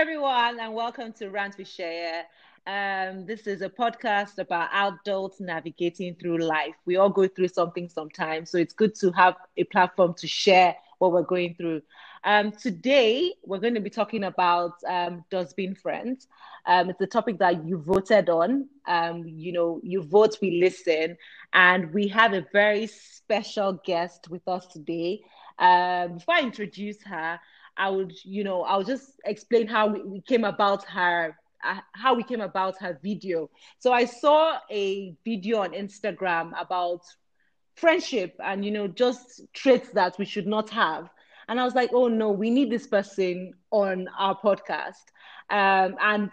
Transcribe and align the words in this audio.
everyone, 0.00 0.58
and 0.58 0.72
welcome 0.72 1.12
to 1.12 1.28
Rant 1.28 1.58
with 1.58 1.68
Share. 1.68 2.24
Um, 2.66 3.26
this 3.26 3.46
is 3.46 3.60
a 3.60 3.68
podcast 3.68 4.38
about 4.38 4.70
adults 4.72 5.40
navigating 5.40 6.14
through 6.14 6.38
life. 6.38 6.74
We 6.86 6.96
all 6.96 7.10
go 7.10 7.28
through 7.28 7.48
something 7.48 7.86
sometimes, 7.86 8.50
so 8.50 8.56
it's 8.56 8.72
good 8.72 8.94
to 8.94 9.10
have 9.10 9.34
a 9.58 9.64
platform 9.64 10.14
to 10.14 10.26
share 10.26 10.74
what 11.00 11.12
we're 11.12 11.20
going 11.20 11.54
through. 11.54 11.82
Um, 12.24 12.50
today, 12.50 13.34
we're 13.44 13.58
going 13.58 13.74
to 13.74 13.80
be 13.80 13.90
talking 13.90 14.24
about 14.24 14.72
um, 14.88 15.22
dustbin 15.28 15.74
friends. 15.74 16.28
Um, 16.64 16.88
it's 16.88 17.00
a 17.02 17.06
topic 17.06 17.38
that 17.40 17.66
you 17.66 17.76
voted 17.76 18.30
on. 18.30 18.70
Um, 18.88 19.24
you 19.26 19.52
know, 19.52 19.80
you 19.82 20.02
vote, 20.02 20.38
we 20.40 20.62
listen, 20.62 21.18
and 21.52 21.92
we 21.92 22.08
have 22.08 22.32
a 22.32 22.46
very 22.54 22.86
special 22.86 23.74
guest 23.84 24.30
with 24.30 24.48
us 24.48 24.66
today. 24.66 25.20
Um, 25.58 26.14
before 26.14 26.36
I 26.36 26.40
introduce 26.40 27.02
her, 27.02 27.38
I 27.76 27.90
would, 27.90 28.12
you 28.24 28.44
know, 28.44 28.62
I'll 28.62 28.82
just 28.84 29.20
explain 29.24 29.66
how 29.66 29.88
we, 29.88 30.20
came 30.22 30.44
about 30.44 30.84
her, 30.84 31.36
uh, 31.64 31.80
how 31.92 32.14
we 32.14 32.22
came 32.22 32.40
about 32.40 32.78
her 32.80 32.98
video. 33.02 33.50
So 33.78 33.92
I 33.92 34.04
saw 34.04 34.58
a 34.70 35.14
video 35.24 35.58
on 35.60 35.72
Instagram 35.72 36.52
about 36.60 37.02
friendship 37.76 38.36
and, 38.42 38.64
you 38.64 38.70
know, 38.70 38.88
just 38.88 39.42
traits 39.52 39.90
that 39.90 40.18
we 40.18 40.24
should 40.24 40.46
not 40.46 40.70
have. 40.70 41.08
And 41.48 41.60
I 41.60 41.64
was 41.64 41.74
like, 41.74 41.90
oh 41.92 42.08
no, 42.08 42.30
we 42.30 42.50
need 42.50 42.70
this 42.70 42.86
person 42.86 43.54
on 43.70 44.08
our 44.18 44.38
podcast. 44.38 45.04
Um, 45.50 45.96
and 46.00 46.30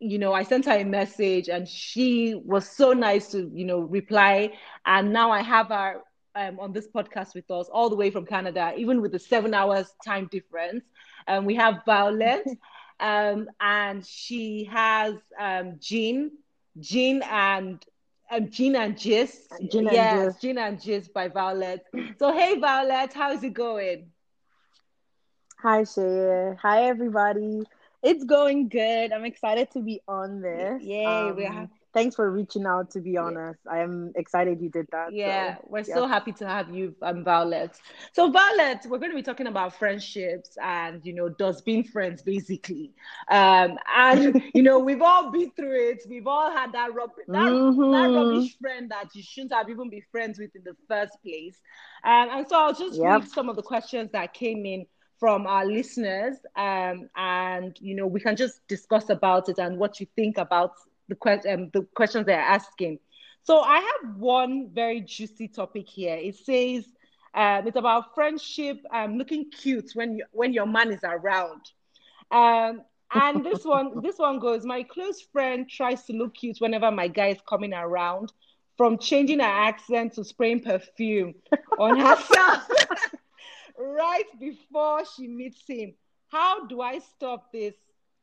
you 0.00 0.18
know, 0.18 0.32
I 0.32 0.42
sent 0.44 0.64
her 0.64 0.78
a 0.78 0.84
message 0.84 1.48
and 1.48 1.68
she 1.68 2.34
was 2.44 2.68
so 2.68 2.92
nice 2.92 3.30
to, 3.32 3.50
you 3.54 3.64
know, 3.66 3.80
reply. 3.80 4.52
And 4.86 5.12
now 5.12 5.30
I 5.30 5.42
have 5.42 5.68
her 5.68 6.00
um, 6.34 6.60
on 6.60 6.72
this 6.72 6.88
podcast 6.88 7.34
with 7.34 7.50
us 7.50 7.68
all 7.68 7.90
the 7.90 7.96
way 7.96 8.10
from 8.10 8.26
Canada, 8.26 8.72
even 8.76 9.00
with 9.00 9.12
the 9.12 9.18
seven 9.18 9.54
hours 9.54 9.92
time 10.04 10.28
difference. 10.30 10.84
Um, 11.26 11.44
we 11.44 11.54
have 11.56 11.82
Violet, 11.84 12.46
um, 13.00 13.48
and 13.60 14.04
she 14.06 14.64
has 14.64 15.14
um, 15.38 15.76
Jean, 15.80 16.30
Jean 16.78 17.22
and 17.22 17.84
um, 18.30 18.48
Jean 18.48 18.76
and 18.76 18.98
Gist. 18.98 19.52
Jean 19.70 19.86
and 19.88 19.96
yes. 19.96 20.40
Jean 20.40 20.58
and 20.58 20.80
Gist 20.80 21.12
by 21.12 21.28
Violet. 21.28 21.84
So 22.18 22.32
hey, 22.32 22.58
Violet, 22.58 23.12
how's 23.12 23.42
it 23.42 23.54
going? 23.54 24.10
Hi, 25.62 25.84
Shea. 25.84 26.54
Hi, 26.62 26.84
everybody. 26.84 27.62
It's 28.02 28.24
going 28.24 28.68
good. 28.68 29.12
I'm 29.12 29.26
excited 29.26 29.70
to 29.72 29.80
be 29.80 30.00
on 30.08 30.40
this. 30.40 30.82
Yay! 30.82 31.04
Um, 31.04 31.36
we 31.36 31.44
have 31.44 31.68
thanks 31.92 32.14
for 32.14 32.30
reaching 32.30 32.66
out 32.66 32.90
to 32.90 33.00
be 33.00 33.16
honest 33.16 33.58
yeah. 33.66 33.72
i 33.72 33.78
am 33.78 34.12
excited 34.16 34.60
you 34.60 34.68
did 34.68 34.86
that 34.92 35.12
yeah 35.12 35.56
so, 35.56 35.64
we're 35.68 35.78
yeah. 35.80 35.94
so 35.94 36.06
happy 36.06 36.32
to 36.32 36.46
have 36.46 36.70
you 36.70 36.94
um, 37.02 37.24
violet 37.24 37.76
so 38.12 38.30
violet 38.30 38.78
we're 38.88 38.98
going 38.98 39.10
to 39.10 39.16
be 39.16 39.22
talking 39.22 39.46
about 39.46 39.76
friendships 39.78 40.56
and 40.62 41.04
you 41.04 41.12
know 41.12 41.28
dustbin 41.28 41.82
friends 41.84 42.22
basically 42.22 42.92
um, 43.30 43.78
and 43.96 44.42
you 44.54 44.62
know 44.62 44.78
we've 44.78 45.02
all 45.02 45.30
been 45.30 45.50
through 45.52 45.90
it 45.90 46.02
we've 46.08 46.26
all 46.26 46.50
had 46.50 46.72
that, 46.72 46.94
rub- 46.94 47.10
that, 47.28 47.34
mm-hmm. 47.34 47.92
that 47.92 48.18
rubbish 48.18 48.56
friend 48.60 48.90
that 48.90 49.14
you 49.14 49.22
shouldn't 49.22 49.52
have 49.52 49.68
even 49.68 49.90
been 49.90 50.02
friends 50.10 50.38
with 50.38 50.54
in 50.54 50.62
the 50.64 50.76
first 50.88 51.12
place 51.22 51.60
um, 52.04 52.28
and 52.30 52.48
so 52.48 52.56
i'll 52.56 52.74
just 52.74 52.98
yep. 52.98 53.04
read 53.04 53.28
some 53.28 53.48
of 53.48 53.56
the 53.56 53.62
questions 53.62 54.10
that 54.12 54.32
came 54.32 54.64
in 54.64 54.86
from 55.18 55.46
our 55.46 55.66
listeners 55.66 56.38
um, 56.56 57.08
and 57.14 57.76
you 57.78 57.94
know 57.94 58.06
we 58.06 58.18
can 58.18 58.34
just 58.34 58.66
discuss 58.68 59.10
about 59.10 59.48
it 59.50 59.58
and 59.58 59.76
what 59.76 60.00
you 60.00 60.06
think 60.16 60.38
about 60.38 60.72
the, 61.10 61.16
que- 61.16 61.52
um, 61.52 61.70
the 61.72 61.86
questions 61.94 62.26
they're 62.26 62.40
asking. 62.40 62.98
So 63.42 63.60
I 63.60 63.78
have 63.80 64.16
one 64.16 64.70
very 64.72 65.00
juicy 65.02 65.48
topic 65.48 65.88
here. 65.88 66.16
It 66.16 66.36
says 66.36 66.86
um, 67.34 67.66
it's 67.66 67.76
about 67.76 68.14
friendship, 68.14 68.78
um, 68.92 69.16
looking 69.18 69.50
cute 69.50 69.90
when 69.94 70.16
you, 70.18 70.24
when 70.32 70.52
your 70.52 70.66
man 70.66 70.90
is 70.92 71.00
around. 71.04 71.62
Um, 72.30 72.82
and 73.12 73.44
this 73.44 73.64
one, 73.64 74.00
this 74.02 74.18
one 74.18 74.38
goes. 74.38 74.64
My 74.64 74.82
close 74.82 75.20
friend 75.32 75.68
tries 75.68 76.04
to 76.04 76.12
look 76.12 76.34
cute 76.34 76.58
whenever 76.60 76.90
my 76.90 77.08
guy 77.08 77.28
is 77.28 77.38
coming 77.48 77.74
around, 77.74 78.32
from 78.76 78.98
changing 78.98 79.40
her 79.40 79.46
accent 79.46 80.14
to 80.14 80.24
spraying 80.24 80.60
perfume 80.62 81.34
on 81.78 81.98
herself 81.98 82.68
right 83.78 84.24
before 84.40 85.02
she 85.16 85.28
meets 85.28 85.62
him. 85.66 85.94
How 86.28 86.66
do 86.66 86.80
I 86.80 86.98
stop 87.00 87.52
this? 87.52 87.74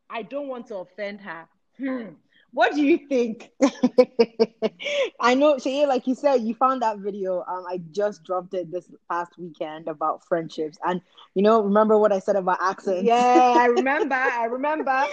I 0.10 0.24
don't 0.24 0.48
want 0.48 0.68
to 0.68 0.78
offend 0.78 1.22
her. 1.22 1.48
Hmm. 1.78 2.10
What 2.52 2.74
do 2.74 2.82
you 2.82 2.98
think? 3.08 3.52
I 5.20 5.36
know, 5.36 5.58
Shay, 5.58 5.86
like 5.86 6.08
you 6.08 6.16
said, 6.16 6.42
you 6.42 6.56
found 6.56 6.82
that 6.82 7.00
video. 7.00 7.44
Um, 7.48 7.66
I 7.68 7.80
just 7.92 8.24
dropped 8.24 8.54
it 8.54 8.72
this 8.72 8.90
past 9.10 9.38
weekend 9.38 9.88
about 9.88 10.26
friendships, 10.26 10.78
and 10.86 11.02
you 11.36 11.44
know, 11.44 11.62
remember 11.62 11.98
what 11.98 12.12
I 12.12 12.20
said 12.20 12.36
about 12.36 12.58
accents? 12.62 13.04
Yeah, 13.04 13.54
I 13.56 13.66
remember. 13.78 14.16
I 14.16 14.46
remember. 14.46 15.06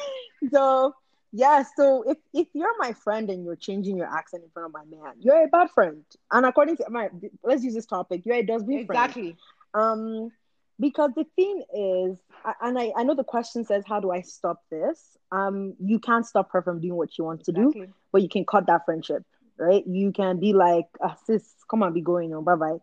So 0.52 0.94
yeah, 1.32 1.64
so 1.76 2.04
if 2.06 2.18
if 2.32 2.46
you're 2.54 2.78
my 2.78 2.92
friend 2.92 3.28
and 3.28 3.44
you're 3.44 3.56
changing 3.56 3.96
your 3.96 4.06
accent 4.06 4.44
in 4.44 4.50
front 4.50 4.66
of 4.66 4.72
my 4.72 4.84
man, 4.84 5.14
you're 5.18 5.44
a 5.44 5.48
bad 5.48 5.70
friend. 5.70 6.04
And 6.30 6.46
according 6.46 6.76
to 6.78 6.90
my, 6.90 7.10
let's 7.42 7.64
use 7.64 7.74
this 7.74 7.86
topic. 7.86 8.22
You're 8.24 8.36
a 8.36 8.42
dustbin 8.42 8.78
exactly. 8.78 9.22
friend. 9.22 9.34
Exactly. 9.34 9.36
Um, 9.74 10.30
because 10.78 11.10
the 11.14 11.24
thing 11.36 11.62
is, 11.74 12.18
and 12.60 12.78
I, 12.78 12.92
I 12.96 13.04
know 13.04 13.14
the 13.14 13.24
question 13.24 13.64
says, 13.64 13.84
how 13.86 14.00
do 14.00 14.10
I 14.10 14.20
stop 14.20 14.62
this? 14.70 15.16
Um, 15.30 15.74
you 15.78 15.98
can't 15.98 16.26
stop 16.26 16.50
her 16.52 16.62
from 16.62 16.80
doing 16.80 16.96
what 16.96 17.12
she 17.12 17.22
wants 17.22 17.44
to 17.46 17.52
do, 17.52 17.72
but 18.12 18.22
you 18.22 18.28
can 18.28 18.44
cut 18.44 18.66
that 18.66 18.84
friendship, 18.84 19.22
right? 19.58 19.86
You 19.86 20.12
can 20.12 20.40
be 20.40 20.52
like, 20.52 20.86
oh, 21.00 21.14
sis, 21.26 21.54
come 21.70 21.82
on, 21.82 21.92
be 21.92 22.00
going 22.00 22.34
on, 22.34 22.44
bye 22.44 22.56
bye, 22.56 22.78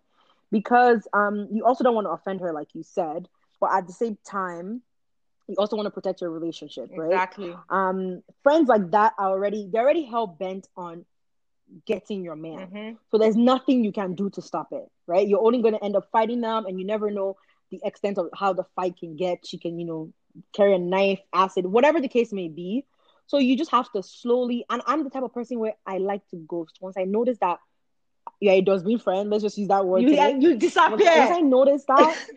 because 0.51 1.07
um, 1.13 1.47
you 1.51 1.65
also 1.65 1.83
don't 1.83 1.95
want 1.95 2.07
to 2.07 2.11
offend 2.11 2.41
her, 2.41 2.53
like 2.53 2.69
you 2.73 2.83
said, 2.83 3.27
but 3.59 3.71
at 3.73 3.87
the 3.87 3.93
same 3.93 4.17
time, 4.25 4.81
you 5.47 5.55
also 5.57 5.75
want 5.75 5.85
to 5.85 5.91
protect 5.91 6.21
your 6.21 6.29
relationship, 6.29 6.89
right? 6.95 7.11
Exactly. 7.11 7.53
Um, 7.69 8.23
friends 8.41 8.69
like 8.69 8.91
that 8.91 9.13
are 9.17 9.29
already 9.29 9.69
they're 9.71 9.83
already 9.83 10.03
hell 10.03 10.27
bent 10.27 10.67
on 10.77 11.05
getting 11.85 12.23
your 12.23 12.35
man. 12.35 12.67
Mm-hmm. 12.67 12.95
So 13.09 13.17
there's 13.17 13.35
nothing 13.35 13.83
you 13.83 13.91
can 13.91 14.15
do 14.15 14.29
to 14.31 14.41
stop 14.41 14.69
it, 14.71 14.89
right? 15.07 15.27
You're 15.27 15.43
only 15.45 15.61
going 15.61 15.73
to 15.73 15.83
end 15.83 15.95
up 15.95 16.09
fighting 16.11 16.41
them, 16.41 16.65
and 16.65 16.79
you 16.79 16.85
never 16.85 17.11
know 17.11 17.37
the 17.71 17.79
extent 17.83 18.17
of 18.17 18.29
how 18.35 18.53
the 18.53 18.65
fight 18.75 18.97
can 18.97 19.15
get. 19.15 19.45
She 19.45 19.57
can, 19.57 19.79
you 19.79 19.85
know, 19.85 20.13
carry 20.53 20.75
a 20.75 20.79
knife, 20.79 21.19
acid, 21.33 21.65
whatever 21.65 21.99
the 21.99 22.07
case 22.07 22.31
may 22.31 22.47
be. 22.47 22.85
So 23.27 23.37
you 23.37 23.57
just 23.57 23.71
have 23.71 23.91
to 23.93 24.03
slowly. 24.03 24.65
And 24.69 24.81
I'm 24.85 25.03
the 25.03 25.09
type 25.09 25.23
of 25.23 25.33
person 25.33 25.59
where 25.59 25.75
I 25.85 25.97
like 25.97 26.27
to 26.29 26.37
ghost. 26.37 26.77
Once 26.81 26.95
I 26.97 27.05
notice 27.05 27.37
that, 27.39 27.59
yeah, 28.39 28.53
it 28.53 28.65
dustbin 28.65 28.99
friend. 28.99 29.29
Let's 29.29 29.43
just 29.43 29.57
use 29.57 29.69
that 29.69 29.85
word. 29.85 30.01
You, 30.01 30.09
you 30.39 30.57
disappear. 30.57 30.89
Once, 30.97 31.29
once 31.29 31.31
I 31.31 31.41
notice 31.41 31.85
that. 31.87 32.17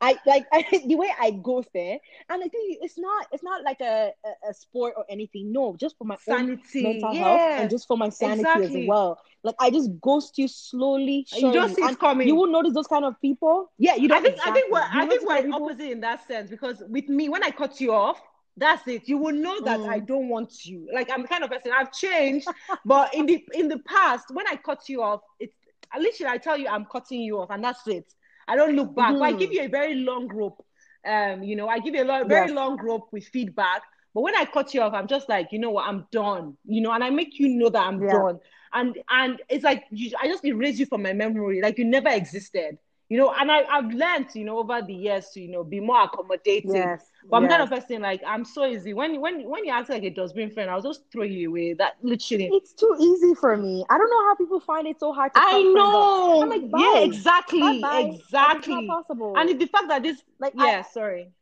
I 0.00 0.16
like 0.26 0.46
I, 0.52 0.64
the 0.86 0.94
way 0.94 1.10
I 1.20 1.30
go 1.30 1.64
there, 1.74 1.98
and 2.28 2.42
I 2.42 2.48
think 2.48 2.78
it's 2.82 2.98
not 2.98 3.26
it's 3.32 3.42
not 3.42 3.64
like 3.64 3.80
a, 3.80 4.12
a, 4.24 4.50
a, 4.50 4.54
sport 4.54 4.94
or 4.96 5.04
anything. 5.08 5.52
No, 5.52 5.76
just 5.76 5.96
for 5.98 6.04
my 6.04 6.16
sanity, 6.16 6.82
mental 6.82 7.14
yes. 7.14 7.24
health, 7.24 7.60
and 7.60 7.70
just 7.70 7.88
for 7.88 7.96
my 7.96 8.08
sanity 8.08 8.40
exactly. 8.40 8.82
as 8.82 8.88
well. 8.88 9.18
Like 9.42 9.56
I 9.58 9.70
just 9.70 9.90
ghost 10.00 10.38
you 10.38 10.46
slowly. 10.48 11.26
You 11.32 11.52
just 11.52 11.74
see 11.76 11.82
it 11.82 11.98
coming. 11.98 12.28
You 12.28 12.36
will 12.36 12.46
notice 12.46 12.74
those 12.74 12.86
kind 12.86 13.04
of 13.04 13.20
people. 13.20 13.72
Yeah, 13.78 13.96
you 13.96 14.08
don't. 14.08 14.18
I 14.18 14.22
think 14.22 14.36
exactly. 14.36 14.52
I 14.52 14.54
think 14.54 14.72
we're 14.72 14.80
I 14.80 15.06
think 15.06 15.52
we're 15.52 15.54
opposite 15.54 15.90
in 15.90 16.00
that 16.00 16.26
sense 16.26 16.50
because 16.50 16.82
with 16.88 17.08
me, 17.08 17.28
when 17.28 17.42
I 17.42 17.50
cut 17.50 17.80
you 17.80 17.92
off, 17.92 18.20
that's 18.56 18.86
it. 18.86 19.08
You 19.08 19.18
will 19.18 19.34
know 19.34 19.60
that 19.62 19.80
mm. 19.80 19.88
I 19.88 19.98
don't 19.98 20.28
want 20.28 20.64
you. 20.64 20.88
Like 20.92 21.10
I'm 21.10 21.22
the 21.22 21.28
kind 21.28 21.44
of 21.44 21.50
person 21.50 21.72
I've 21.74 21.92
changed, 21.92 22.46
but 22.84 23.14
in 23.14 23.26
the 23.26 23.44
in 23.52 23.68
the 23.68 23.78
past, 23.80 24.26
when 24.32 24.46
I 24.46 24.56
cut 24.56 24.88
you 24.88 25.02
off, 25.02 25.22
it's 25.40 25.54
literally 25.98 26.32
I 26.32 26.38
tell 26.38 26.58
you 26.58 26.68
I'm 26.68 26.84
cutting 26.84 27.20
you 27.20 27.40
off, 27.40 27.50
and 27.50 27.62
that's 27.62 27.86
it. 27.86 28.12
I 28.48 28.56
don't 28.56 28.74
look 28.74 28.94
back. 28.94 29.12
Mm-hmm. 29.12 29.22
I 29.22 29.32
give 29.32 29.52
you 29.52 29.62
a 29.62 29.68
very 29.68 29.94
long 29.94 30.28
rope. 30.28 30.64
Um, 31.06 31.42
you 31.42 31.54
know, 31.56 31.68
I 31.68 31.78
give 31.78 31.94
you 31.94 32.02
a 32.02 32.04
lot, 32.04 32.28
very 32.28 32.48
yes. 32.48 32.56
long 32.56 32.76
rope 32.82 33.08
with 33.12 33.24
feedback. 33.26 33.82
But 34.14 34.22
when 34.22 34.34
I 34.34 34.44
cut 34.46 34.74
you 34.74 34.80
off, 34.80 34.94
I'm 34.94 35.06
just 35.06 35.28
like, 35.28 35.48
you 35.52 35.58
know 35.58 35.70
what, 35.70 35.86
I'm 35.86 36.06
done. 36.10 36.56
You 36.64 36.80
know, 36.80 36.92
and 36.92 37.04
I 37.04 37.10
make 37.10 37.38
you 37.38 37.48
know 37.48 37.68
that 37.68 37.86
I'm 37.86 38.02
yeah. 38.02 38.12
done. 38.12 38.40
And 38.72 38.98
and 39.08 39.40
it's 39.48 39.64
like 39.64 39.84
you, 39.90 40.10
I 40.20 40.26
just 40.26 40.44
erase 40.44 40.78
you 40.78 40.86
from 40.86 41.02
my 41.02 41.12
memory, 41.12 41.60
like 41.62 41.78
you 41.78 41.84
never 41.84 42.08
existed 42.08 42.78
you 43.08 43.16
know, 43.16 43.32
and 43.32 43.50
I, 43.50 43.62
I've 43.62 43.90
learned, 43.92 44.26
you 44.34 44.44
know, 44.44 44.58
over 44.58 44.82
the 44.82 44.92
years 44.92 45.30
to, 45.30 45.40
you 45.40 45.48
know, 45.48 45.64
be 45.64 45.80
more 45.80 46.02
accommodating. 46.02 46.74
Yes, 46.74 47.04
but 47.28 47.36
I'm 47.36 47.48
kind 47.48 47.62
of 47.62 47.68
person 47.68 48.00
like 48.00 48.22
I'm 48.26 48.44
so 48.44 48.66
easy. 48.66 48.94
When 48.94 49.20
when 49.20 49.48
when 49.48 49.64
you 49.64 49.72
ask 49.72 49.88
like 49.88 50.02
a 50.02 50.10
dustbin 50.10 50.50
friend, 50.50 50.70
I'll 50.70 50.82
just 50.82 51.02
throw 51.12 51.24
you 51.24 51.50
away. 51.50 51.74
That 51.74 51.96
literally 52.02 52.50
it's 52.52 52.72
too 52.72 52.96
easy 52.98 53.34
for 53.34 53.56
me. 53.56 53.84
I 53.90 53.98
don't 53.98 54.10
know 54.10 54.24
how 54.26 54.34
people 54.34 54.60
find 54.60 54.86
it 54.86 54.98
so 54.98 55.12
hard 55.12 55.34
to 55.34 55.40
I 55.40 55.62
know. 55.62 56.42
I'm 56.42 56.48
like, 56.48 56.62
yeah, 56.76 57.00
exactly. 57.00 57.60
Bye-bye. 57.60 58.12
Exactly. 58.14 58.74
It's 58.74 58.86
not 58.86 59.02
possible. 59.02 59.34
And 59.36 59.60
the 59.60 59.66
fact 59.66 59.88
that 59.88 60.02
this 60.02 60.22
like 60.38 60.54
yeah, 60.56 60.84
I, 60.86 60.90
sorry. 60.90 61.32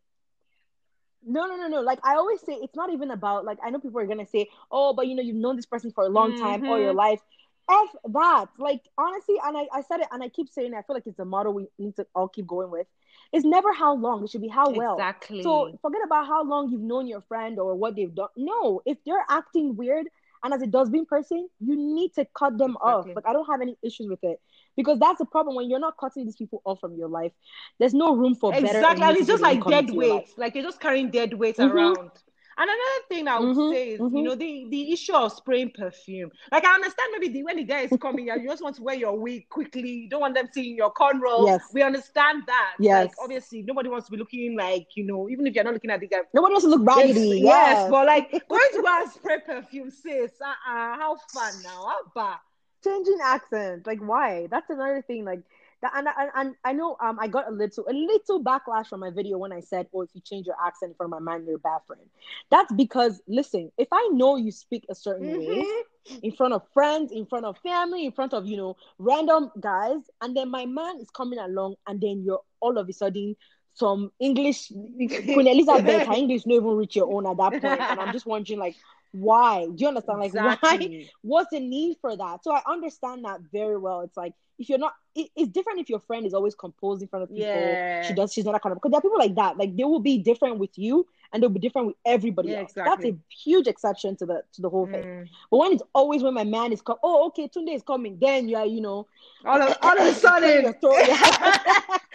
No, 1.25 1.46
no, 1.46 1.56
no, 1.56 1.69
no. 1.69 1.81
Like 1.81 1.99
I 2.05 2.14
always 2.14 2.40
say, 2.40 2.55
it's 2.55 2.76
not 2.76 2.93
even 2.93 3.11
about 3.11 3.44
like 3.44 3.58
I 3.62 3.70
know 3.70 3.81
people 3.81 4.00
are 4.00 4.06
gonna 4.06 4.26
say, 4.26 4.49
oh, 4.70 4.93
but 4.93 5.06
you 5.06 5.14
know, 5.14 5.22
you've 5.22 5.37
known 5.37 5.56
this 5.56 5.66
person 5.66 5.90
for 5.93 6.05
a 6.05 6.08
long 6.08 6.38
time 6.38 6.62
mm-hmm. 6.62 6.70
all 6.70 6.81
your 6.81 6.94
life. 6.94 7.20
F 7.69 7.88
that. 8.12 8.49
Like 8.58 8.82
honestly, 8.96 9.37
and 9.44 9.56
I, 9.56 9.66
I 9.72 9.82
said 9.82 10.00
it 10.00 10.08
and 10.12 10.22
I 10.22 10.28
keep 10.28 10.49
saying 10.49 10.72
it, 10.72 10.76
I 10.76 10.82
feel 10.82 10.94
like 10.94 11.06
it's 11.06 11.19
a 11.19 11.25
model 11.25 11.52
we 11.52 11.69
need 11.78 11.96
to 11.96 12.06
all 12.14 12.28
keep 12.28 12.46
going 12.46 12.70
with. 12.70 12.87
It's 13.32 13.44
never 13.44 13.73
how 13.73 13.94
long, 13.94 14.25
it 14.25 14.31
should 14.31 14.43
be 14.43 14.49
how 14.49 14.70
well. 14.70 14.94
Exactly. 14.94 15.43
So 15.43 15.76
forget 15.82 16.00
about 16.05 16.26
how 16.26 16.44
long 16.44 16.70
you've 16.70 16.81
known 16.81 17.06
your 17.06 17.23
friend 17.23 17.58
or 17.58 17.75
what 17.75 17.96
they've 17.96 18.14
done. 18.14 18.28
No, 18.37 18.82
if 18.87 18.99
they're 19.05 19.25
acting 19.28 19.76
weird 19.76 20.06
and 20.43 20.55
as 20.55 20.62
a 20.62 20.67
dustbin 20.67 21.06
person, 21.06 21.49
you 21.61 21.76
need 21.76 22.14
to 22.14 22.26
cut 22.37 22.56
them 22.58 22.76
exactly. 22.76 23.12
off. 23.12 23.17
Like 23.17 23.26
I 23.26 23.32
don't 23.32 23.46
have 23.46 23.61
any 23.61 23.76
issues 23.82 24.08
with 24.08 24.23
it. 24.23 24.40
Because 24.76 24.99
that's 24.99 25.19
the 25.19 25.25
problem 25.25 25.56
when 25.56 25.70
you're 25.70 25.81
not 25.81 25.96
cutting 25.96 26.26
these 26.26 26.37
people 26.37 26.61
off 26.64 26.81
from 26.81 26.96
your 26.96 27.08
life. 27.08 27.32
There's 27.78 27.94
no 27.94 28.14
room 28.14 28.34
for 28.34 28.52
exactly. 28.52 28.81
better. 28.81 28.93
Exactly. 28.93 29.19
It's 29.20 29.26
just 29.26 29.43
like 29.43 29.64
dead 29.64 29.90
weight. 29.90 30.28
Like 30.37 30.55
you're 30.55 30.64
just 30.64 30.81
carrying 30.81 31.11
dead 31.11 31.32
weight 31.34 31.56
mm-hmm. 31.56 31.75
around 31.75 32.11
And 32.58 32.70
another 32.70 33.06
thing 33.08 33.29
I 33.29 33.38
would 33.38 33.56
mm-hmm, 33.56 33.75
say 33.75 33.88
is, 33.91 34.00
mm-hmm. 34.00 34.17
you 34.17 34.23
know, 34.23 34.35
the, 34.35 34.67
the 34.70 34.93
issue 34.93 35.12
of 35.12 35.32
spraying 35.32 35.73
perfume. 35.73 36.31
Like 36.50 36.64
I 36.64 36.75
understand 36.75 37.12
maybe 37.12 37.29
the, 37.29 37.43
when 37.43 37.56
the 37.56 37.64
guy 37.64 37.81
is 37.81 37.93
coming, 38.00 38.26
you 38.29 38.49
just 38.49 38.62
want 38.62 38.76
to 38.76 38.82
wear 38.82 38.94
your 38.94 39.19
wig 39.19 39.49
quickly. 39.50 39.91
You 39.91 40.08
don't 40.08 40.23
want 40.23 40.35
them 40.35 40.49
seeing 40.53 40.75
your 40.75 40.93
cornrows. 40.93 41.47
Yes. 41.47 41.62
We 41.75 41.82
understand 41.82 42.44
that. 42.47 42.76
Yes. 42.79 43.05
Like, 43.05 43.12
obviously, 43.23 43.62
nobody 43.62 43.91
wants 43.91 44.06
to 44.06 44.12
be 44.12 44.17
looking 44.17 44.56
like, 44.56 44.88
you 44.94 45.05
know, 45.05 45.29
even 45.29 45.47
if 45.47 45.55
you're 45.55 45.64
not 45.64 45.75
looking 45.75 45.91
at 45.91 46.00
the 46.00 46.06
guy. 46.06 46.19
Nobody 46.32 46.53
wants 46.53 46.64
to 46.64 46.70
look 46.70 46.87
raggedy. 46.87 47.41
Yes, 47.41 47.43
yes, 47.43 47.91
but 47.91 48.06
like 48.06 48.31
going 48.49 48.69
to 48.73 48.82
go 48.82 49.02
and 49.02 49.11
spray 49.11 49.38
perfume, 49.44 49.91
sis, 49.91 50.32
uh-uh, 50.41 50.97
how 50.97 51.17
fun 51.32 51.52
now? 51.62 51.87
How 51.87 51.99
bad? 52.14 52.38
Changing 52.82 53.19
accent. 53.23 53.87
Like 53.87 54.00
why? 54.00 54.47
That's 54.50 54.70
another 54.70 55.02
thing. 55.06 55.25
Like 55.25 55.43
that, 55.82 55.93
and, 55.94 56.08
and, 56.19 56.31
and 56.34 56.55
I 56.64 56.73
know 56.73 56.96
um 57.00 57.19
I 57.20 57.28
got 57.28 57.49
a 57.49 57.50
little 57.50 57.84
a 57.88 57.93
little 57.93 58.43
backlash 58.43 58.87
from 58.88 59.00
my 59.00 59.11
video 59.11 59.38
when 59.38 59.52
I 59.52 59.61
said, 59.61 59.87
"Oh, 59.94 60.02
if 60.02 60.11
you 60.14 60.20
change 60.20 60.46
your 60.46 60.56
accent 60.64 60.90
in 60.90 60.96
front 60.96 61.12
of 61.12 61.23
my 61.23 61.32
man, 61.32 61.46
you're 61.46 61.56
a 61.56 61.58
bad 61.58 61.81
friend." 61.87 62.02
That's 62.50 62.73
because 62.73 63.20
listen, 63.28 63.70
if 63.76 63.88
I 63.93 64.08
know 64.12 64.37
you 64.37 64.52
speak 64.52 64.87
a 64.88 64.94
certain 64.94 65.26
mm-hmm. 65.28 65.61
way 65.61 66.19
in 66.23 66.32
front 66.32 66.55
of 66.55 66.62
friends, 66.73 67.12
in 67.12 67.26
front 67.26 67.44
of 67.44 67.58
family, 67.58 68.06
in 68.06 68.12
front 68.12 68.32
of 68.32 68.46
you 68.46 68.56
know 68.56 68.76
random 68.99 69.50
guys, 69.61 70.00
and 70.20 70.37
then 70.37 70.50
my 70.50 70.67
man 70.67 70.99
is 71.00 71.11
coming 71.11 71.38
along, 71.38 71.76
and 71.87 72.00
then 72.00 72.23
you're 72.25 72.43
all 72.61 72.78
of 72.78 72.88
a 72.88 72.93
sudden 72.93 73.37
some 73.75 74.11
English 74.19 74.69
Queen 74.69 75.46
Elizabeth, 75.46 76.06
her 76.06 76.12
English 76.17 76.46
no 76.46 76.55
even 76.56 76.76
reach 76.76 76.96
your 76.96 77.12
own 77.12 77.26
at 77.26 77.37
that 77.37 77.50
point, 77.61 77.81
and 77.81 78.00
I'm 78.00 78.12
just 78.12 78.25
wondering 78.25 78.58
like 78.58 78.76
why? 79.16 79.66
Do 79.66 79.74
you 79.78 79.88
understand? 79.88 80.20
Like, 80.20 80.28
exactly. 80.28 80.88
why? 80.88 81.10
What's 81.22 81.50
the 81.50 81.60
need 81.60 81.96
for 82.00 82.16
that? 82.16 82.44
So 82.44 82.52
I 82.52 82.60
understand 82.68 83.24
that 83.24 83.40
very 83.52 83.78
well. 83.78 84.00
It's 84.02 84.16
like 84.16 84.34
if 84.58 84.68
you're 84.68 84.78
not, 84.78 84.94
it, 85.14 85.30
it's 85.36 85.48
different 85.48 85.80
if 85.80 85.88
your 85.88 86.00
friend 86.00 86.26
is 86.26 86.34
always 86.34 86.54
composed 86.54 87.02
in 87.02 87.08
front 87.08 87.22
of 87.22 87.28
people. 87.30 87.44
Yeah. 87.46 88.02
She 88.02 88.14
does. 88.14 88.32
She's 88.32 88.44
not 88.44 88.52
that 88.52 88.62
kind 88.62 88.72
of 88.72 88.78
because 88.78 88.90
there 88.90 88.98
are 88.98 89.02
people 89.02 89.18
like 89.18 89.34
that. 89.36 89.56
Like 89.56 89.76
they 89.76 89.84
will 89.84 90.00
be 90.00 90.18
different 90.18 90.58
with 90.58 90.76
you, 90.76 91.06
and 91.32 91.42
they'll 91.42 91.50
be 91.50 91.60
different 91.60 91.88
with 91.88 91.96
everybody 92.04 92.50
yeah, 92.50 92.60
else. 92.60 92.70
Exactly. 92.72 93.10
That's 93.10 93.18
a 93.18 93.34
huge 93.42 93.66
exception 93.66 94.16
to 94.16 94.26
the 94.26 94.42
to 94.52 94.62
the 94.62 94.68
whole 94.68 94.86
thing. 94.86 95.04
Mm. 95.04 95.28
But 95.50 95.56
when 95.56 95.72
it's 95.72 95.82
always 95.94 96.22
when 96.22 96.34
my 96.34 96.44
man 96.44 96.72
is 96.72 96.82
coming, 96.82 97.00
oh 97.02 97.26
okay, 97.28 97.48
Tunde 97.48 97.74
is 97.74 97.82
coming, 97.82 98.18
then 98.20 98.48
you 98.48 98.56
are 98.56 98.66
you 98.66 98.80
know 98.80 99.06
all 99.44 99.62
of 99.62 99.76
all 99.82 99.98
of 99.98 100.06
a 100.06 100.14
sudden. 100.14 100.74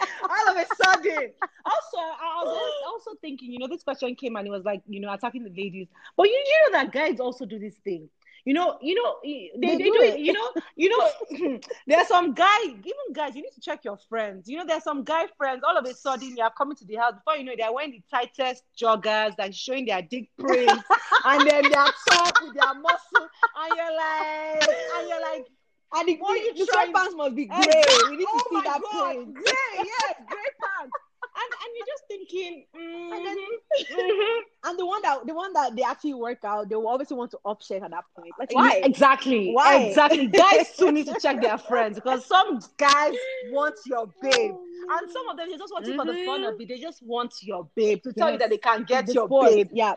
all 0.52 0.60
of 0.60 0.66
a 0.70 0.84
sudden. 0.84 1.30
Also, 1.64 1.98
I 1.98 2.42
was 2.44 2.72
also 2.86 3.18
thinking, 3.20 3.52
you 3.52 3.58
know, 3.58 3.68
this 3.68 3.82
question 3.82 4.14
came 4.14 4.36
and 4.36 4.46
it 4.46 4.50
was 4.50 4.64
like, 4.64 4.82
you 4.86 5.00
know, 5.00 5.12
attacking 5.12 5.44
the 5.44 5.50
ladies. 5.50 5.88
But 6.16 6.28
you, 6.28 6.32
you 6.32 6.70
know 6.70 6.78
that 6.78 6.92
guys 6.92 7.20
also 7.20 7.46
do 7.46 7.58
this 7.58 7.74
thing. 7.84 8.08
You 8.44 8.54
know, 8.54 8.76
you 8.82 8.96
know, 8.96 9.18
they, 9.22 9.52
they, 9.56 9.76
they 9.76 9.84
do, 9.84 9.92
do 9.92 10.02
it. 10.02 10.18
You 10.18 10.32
know, 10.32 10.50
you 10.74 10.88
know, 10.88 11.60
there's 11.86 12.08
some 12.08 12.34
guy, 12.34 12.58
even 12.64 13.12
guys, 13.12 13.36
you 13.36 13.42
need 13.42 13.52
to 13.52 13.60
check 13.60 13.84
your 13.84 13.96
friends. 14.08 14.48
You 14.48 14.58
know, 14.58 14.66
there's 14.66 14.82
some 14.82 15.04
guy 15.04 15.26
friends. 15.38 15.62
All 15.64 15.78
of 15.78 15.86
a 15.86 15.94
sudden, 15.94 16.36
you're 16.36 16.50
coming 16.50 16.76
to 16.76 16.84
the 16.84 16.96
house 16.96 17.14
before 17.14 17.36
you 17.38 17.44
know 17.44 17.52
they're 17.56 17.72
wearing 17.72 17.92
the 17.92 18.02
tightest 18.10 18.64
joggers, 18.76 19.38
like 19.38 19.54
showing 19.54 19.86
their 19.86 20.02
dick 20.02 20.28
prints, 20.36 20.82
and 21.24 21.48
then 21.48 21.62
they're 21.70 21.92
top 22.08 22.36
with 22.42 22.54
their 22.54 22.74
muscle, 22.74 23.28
and 23.58 23.72
you're 23.76 23.96
like, 23.96 24.68
and 24.98 25.08
you're 25.08 25.20
like, 25.20 25.46
and 25.94 26.08
the, 26.08 26.16
the, 26.16 26.64
the 26.64 26.72
sweatpants 26.72 27.16
must 27.16 27.34
be 27.34 27.46
gray. 27.46 27.84
We 28.10 28.16
need 28.16 28.24
to 28.24 28.30
oh 28.30 28.46
see 28.50 28.60
that 28.64 28.80
God. 28.92 29.14
print. 29.14 29.34
Gray, 29.34 29.44
yes, 29.76 30.14
gray 30.26 30.50
pants. 30.60 30.92
And 31.34 31.52
and 31.62 31.70
you're 31.76 31.86
just 31.86 32.04
thinking, 32.08 32.66
mm-hmm, 32.76 33.12
and, 33.14 33.26
then, 33.26 33.36
mm-hmm. 33.98 34.68
and 34.68 34.78
the 34.78 34.84
one 34.84 35.00
that 35.02 35.26
the 35.26 35.34
one 35.34 35.52
that 35.54 35.74
they 35.74 35.82
actually 35.82 36.14
work 36.14 36.44
out, 36.44 36.68
they 36.68 36.76
will 36.76 36.88
obviously 36.88 37.16
want 37.16 37.30
to 37.30 37.38
upshave 37.46 37.82
at 37.82 37.90
that 37.90 38.04
point. 38.14 38.32
Like 38.38 38.54
why? 38.54 38.82
Exactly. 38.84 39.52
Why? 39.52 39.84
Exactly. 39.84 40.26
guys 40.26 40.76
too 40.76 40.92
need 40.92 41.06
to 41.06 41.18
check 41.20 41.40
their 41.40 41.56
friends 41.70 41.96
because 41.96 42.26
some 42.26 42.60
guys 42.76 43.14
want 43.50 43.76
your 43.86 44.06
babe. 44.20 44.52
Oh, 44.54 44.98
and 45.00 45.10
some 45.10 45.28
of 45.28 45.36
them 45.36 45.48
they 45.50 45.56
just 45.56 45.72
want 45.72 45.86
mm-hmm. 45.86 45.94
it 45.94 46.04
for 46.04 46.12
the 46.12 46.24
fun 46.26 46.44
of 46.44 46.60
it. 46.60 46.68
They 46.68 46.78
just 46.78 47.02
want 47.02 47.34
your 47.40 47.68
babe 47.74 48.02
to 48.02 48.10
yes. 48.10 48.14
tell 48.16 48.32
you 48.32 48.38
that 48.38 48.50
they 48.50 48.58
can 48.58 48.84
get 48.84 49.06
the 49.06 49.14
your 49.14 49.26
sport. 49.26 49.50
babe. 49.50 49.70
Yeah. 49.72 49.94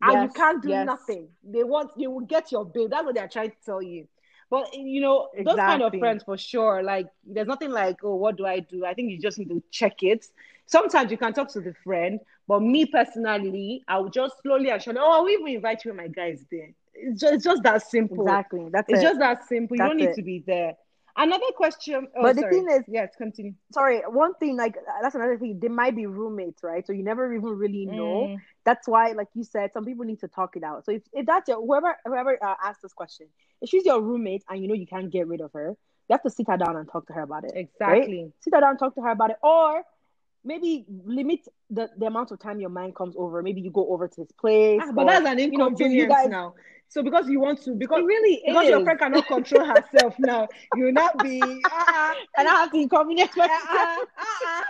And 0.00 0.12
yes. 0.12 0.22
you 0.28 0.40
can't 0.40 0.62
do 0.62 0.70
yes. 0.70 0.86
nothing. 0.86 1.28
They 1.44 1.64
want 1.64 1.90
you 1.96 2.10
will 2.10 2.20
get 2.20 2.50
your 2.50 2.64
babe. 2.64 2.90
That's 2.90 3.04
what 3.04 3.14
they're 3.14 3.28
trying 3.28 3.50
to 3.50 3.56
tell 3.64 3.82
you. 3.82 4.08
But 4.52 4.68
eh, 4.74 4.80
you 4.82 5.00
know, 5.00 5.30
exactly. 5.32 5.44
those 5.44 5.56
kind 5.56 5.82
of 5.82 5.98
friends 5.98 6.24
for 6.24 6.36
sure. 6.36 6.82
Like 6.82 7.06
there's 7.26 7.48
nothing 7.48 7.70
like, 7.70 7.96
oh, 8.04 8.16
what 8.16 8.36
do 8.36 8.44
I 8.44 8.60
do? 8.60 8.84
I 8.84 8.92
think 8.92 9.10
you 9.10 9.18
just 9.18 9.38
need 9.38 9.48
to 9.48 9.62
check 9.70 10.02
it. 10.02 10.26
Sometimes 10.66 11.10
you 11.10 11.16
can 11.16 11.32
talk 11.32 11.50
to 11.54 11.60
the 11.62 11.72
friend, 11.82 12.20
but 12.46 12.60
me 12.60 12.84
personally, 12.84 13.82
I 13.88 13.98
will 13.98 14.10
just 14.10 14.34
slowly 14.42 14.68
and 14.68 14.82
surely, 14.82 15.00
oh, 15.00 15.10
I'll 15.10 15.28
even 15.30 15.48
invite 15.48 15.86
you 15.86 15.92
when 15.92 16.04
my 16.04 16.08
guys 16.08 16.44
there. 16.50 16.68
It's 16.92 17.22
just, 17.22 17.32
it's 17.32 17.44
just 17.44 17.62
that 17.62 17.88
simple. 17.88 18.26
Exactly. 18.26 18.68
That's 18.70 18.90
it's 18.90 19.00
it. 19.00 19.02
just 19.02 19.18
that 19.20 19.48
simple. 19.48 19.78
That's 19.78 19.86
you 19.86 19.88
don't 19.88 19.96
need 19.96 20.10
it. 20.10 20.16
to 20.16 20.22
be 20.22 20.44
there. 20.46 20.74
Another 21.16 21.46
question. 21.56 22.08
Oh, 22.16 22.22
but 22.22 22.36
the 22.36 22.42
sorry. 22.42 22.54
thing 22.54 22.68
is, 22.70 22.82
yes, 22.88 23.12
continue. 23.18 23.52
Sorry, 23.72 24.00
one 24.08 24.34
thing 24.34 24.56
like 24.56 24.76
that's 25.02 25.14
another 25.14 25.38
thing. 25.38 25.58
They 25.60 25.68
might 25.68 25.94
be 25.94 26.06
roommates, 26.06 26.62
right? 26.62 26.86
So 26.86 26.92
you 26.92 27.02
never 27.02 27.32
even 27.34 27.50
really 27.50 27.84
know. 27.84 28.28
Mm. 28.30 28.36
That's 28.64 28.88
why, 28.88 29.12
like 29.12 29.28
you 29.34 29.44
said, 29.44 29.72
some 29.74 29.84
people 29.84 30.06
need 30.06 30.20
to 30.20 30.28
talk 30.28 30.56
it 30.56 30.64
out. 30.64 30.86
So 30.86 30.92
if, 30.92 31.02
if 31.12 31.26
that's 31.26 31.48
your 31.48 31.60
whoever 31.60 31.96
whoever 32.06 32.42
uh, 32.42 32.54
asked 32.64 32.80
this 32.82 32.94
question, 32.94 33.26
if 33.60 33.68
she's 33.68 33.84
your 33.84 34.00
roommate 34.00 34.42
and 34.48 34.62
you 34.62 34.68
know 34.68 34.74
you 34.74 34.86
can't 34.86 35.10
get 35.10 35.26
rid 35.26 35.42
of 35.42 35.52
her, 35.52 35.76
you 36.08 36.12
have 36.12 36.22
to 36.22 36.30
sit 36.30 36.46
her 36.48 36.56
down 36.56 36.76
and 36.76 36.90
talk 36.90 37.06
to 37.08 37.12
her 37.12 37.22
about 37.22 37.44
it. 37.44 37.52
Exactly. 37.54 38.22
Right? 38.22 38.32
Sit 38.40 38.54
her 38.54 38.60
down 38.60 38.70
and 38.70 38.78
talk 38.78 38.94
to 38.94 39.02
her 39.02 39.10
about 39.10 39.30
it, 39.30 39.36
or 39.42 39.82
maybe 40.44 40.84
limit 41.04 41.46
the, 41.70 41.90
the 41.96 42.06
amount 42.06 42.30
of 42.30 42.40
time 42.40 42.60
your 42.60 42.70
man 42.70 42.92
comes 42.92 43.14
over. 43.16 43.42
Maybe 43.42 43.60
you 43.60 43.70
go 43.70 43.88
over 43.92 44.08
to 44.08 44.20
his 44.20 44.32
place. 44.32 44.80
Ah, 44.82 44.92
but 44.92 45.02
or, 45.02 45.10
that's 45.10 45.26
an 45.26 45.38
inconvenience 45.38 45.80
you 45.80 45.88
know, 45.88 45.94
you 45.94 46.08
guys, 46.08 46.28
now. 46.28 46.54
So 46.88 47.02
because 47.02 47.28
you 47.28 47.40
want 47.40 47.62
to, 47.62 47.74
because 47.74 48.00
it 48.00 48.04
really 48.04 48.42
because 48.46 48.64
is. 48.64 48.70
your 48.70 48.84
friend 48.84 48.98
cannot 48.98 49.26
control 49.26 49.64
herself 49.64 50.14
now, 50.18 50.48
you 50.76 50.84
will 50.84 50.92
not 50.92 51.16
be. 51.22 51.40
Uh-uh. 51.40 52.14
and 52.36 52.48
I 52.48 52.50
have 52.50 52.70
to 52.72 52.78
inconvenience 52.78 53.30
ah, 53.38 53.42
ah, 53.42 53.46
myself. 53.46 54.08
Uh-uh. 54.18 54.60
Uh-uh. 54.60 54.64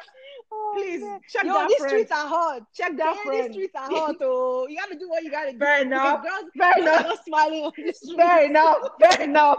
Please 0.74 1.02
check 1.28 1.44
Yo, 1.44 1.52
that 1.52 1.68
these 1.68 1.78
friend. 1.78 1.90
streets 1.90 2.12
are 2.12 2.28
hot. 2.36 2.62
Check 2.74 2.96
that 2.96 3.16
yeah, 3.16 3.22
friend. 3.24 3.48
These 3.48 3.52
streets 3.52 3.74
are 3.76 3.90
hot. 3.90 4.16
Oh, 4.20 4.66
you 4.68 4.76
gotta 4.76 4.98
do 4.98 5.08
what 5.08 5.22
you 5.22 5.30
gotta 5.30 5.52
do. 5.52 5.58
Fair 5.58 5.82
enough. 5.82 6.22
Girls, 6.22 6.50
Fair 6.56 6.78
enough. 6.78 7.02
Not 7.02 7.24
smiling 7.24 7.64
on 7.64 7.72
the 7.76 7.92
street. 7.92 8.16
Fair 8.16 8.44
enough. 8.46 8.78
Fair 9.00 9.22
enough. 9.28 9.58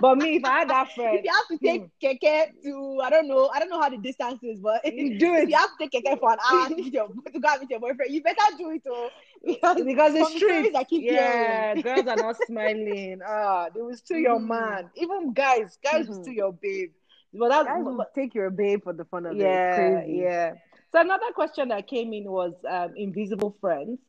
But 0.00 0.18
me, 0.18 0.36
if 0.36 0.44
I 0.44 0.60
had 0.60 0.70
that 0.70 0.92
friend, 0.94 1.18
if 1.18 1.24
you 1.24 1.30
have 1.30 1.48
to 1.48 1.58
take 1.58 1.82
hmm. 1.82 2.06
keke 2.06 2.62
to, 2.62 3.00
I 3.02 3.10
don't 3.10 3.28
know, 3.28 3.50
I 3.52 3.58
don't 3.58 3.68
know 3.68 3.80
how 3.80 3.90
the 3.90 3.98
distance 3.98 4.42
is, 4.42 4.60
but 4.60 4.84
you 4.84 5.18
do 5.18 5.34
it. 5.34 5.44
If 5.44 5.48
you 5.50 5.56
have 5.56 5.70
to 5.78 5.88
take 5.88 6.04
keke 6.04 6.18
for 6.18 6.32
an 6.32 6.38
hour 6.50 6.68
to, 6.68 6.82
your, 6.82 7.08
to 7.08 7.38
go 7.38 7.48
out 7.48 7.60
with 7.60 7.70
your 7.70 7.80
boyfriend, 7.80 8.12
you 8.12 8.22
better 8.22 8.56
do 8.56 8.70
it. 8.70 8.82
Oh, 8.88 9.10
because, 9.44 9.82
because 9.82 10.14
it's 10.14 10.38
true. 10.38 10.70
I 10.74 10.84
keep 10.84 11.02
yeah, 11.04 11.74
girls 11.74 12.06
are 12.06 12.16
not 12.16 12.36
smiling. 12.46 13.20
Ah, 13.26 13.68
they 13.74 13.80
will 13.80 13.96
steal 13.96 14.18
your 14.18 14.38
hmm. 14.38 14.48
man. 14.48 14.90
Even 14.96 15.32
guys, 15.32 15.78
guys 15.82 16.04
mm-hmm. 16.04 16.14
will 16.14 16.22
steal 16.22 16.34
your 16.34 16.52
babe. 16.52 16.92
But 17.32 17.50
that's 17.50 17.68
guys 17.68 17.84
will 17.84 18.04
take 18.14 18.34
your 18.34 18.50
babe 18.50 18.82
for 18.82 18.92
the 18.92 19.04
fun 19.04 19.26
of 19.26 19.36
yeah, 19.36 19.76
it. 19.76 20.08
Yeah, 20.08 20.22
yeah. 20.22 20.54
So 20.92 21.00
another 21.00 21.32
question 21.34 21.68
that 21.68 21.86
came 21.86 22.12
in 22.12 22.24
was 22.24 22.52
um, 22.68 22.94
invisible 22.96 23.56
friends, 23.60 24.00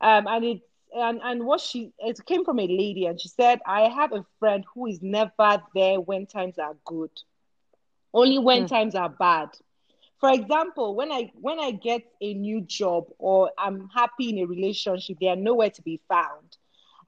um, 0.00 0.26
and 0.26 0.44
it 0.44 0.60
and 0.96 1.20
and 1.22 1.44
what 1.44 1.60
she 1.60 1.92
it 1.98 2.24
came 2.24 2.44
from 2.44 2.58
a 2.58 2.66
lady, 2.66 3.06
and 3.06 3.20
she 3.20 3.28
said, 3.28 3.60
"I 3.66 3.82
have 3.88 4.12
a 4.12 4.24
friend 4.38 4.64
who 4.74 4.86
is 4.86 5.02
never 5.02 5.62
there 5.74 6.00
when 6.00 6.26
times 6.26 6.58
are 6.58 6.76
good, 6.84 7.10
only 8.14 8.38
when 8.38 8.64
mm. 8.64 8.68
times 8.68 8.94
are 8.94 9.10
bad." 9.10 9.50
For 10.18 10.30
example, 10.32 10.94
when 10.94 11.10
I 11.12 11.30
when 11.34 11.58
I 11.58 11.70
get 11.72 12.02
a 12.20 12.34
new 12.34 12.60
job 12.60 13.06
or 13.18 13.50
I'm 13.58 13.88
happy 13.88 14.30
in 14.30 14.38
a 14.38 14.44
relationship, 14.44 15.18
they 15.20 15.28
are 15.28 15.36
nowhere 15.36 15.70
to 15.70 15.82
be 15.82 16.00
found. 16.08 16.56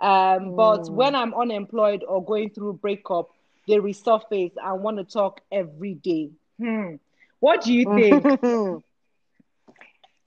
Um, 0.00 0.52
mm. 0.52 0.56
But 0.56 0.86
hmm. 0.86 0.94
when 0.94 1.14
I'm 1.14 1.34
unemployed 1.34 2.04
or 2.08 2.24
going 2.24 2.50
through 2.50 2.74
breakup, 2.74 3.30
they 3.66 3.76
resurface 3.76 4.52
and 4.62 4.82
want 4.82 4.98
to 4.98 5.04
talk 5.04 5.40
every 5.50 5.94
day. 5.94 6.30
Hmm. 6.58 6.96
What 7.40 7.62
do 7.62 7.72
you 7.72 7.86
think? 7.86 8.28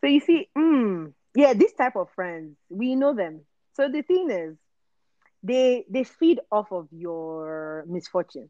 So 0.01 0.07
you 0.07 0.19
see, 0.19 0.49
mm, 0.57 1.13
yeah, 1.35 1.53
this 1.53 1.73
type 1.73 1.95
of 1.95 2.09
friends, 2.11 2.57
we 2.69 2.95
know 2.95 3.13
them. 3.13 3.41
So 3.73 3.89
the 3.89 4.01
thing 4.01 4.29
is, 4.29 4.57
they 5.43 5.85
they 5.89 6.03
feed 6.03 6.39
off 6.51 6.71
of 6.71 6.87
your 6.91 7.85
misfortune. 7.87 8.49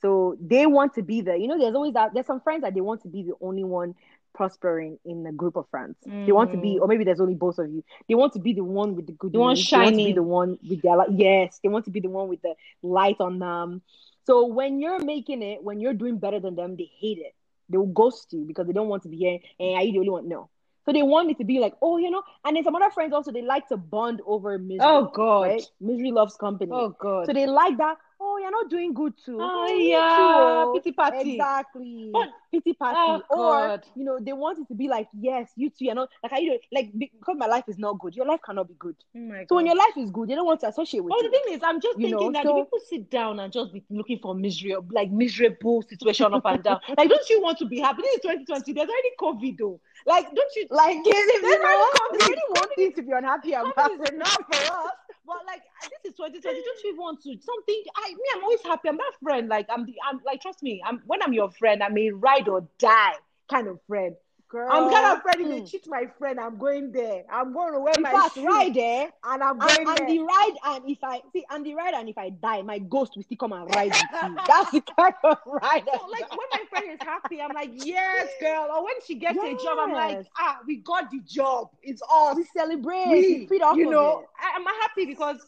So 0.00 0.36
they 0.40 0.66
want 0.66 0.94
to 0.94 1.02
be 1.02 1.20
there. 1.22 1.36
You 1.36 1.48
know, 1.48 1.58
there's 1.58 1.74
always 1.74 1.94
that. 1.94 2.12
There's 2.14 2.26
some 2.26 2.40
friends 2.40 2.62
that 2.62 2.74
they 2.74 2.80
want 2.80 3.02
to 3.02 3.08
be 3.08 3.22
the 3.22 3.34
only 3.40 3.64
one 3.64 3.94
prospering 4.34 4.98
in 5.04 5.26
a 5.26 5.32
group 5.32 5.56
of 5.56 5.68
friends. 5.70 5.96
Mm. 6.06 6.26
They 6.26 6.32
want 6.32 6.52
to 6.52 6.58
be, 6.58 6.74
mm. 6.74 6.80
or 6.80 6.88
maybe 6.88 7.04
there's 7.04 7.20
only 7.20 7.34
both 7.34 7.58
of 7.58 7.70
you. 7.70 7.84
They 8.08 8.14
want 8.14 8.32
to 8.34 8.40
be 8.40 8.52
the 8.52 8.64
one 8.64 8.96
with 8.96 9.06
the 9.06 9.12
good. 9.12 9.32
The 9.32 9.38
one 9.38 9.56
shining. 9.56 9.96
They 9.96 10.02
want 10.02 10.02
to 10.02 10.06
be 10.06 10.12
the 10.12 10.22
one 10.22 10.58
with 10.68 10.82
their 10.82 10.96
light. 10.96 11.08
Yes, 11.12 11.60
they 11.62 11.68
want 11.68 11.84
to 11.86 11.90
be 11.90 12.00
the 12.00 12.08
one 12.08 12.28
with 12.28 12.42
the 12.42 12.54
light 12.82 13.16
on 13.20 13.38
them. 13.38 13.82
So 14.26 14.46
when 14.46 14.80
you're 14.80 15.02
making 15.02 15.42
it, 15.42 15.62
when 15.62 15.80
you're 15.80 15.94
doing 15.94 16.18
better 16.18 16.40
than 16.40 16.56
them, 16.56 16.76
they 16.76 16.90
hate 16.98 17.18
it. 17.18 17.34
They 17.68 17.78
will 17.78 17.86
ghost 17.86 18.32
you 18.32 18.44
because 18.44 18.66
they 18.66 18.72
don't 18.72 18.88
want 18.88 19.04
to 19.04 19.08
be 19.08 19.16
here. 19.16 19.38
And 19.58 19.76
are 19.76 19.82
you 19.82 19.92
the 19.92 19.98
only 19.98 20.10
one? 20.10 20.28
No. 20.28 20.50
So 20.84 20.92
they 20.92 21.02
want 21.02 21.26
me 21.26 21.34
to 21.34 21.44
be 21.44 21.60
like, 21.60 21.74
oh, 21.80 21.96
you 21.96 22.10
know, 22.10 22.22
and 22.44 22.56
then 22.56 22.64
some 22.64 22.74
other 22.74 22.90
friends 22.90 23.14
also 23.14 23.32
they 23.32 23.40
like 23.40 23.68
to 23.68 23.76
bond 23.76 24.20
over 24.26 24.58
misery. 24.58 24.80
Oh 24.82 25.10
God, 25.14 25.42
right? 25.42 25.62
misery 25.80 26.12
loves 26.12 26.36
company. 26.36 26.70
Oh 26.74 26.90
God. 26.90 27.26
So 27.26 27.32
they 27.32 27.46
like 27.46 27.78
that. 27.78 27.96
Oh, 28.34 28.38
you're 28.38 28.50
not 28.50 28.68
doing 28.68 28.92
good 28.92 29.14
too. 29.24 29.38
Ah, 29.40 29.64
oh, 29.68 29.74
Me 29.76 29.90
yeah, 29.90 29.98
too, 30.16 30.22
oh. 30.22 30.72
pity 30.74 30.90
party. 30.92 31.32
Exactly. 31.34 32.10
But- 32.12 32.30
pity 32.50 32.72
party. 32.72 33.22
Oh, 33.30 33.36
or 33.36 33.68
God. 33.68 33.86
you 33.94 34.04
know, 34.04 34.18
they 34.20 34.32
want 34.32 34.58
it 34.58 34.66
to 34.68 34.74
be 34.74 34.88
like, 34.88 35.08
yes, 35.12 35.50
you 35.56 35.70
too. 35.70 35.84
You 35.84 35.94
know, 35.94 36.08
like 36.22 36.32
I 36.32 36.38
you 36.38 36.58
like 36.72 36.90
because 36.98 37.36
my 37.38 37.46
life 37.46 37.64
is 37.68 37.78
not 37.78 37.98
good. 38.00 38.14
Your 38.16 38.26
life 38.26 38.40
cannot 38.44 38.66
be 38.68 38.74
good. 38.78 38.96
Oh 39.16 39.44
So 39.48 39.54
when 39.56 39.66
your 39.66 39.76
life 39.76 39.96
is 39.96 40.10
good, 40.10 40.28
they 40.28 40.34
don't 40.34 40.46
want 40.46 40.60
to 40.60 40.68
associate 40.68 41.02
with 41.04 41.12
Oh, 41.14 41.22
you. 41.22 41.30
the 41.30 41.30
thing 41.30 41.54
is, 41.54 41.60
I'm 41.62 41.80
just 41.80 41.98
You 41.98 42.08
thinking 42.08 42.32
know, 42.32 42.32
that 42.32 42.44
so- 42.44 42.62
people 42.64 42.78
sit 42.88 43.10
down 43.10 43.38
and 43.40 43.52
just 43.52 43.72
be 43.72 43.84
looking 43.90 44.18
for 44.20 44.34
misery, 44.34 44.74
like 44.90 45.10
miserable 45.12 45.82
situation 45.82 46.34
up 46.34 46.42
and 46.44 46.62
down. 46.62 46.80
Like, 46.98 47.08
don't 47.08 47.28
you 47.30 47.40
want 47.40 47.58
to 47.58 47.66
be 47.66 47.78
happy? 47.80 48.02
This 48.02 48.14
is 48.16 48.20
2020. 48.22 48.72
There's 48.72 48.88
already 48.88 49.10
COVID, 49.20 49.58
though. 49.58 49.80
Like, 50.06 50.26
don't 50.34 50.56
you? 50.56 50.66
like 50.70 50.96
if 51.04 51.42
There's 51.42 51.54
you 51.54 51.58
already 51.60 52.40
COVID. 52.56 52.78
you 52.78 52.92
to 52.92 53.02
be 53.02 53.12
unhappy 53.12 53.52
about 53.52 53.92
is 53.92 54.10
enough 54.12 54.38
for 54.50 54.72
us. 54.74 54.90
But 55.34 55.46
like, 55.46 55.62
this 55.82 56.12
is 56.12 56.16
2020. 56.16 56.62
Don't 56.62 56.84
you 56.84 56.96
want 56.96 57.20
to 57.22 57.36
something? 57.40 57.82
I 57.96 58.10
me, 58.10 58.24
I'm 58.36 58.44
always 58.44 58.62
happy. 58.62 58.88
I'm 58.88 58.96
that 58.96 59.12
friend. 59.20 59.48
Like, 59.48 59.66
I'm 59.68 59.84
the. 59.84 59.94
I'm 60.08 60.20
like, 60.24 60.40
trust 60.40 60.62
me. 60.62 60.80
I'm 60.86 61.02
when 61.06 61.22
I'm 61.22 61.32
your 61.32 61.50
friend. 61.50 61.82
I'm 61.82 61.98
a 61.98 62.10
ride 62.12 62.48
or 62.48 62.68
die 62.78 63.14
kind 63.50 63.66
of 63.66 63.80
friend. 63.88 64.14
Girl. 64.54 64.70
I'm 64.70 64.88
kind 64.88 65.18
of 65.18 65.48
they 65.48 65.60
Hmm. 65.60 65.64
cheat 65.64 65.84
my 65.88 66.06
friend, 66.16 66.38
I'm 66.38 66.56
going 66.58 66.92
there. 66.92 67.24
I'm 67.28 67.52
going 67.52 67.72
to 67.72 67.80
wear 67.80 67.94
In 67.96 68.02
my 68.02 68.12
fact, 68.12 68.34
shoe, 68.34 68.46
right 68.46 68.72
there, 68.72 69.10
and 69.24 69.42
I'm 69.42 69.58
going 69.58 69.78
and, 69.78 69.88
and 69.88 69.96
there. 69.96 70.06
the 70.06 70.18
ride, 70.20 70.54
and 70.64 70.88
if 70.88 70.98
I 71.02 71.22
see, 71.32 71.44
and 71.50 71.66
the 71.66 71.74
ride, 71.74 71.94
and 71.94 72.08
if 72.08 72.16
I 72.16 72.28
die, 72.30 72.62
my 72.62 72.78
ghost 72.78 73.14
will 73.16 73.24
still 73.24 73.36
come 73.36 73.52
and 73.52 73.68
ride 73.74 73.90
with 73.90 74.10
you. 74.22 74.38
That's 74.46 74.70
the 74.70 74.80
kind 74.80 75.14
of 75.24 75.38
ride. 75.44 75.82
So, 75.84 76.06
like 76.12 76.30
when 76.30 76.46
my 76.52 76.62
friend 76.70 76.86
is 76.92 77.00
happy, 77.00 77.40
I'm 77.40 77.52
like, 77.52 77.70
yes, 77.74 78.28
girl. 78.40 78.68
Or 78.72 78.84
when 78.84 78.94
she 79.04 79.16
gets 79.16 79.42
a 79.42 79.54
job, 79.54 79.76
I'm 79.80 79.92
like, 79.92 80.20
ah, 80.38 80.58
we 80.66 80.76
got 80.76 81.10
the 81.10 81.18
job. 81.26 81.70
It's 81.82 82.00
us. 82.08 82.36
we 82.36 82.44
celebrate, 82.44 83.10
We, 83.10 83.48
we 83.50 83.56
you 83.56 83.90
know, 83.90 84.20
it. 84.20 84.26
I, 84.40 84.56
I'm 84.56 84.64
happy 84.64 85.04
because 85.06 85.38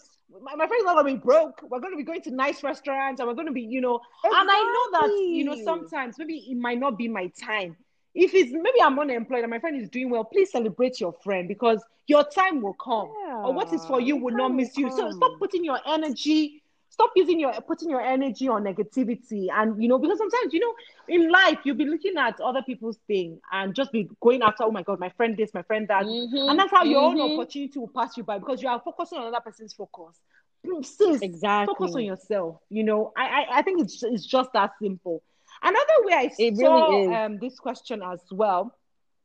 my, 0.43 0.57
my 0.57 0.67
friend's 0.67 0.85
not 0.85 0.97
gonna 0.97 1.15
be 1.15 1.21
broke. 1.21 1.63
We're 1.63 1.81
gonna 1.81 1.97
be 1.97 2.03
going 2.03 2.23
to 2.23 2.31
nice 2.33 2.65
restaurants, 2.65 3.21
and 3.21 3.29
we're 3.29 3.35
gonna 3.37 3.53
be, 3.53 3.63
you 3.63 3.81
know, 3.81 4.01
and 4.25 4.49
I 4.51 4.63
know 4.93 4.99
that, 5.01 5.13
you 5.29 5.45
know, 5.45 5.55
sometimes 5.55 6.19
maybe 6.19 6.39
it 6.51 6.57
might 6.57 6.79
not 6.81 6.99
be 6.99 7.07
my 7.09 7.29
time. 7.41 7.77
If 8.17 8.35
it's 8.35 8.53
maybe 8.53 8.83
I'm 8.83 8.99
unemployed 8.99 9.43
and 9.45 9.51
my 9.51 9.61
friend 9.61 9.81
is 9.81 9.91
doing 9.91 10.11
well, 10.11 10.25
please 10.25 10.53
celebrate 10.53 11.01
your 11.01 11.13
friend 11.13 11.49
because 11.49 11.85
your 12.09 12.25
time 12.25 12.63
will 12.63 12.75
come. 12.75 13.17
Or 13.43 13.55
what 13.55 13.73
is 13.73 13.87
for 13.87 14.01
you 14.01 14.17
will 14.17 14.35
not 14.35 14.55
miss 14.55 14.77
will 14.77 14.83
you. 14.85 14.91
So 14.91 15.11
stop 15.11 15.33
putting 15.39 15.65
your 15.65 15.79
energy, 15.87 16.63
stop 16.91 17.11
using 17.17 17.41
your 17.41 17.53
putting 17.63 17.91
your 17.91 18.01
energy 18.01 18.49
on 18.49 18.65
negativity. 18.65 19.49
And 19.53 19.81
you 19.83 19.89
know, 19.89 19.99
because 19.99 20.19
sometimes 20.19 20.53
you 20.53 20.61
know, 20.61 20.75
in 21.09 21.31
life 21.31 21.61
you'll 21.65 21.77
be 21.77 21.85
looking 21.87 22.17
at 22.19 22.41
other 22.41 22.63
people's 22.63 22.99
thing 23.07 23.41
and 23.53 23.75
just 23.75 23.93
be 23.93 24.09
going 24.21 24.43
after, 24.43 24.65
oh 24.65 24.73
my 24.73 24.83
god, 24.83 24.99
my 25.01 25.11
friend 25.11 25.37
this, 25.37 25.55
my 25.55 25.63
friend 25.63 25.89
that. 25.89 26.07
Mhm, 26.07 26.35
And 26.49 26.59
that's 26.59 26.73
how 26.73 26.85
your 26.85 27.03
own 27.03 27.21
mhm. 27.21 27.31
opportunity 27.33 27.79
will 27.79 27.89
pass 27.89 28.17
you 28.17 28.25
by 28.25 28.39
because 28.39 28.63
you 28.63 28.69
are 28.69 28.81
focusing 28.81 29.19
on 29.19 29.29
another 29.29 29.43
person's 29.45 29.75
focus. 29.75 30.21
Sis, 30.83 31.23
Exactly. 31.23 31.75
focus 31.75 31.95
on 31.95 32.05
yourself. 32.05 32.61
You 32.71 32.85
know, 32.85 33.13
I, 33.17 33.23
I, 33.27 33.59
I 33.59 33.63
think 33.63 33.83
it's 33.83 34.03
it's 34.03 34.27
just 34.27 34.53
that 34.53 34.73
simple. 34.81 35.23
Another 35.63 35.99
way 36.05 36.13
I 36.15 36.31
It 36.39 36.55
saw 36.55 37.03
really 37.05 37.21
um 37.25 37.39
this 37.39 37.59
question 37.59 38.03
as 38.03 38.21
well, 38.31 38.77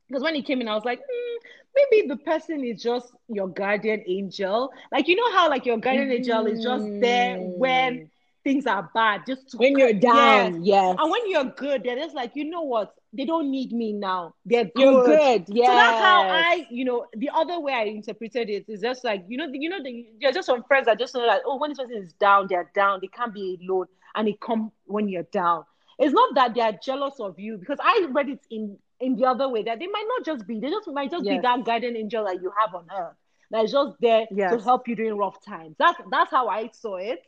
because 0.08 0.24
when 0.24 0.36
he 0.36 0.42
came 0.42 0.62
in, 0.62 0.68
I 0.68 0.76
was 0.76 0.86
like, 0.86 1.00
hmm, 1.00 1.38
maybe 1.76 2.08
the 2.08 2.18
person 2.18 2.64
is 2.64 2.82
just 2.82 3.14
your 3.28 3.48
guardian 3.48 4.04
angel. 4.08 4.72
Like 4.92 5.08
you 5.08 5.16
know 5.16 5.32
how 5.32 5.50
like 5.50 5.66
your 5.66 5.78
guardian 5.78 6.12
angel 6.12 6.46
is 6.48 6.62
just 6.64 6.92
there 7.00 7.38
when 7.56 8.02
things 8.44 8.66
are 8.66 8.90
bad, 8.94 9.22
just 9.28 9.50
to 9.52 9.58
Mm. 9.58 9.60
when 9.60 9.78
you're 9.78 9.94
down, 9.94 10.56
yes, 10.64 10.98
And 10.98 11.12
when 11.12 11.30
you're 11.30 11.46
good, 11.46 11.84
they're 11.84 11.96
just 11.98 12.16
like, 12.16 12.36
you 12.36 12.46
know 12.46 12.62
what? 12.64 12.94
They 13.14 13.26
don't 13.26 13.50
need 13.52 13.72
me 13.72 13.94
now. 13.94 14.36
They're 14.46 14.66
good. 14.66 14.74
you're 14.76 14.96
good, 15.02 15.46
yes. 15.48 15.68
So 15.68 15.76
that's 15.76 16.00
how 16.00 16.26
I, 16.30 16.66
you 16.70 16.86
know, 16.86 17.06
the 17.14 17.30
other 17.34 17.60
way 17.60 17.74
I 17.74 17.84
interpreted 17.84 18.50
it 18.50 18.66
is 18.68 18.82
just 18.82 19.04
like, 19.04 19.24
you 19.28 19.38
know, 19.38 19.48
you 19.52 19.70
know, 19.70 19.82
the, 19.84 20.08
they're 20.22 20.32
just 20.32 20.48
some 20.48 20.64
friends 20.64 20.86
that 20.86 21.00
just 21.00 21.14
know 21.14 21.26
that, 21.26 21.42
oh, 21.46 21.58
when 21.58 21.72
this 21.72 21.78
person 21.80 21.98
is 21.98 22.14
down, 22.14 22.48
they're 22.50 22.70
down. 22.74 23.00
They 23.02 23.08
can't 23.08 23.34
be 23.34 23.60
alone, 23.62 23.88
and 24.16 24.28
they 24.28 24.34
come 24.34 24.72
when 24.86 25.08
you're 25.10 25.24
down. 25.32 25.64
It's 26.00 26.14
not 26.14 26.36
that 26.36 26.54
they 26.56 26.62
are 26.62 26.74
jealous 26.74 27.20
of 27.20 27.40
you 27.40 27.58
because 27.58 27.80
I 27.82 28.08
read 28.12 28.30
it 28.30 28.46
in 28.50 28.78
in 29.00 29.16
the 29.16 29.26
other 29.26 29.50
way 29.50 29.64
that 29.64 29.80
they 29.80 29.88
might 29.88 30.06
not 30.08 30.26
just 30.26 30.48
be, 30.48 30.60
they 30.60 30.70
just 30.70 30.88
might 30.88 31.10
just 31.12 31.28
be 31.28 31.40
that 31.40 31.64
guardian 31.66 31.96
angel 31.98 32.26
that 32.26 32.42
you 32.42 32.52
have 32.60 32.76
on 32.76 32.86
earth 32.96 33.16
that 33.52 33.66
is 33.66 33.72
just 33.72 33.96
there 34.00 34.28
to 34.50 34.60
help 34.60 34.88
you 34.88 34.96
during 34.96 35.18
rough 35.18 35.44
times. 35.44 35.76
That's 35.80 36.00
that's 36.10 36.32
how 36.32 36.48
I 36.48 36.70
saw 36.74 36.98
it. 36.98 37.24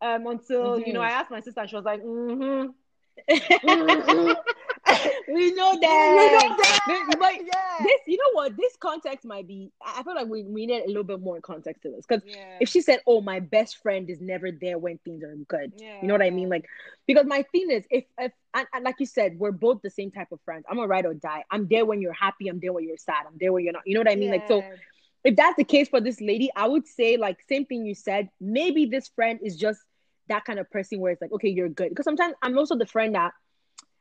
Um, 0.00 0.26
until 0.26 0.78
you 0.78 0.92
know, 0.92 1.00
Mhm. 1.00 1.04
I 1.04 1.10
asked 1.10 1.30
my 1.30 1.40
sister, 1.40 1.60
and 1.60 1.70
she 1.70 1.76
was 1.76 1.84
like, 1.84 2.02
mm-hmm. 2.02 2.70
we 5.28 5.52
know 5.52 5.72
We 5.74 5.80
that. 5.80 6.30
know 6.48 6.56
that. 6.56 6.80
But- 6.86 7.18
but 7.18 7.34
Yeah. 7.44 7.84
this, 7.84 8.00
you 8.06 8.16
know 8.16 8.30
what? 8.32 8.56
This 8.56 8.76
context 8.80 9.24
might 9.24 9.46
be. 9.46 9.70
I 9.84 10.02
feel 10.02 10.14
like 10.14 10.28
we, 10.28 10.42
we 10.44 10.66
need 10.66 10.82
a 10.82 10.86
little 10.86 11.04
bit 11.04 11.20
more 11.20 11.40
context 11.40 11.82
to 11.82 11.90
this 11.90 12.04
because 12.06 12.22
Yeah. 12.26 12.58
if 12.60 12.68
she 12.68 12.80
said, 12.80 13.00
"Oh, 13.06 13.20
my 13.20 13.40
best 13.40 13.78
friend 13.78 14.08
is 14.08 14.20
never 14.20 14.50
there 14.52 14.78
when 14.78 14.98
things 14.98 15.22
are 15.24 15.34
good," 15.48 15.72
you 16.02 16.08
know 16.08 16.14
what 16.14 16.22
I 16.22 16.30
mean? 16.30 16.48
Like, 16.48 16.66
because 17.06 17.26
my 17.26 17.42
thing 17.52 17.70
is, 17.70 17.84
if 17.90 18.04
if 18.18 18.32
and, 18.54 18.66
and 18.72 18.84
like 18.84 18.96
you 18.98 19.06
said, 19.06 19.38
we're 19.38 19.52
both 19.52 19.82
the 19.82 19.90
same 19.90 20.10
type 20.10 20.32
of 20.32 20.40
friends. 20.44 20.64
I'm 20.68 20.78
a 20.78 20.86
ride 20.86 21.06
or 21.06 21.14
die. 21.14 21.44
I'm 21.50 21.66
there 21.68 21.84
when 21.84 22.00
you're 22.00 22.12
happy. 22.12 22.48
I'm 22.48 22.60
there 22.60 22.72
when 22.72 22.84
you're 22.84 22.96
sad. 22.96 23.24
I'm 23.26 23.36
there 23.38 23.52
when 23.52 23.64
you're 23.64 23.72
not. 23.72 23.82
You 23.86 23.94
know 23.94 24.00
what 24.00 24.10
I 24.10 24.16
mean? 24.16 24.30
Like, 24.30 24.46
so 24.48 24.62
if 25.24 25.34
that's 25.36 25.56
the 25.56 25.64
case 25.64 25.88
for 25.88 26.00
this 26.00 26.20
lady, 26.20 26.50
I 26.54 26.68
would 26.68 26.86
say 26.86 27.16
like 27.16 27.38
same 27.48 27.66
thing 27.66 27.84
you 27.84 27.94
said. 27.94 28.28
Maybe 28.40 28.86
this 28.86 29.08
friend 29.08 29.40
is 29.42 29.56
just 29.56 29.80
that 30.28 30.44
kind 30.44 30.58
of 30.58 30.70
person 30.70 31.00
where 31.00 31.12
it's 31.12 31.20
like, 31.20 31.32
okay, 31.32 31.48
you're 31.48 31.68
good. 31.68 31.88
Because 31.90 32.04
sometimes 32.04 32.34
I'm 32.42 32.56
also 32.58 32.76
the 32.76 32.86
friend 32.86 33.14
that 33.14 33.32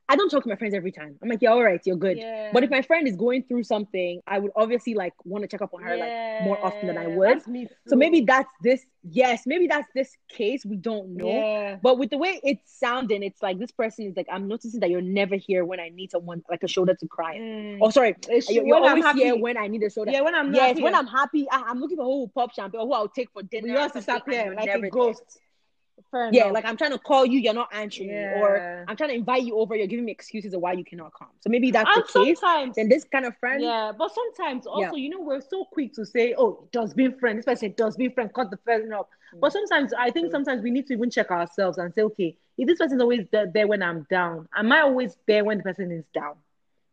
I 0.08 0.16
don't 0.16 0.30
talk 0.30 0.44
to 0.44 0.50
my 0.50 0.56
friends 0.56 0.76
every 0.76 0.92
time. 0.92 1.18
I'm 1.22 1.30
like, 1.30 1.42
yeah, 1.42 1.50
all 1.50 1.64
right, 1.64 1.82
you're 1.84 1.96
good. 1.96 2.18
Yeah. 2.18 2.52
But 2.54 2.64
if 2.64 2.70
my 2.70 2.84
friend 2.84 3.08
is 3.08 3.16
going 3.16 3.44
through 3.44 3.64
something, 3.64 4.22
I 4.28 4.38
would 4.38 4.52
obviously 4.56 4.94
like 4.94 5.14
want 5.24 5.44
to 5.44 5.48
check 5.48 5.62
up 5.62 5.74
on 5.74 5.82
her 5.82 5.98
like 5.98 6.44
more 6.44 6.64
often 6.64 6.88
than 6.88 6.98
I 6.98 7.08
would. 7.08 7.42
So 7.88 7.96
maybe 7.96 8.22
that's 8.22 8.50
this. 8.62 8.86
Yes, 9.08 9.44
maybe 9.46 9.68
that's 9.68 9.88
this 9.96 10.16
case. 10.30 10.66
We 10.66 10.78
don't 10.78 11.16
know. 11.16 11.28
Yeah. 11.28 11.78
But 11.82 11.98
with 11.98 12.12
the 12.12 12.18
way 12.18 12.40
it's 12.44 12.80
sounding, 12.80 13.24
it's 13.24 13.42
like 13.42 13.58
this 13.58 13.72
person 13.72 14.06
is 14.06 14.16
like, 14.16 14.28
I'm 14.32 14.48
noticing 14.48 14.80
that 14.82 14.90
you're 14.90 15.02
never 15.02 15.36
here 15.36 15.66
when 15.66 15.80
I 15.80 15.90
need 15.90 16.12
someone 16.12 16.44
like 16.50 16.64
a 16.64 16.68
shoulder 16.68 16.96
to 16.96 17.08
cry. 17.08 17.38
Mm. 17.38 17.80
Oh, 17.82 17.90
sorry, 17.90 18.16
you're, 18.50 18.66
you're 18.66 18.78
always 18.78 19.04
happy. 19.04 19.24
here 19.24 19.38
when 19.38 19.58
I 19.58 19.68
need 19.68 19.84
a 19.84 19.90
shoulder. 19.90 20.12
yeah, 20.12 20.22
when 20.22 20.36
I'm 20.36 20.52
not 20.52 20.58
Yes, 20.58 20.78
here, 20.78 20.84
when 20.84 20.96
I'm 20.96 21.08
happy, 21.08 21.48
I, 21.52 21.64
I'm 21.68 21.80
looking 21.80 21.98
for 21.98 22.04
who 22.04 22.20
will 22.20 22.28
pop 22.30 22.54
champagne 22.54 22.82
or 22.82 22.88
who 22.88 22.94
I'll 22.94 23.08
take 23.08 23.32
for 23.32 23.44
dinner. 23.44 23.68
yours 23.68 23.92
or 23.96 24.00
is 24.00 24.06
something, 24.06 24.34
and 24.36 24.56
like 24.56 24.70
a 24.70 24.80
there. 24.80 25.14
Fair 26.12 26.30
Yeah, 26.32 26.44
enough. 26.44 26.54
like 26.54 26.66
I'm 26.66 26.78
trying 26.78 26.92
to 26.92 27.00
call 27.00 27.26
you, 27.26 27.40
you're 27.40 27.54
not 27.54 27.74
answering 27.74 28.10
me, 28.10 28.28
or 28.28 28.62
I'm 28.88 28.96
trying 28.96 29.10
to 29.10 29.16
invite 29.16 29.44
you 29.44 29.58
over, 29.58 29.76
you're 29.76 29.88
giving 29.88 30.06
me 30.06 30.12
excuses 30.12 30.54
of 30.54 30.62
why 30.62 30.74
you 30.74 30.84
cannot 30.84 31.14
come. 31.18 31.30
So 31.40 31.50
maybe 31.50 31.72
that's 31.72 31.90
and 31.96 32.04
the 32.04 32.26
case. 32.26 32.40
Then 32.76 32.90
this 32.90 33.06
kind 33.06 33.26
of 33.26 33.38
friend, 33.38 33.62
Yeah, 33.62 33.92
but 33.98 34.12
sometimes 34.14 34.66
also, 34.68 34.96
Yeah. 34.96 35.04
you 35.04 35.10
know, 35.10 35.22
we're 35.22 35.42
so 35.42 35.66
quick 35.66 35.94
to 35.94 36.06
say, 36.06 36.34
"Oh, 36.38 36.68
dustbin 36.72 37.18
friend." 37.20 37.38
This 37.38 37.46
person 37.46 37.74
dustbin 37.78 38.12
friend. 38.12 38.34
Cut 38.34 38.50
the 38.52 38.58
person 38.58 38.92
off. 38.94 39.08
Mm. 39.34 39.40
But 39.40 39.54
sometimes 39.54 39.94
I 39.94 40.12
think 40.12 40.28
mm. 40.28 40.32
sometimes 40.32 40.62
we 40.62 40.72
need 40.72 40.88
to 40.88 40.94
even 40.94 41.10
check 41.10 41.32
ourselves 41.32 41.78
and 41.78 41.94
say, 41.94 42.02
"Okay, 42.04 42.38
if 42.58 42.68
this 42.68 42.78
person 42.78 42.98
is 42.98 43.02
always 43.02 43.26
there, 43.32 43.48
there 43.48 43.68
when 43.68 43.82
I'm 43.82 44.06
down, 44.10 44.48
am 44.56 44.72
I 44.72 44.82
always 44.82 45.18
there 45.28 45.44
when 45.46 45.58
the 45.58 45.64
person 45.64 45.92
is 45.92 46.06
down?" 46.14 46.36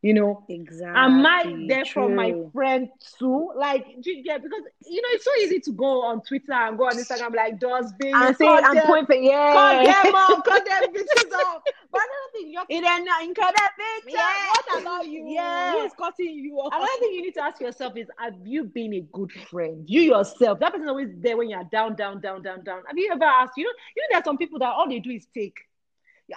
You 0.02 0.14
know, 0.14 0.44
exactly. 0.48 0.98
am 0.98 1.24
I 1.24 1.66
there 1.68 1.84
for 1.84 2.08
my 2.08 2.34
friend 2.52 2.88
too? 3.20 3.52
Like, 3.54 4.02
do 4.02 4.10
you 4.10 4.24
get 4.24 4.42
because 4.42 4.62
you 4.84 5.00
know 5.00 5.08
it's 5.12 5.24
so 5.24 5.30
easy 5.40 5.60
to 5.60 5.70
go 5.70 6.02
on 6.02 6.22
Twitter 6.22 6.52
and 6.52 6.76
go 6.76 6.86
on 6.86 6.94
Instagram 6.94 7.32
like, 7.36 7.60
"Dustbin 7.60 8.12
And 8.12 8.36
say 8.36 8.48
and 8.48 8.76
them, 8.76 8.86
point 8.86 9.06
for 9.06 9.14
yeah. 9.14 10.02
them 10.02 10.12
off, 10.12 10.42
cut 10.44 10.64
them 10.66 10.92
bitches 10.92 11.32
off." 11.32 11.62
But 11.92 12.00
another 12.00 12.32
thing, 12.32 12.50
you 12.50 12.58
have 12.58 12.66
to 12.68 12.74
It 12.74 12.84
ain't 12.84 13.04
nothing 13.04 13.34
cut 13.34 13.54
that 13.54 13.72
bitch. 13.78 14.12
Yeah. 14.12 14.48
What 14.48 14.80
about 14.80 15.06
you? 15.06 15.24
Yeah. 15.28 15.72
Who's 15.72 15.92
cutting 15.92 16.34
you 16.34 16.56
off? 16.56 16.72
Another 16.72 16.90
thing 16.98 17.12
you 17.12 17.22
need 17.22 17.34
to 17.34 17.42
ask 17.44 17.60
yourself 17.60 17.96
is 17.96 18.08
Have 18.18 18.34
you 18.44 18.64
been 18.64 18.94
a 18.94 19.00
good 19.12 19.30
friend? 19.30 19.84
You 19.88 20.00
yourself. 20.00 20.58
That 20.58 20.72
person 20.72 20.88
always 20.88 21.10
there 21.18 21.36
when 21.36 21.48
you're 21.50 21.62
down, 21.70 21.94
down, 21.94 22.20
down, 22.20 22.42
down, 22.42 22.64
down. 22.64 22.82
Have 22.88 22.96
you 22.96 23.10
ever 23.12 23.24
asked? 23.24 23.52
You 23.56 23.64
know, 23.64 23.70
you 23.94 24.02
know, 24.02 24.06
there 24.10 24.20
are 24.20 24.24
some 24.24 24.38
people 24.38 24.58
that 24.58 24.72
all 24.72 24.88
they 24.88 24.98
do 24.98 25.10
is 25.10 25.28
take. 25.32 25.58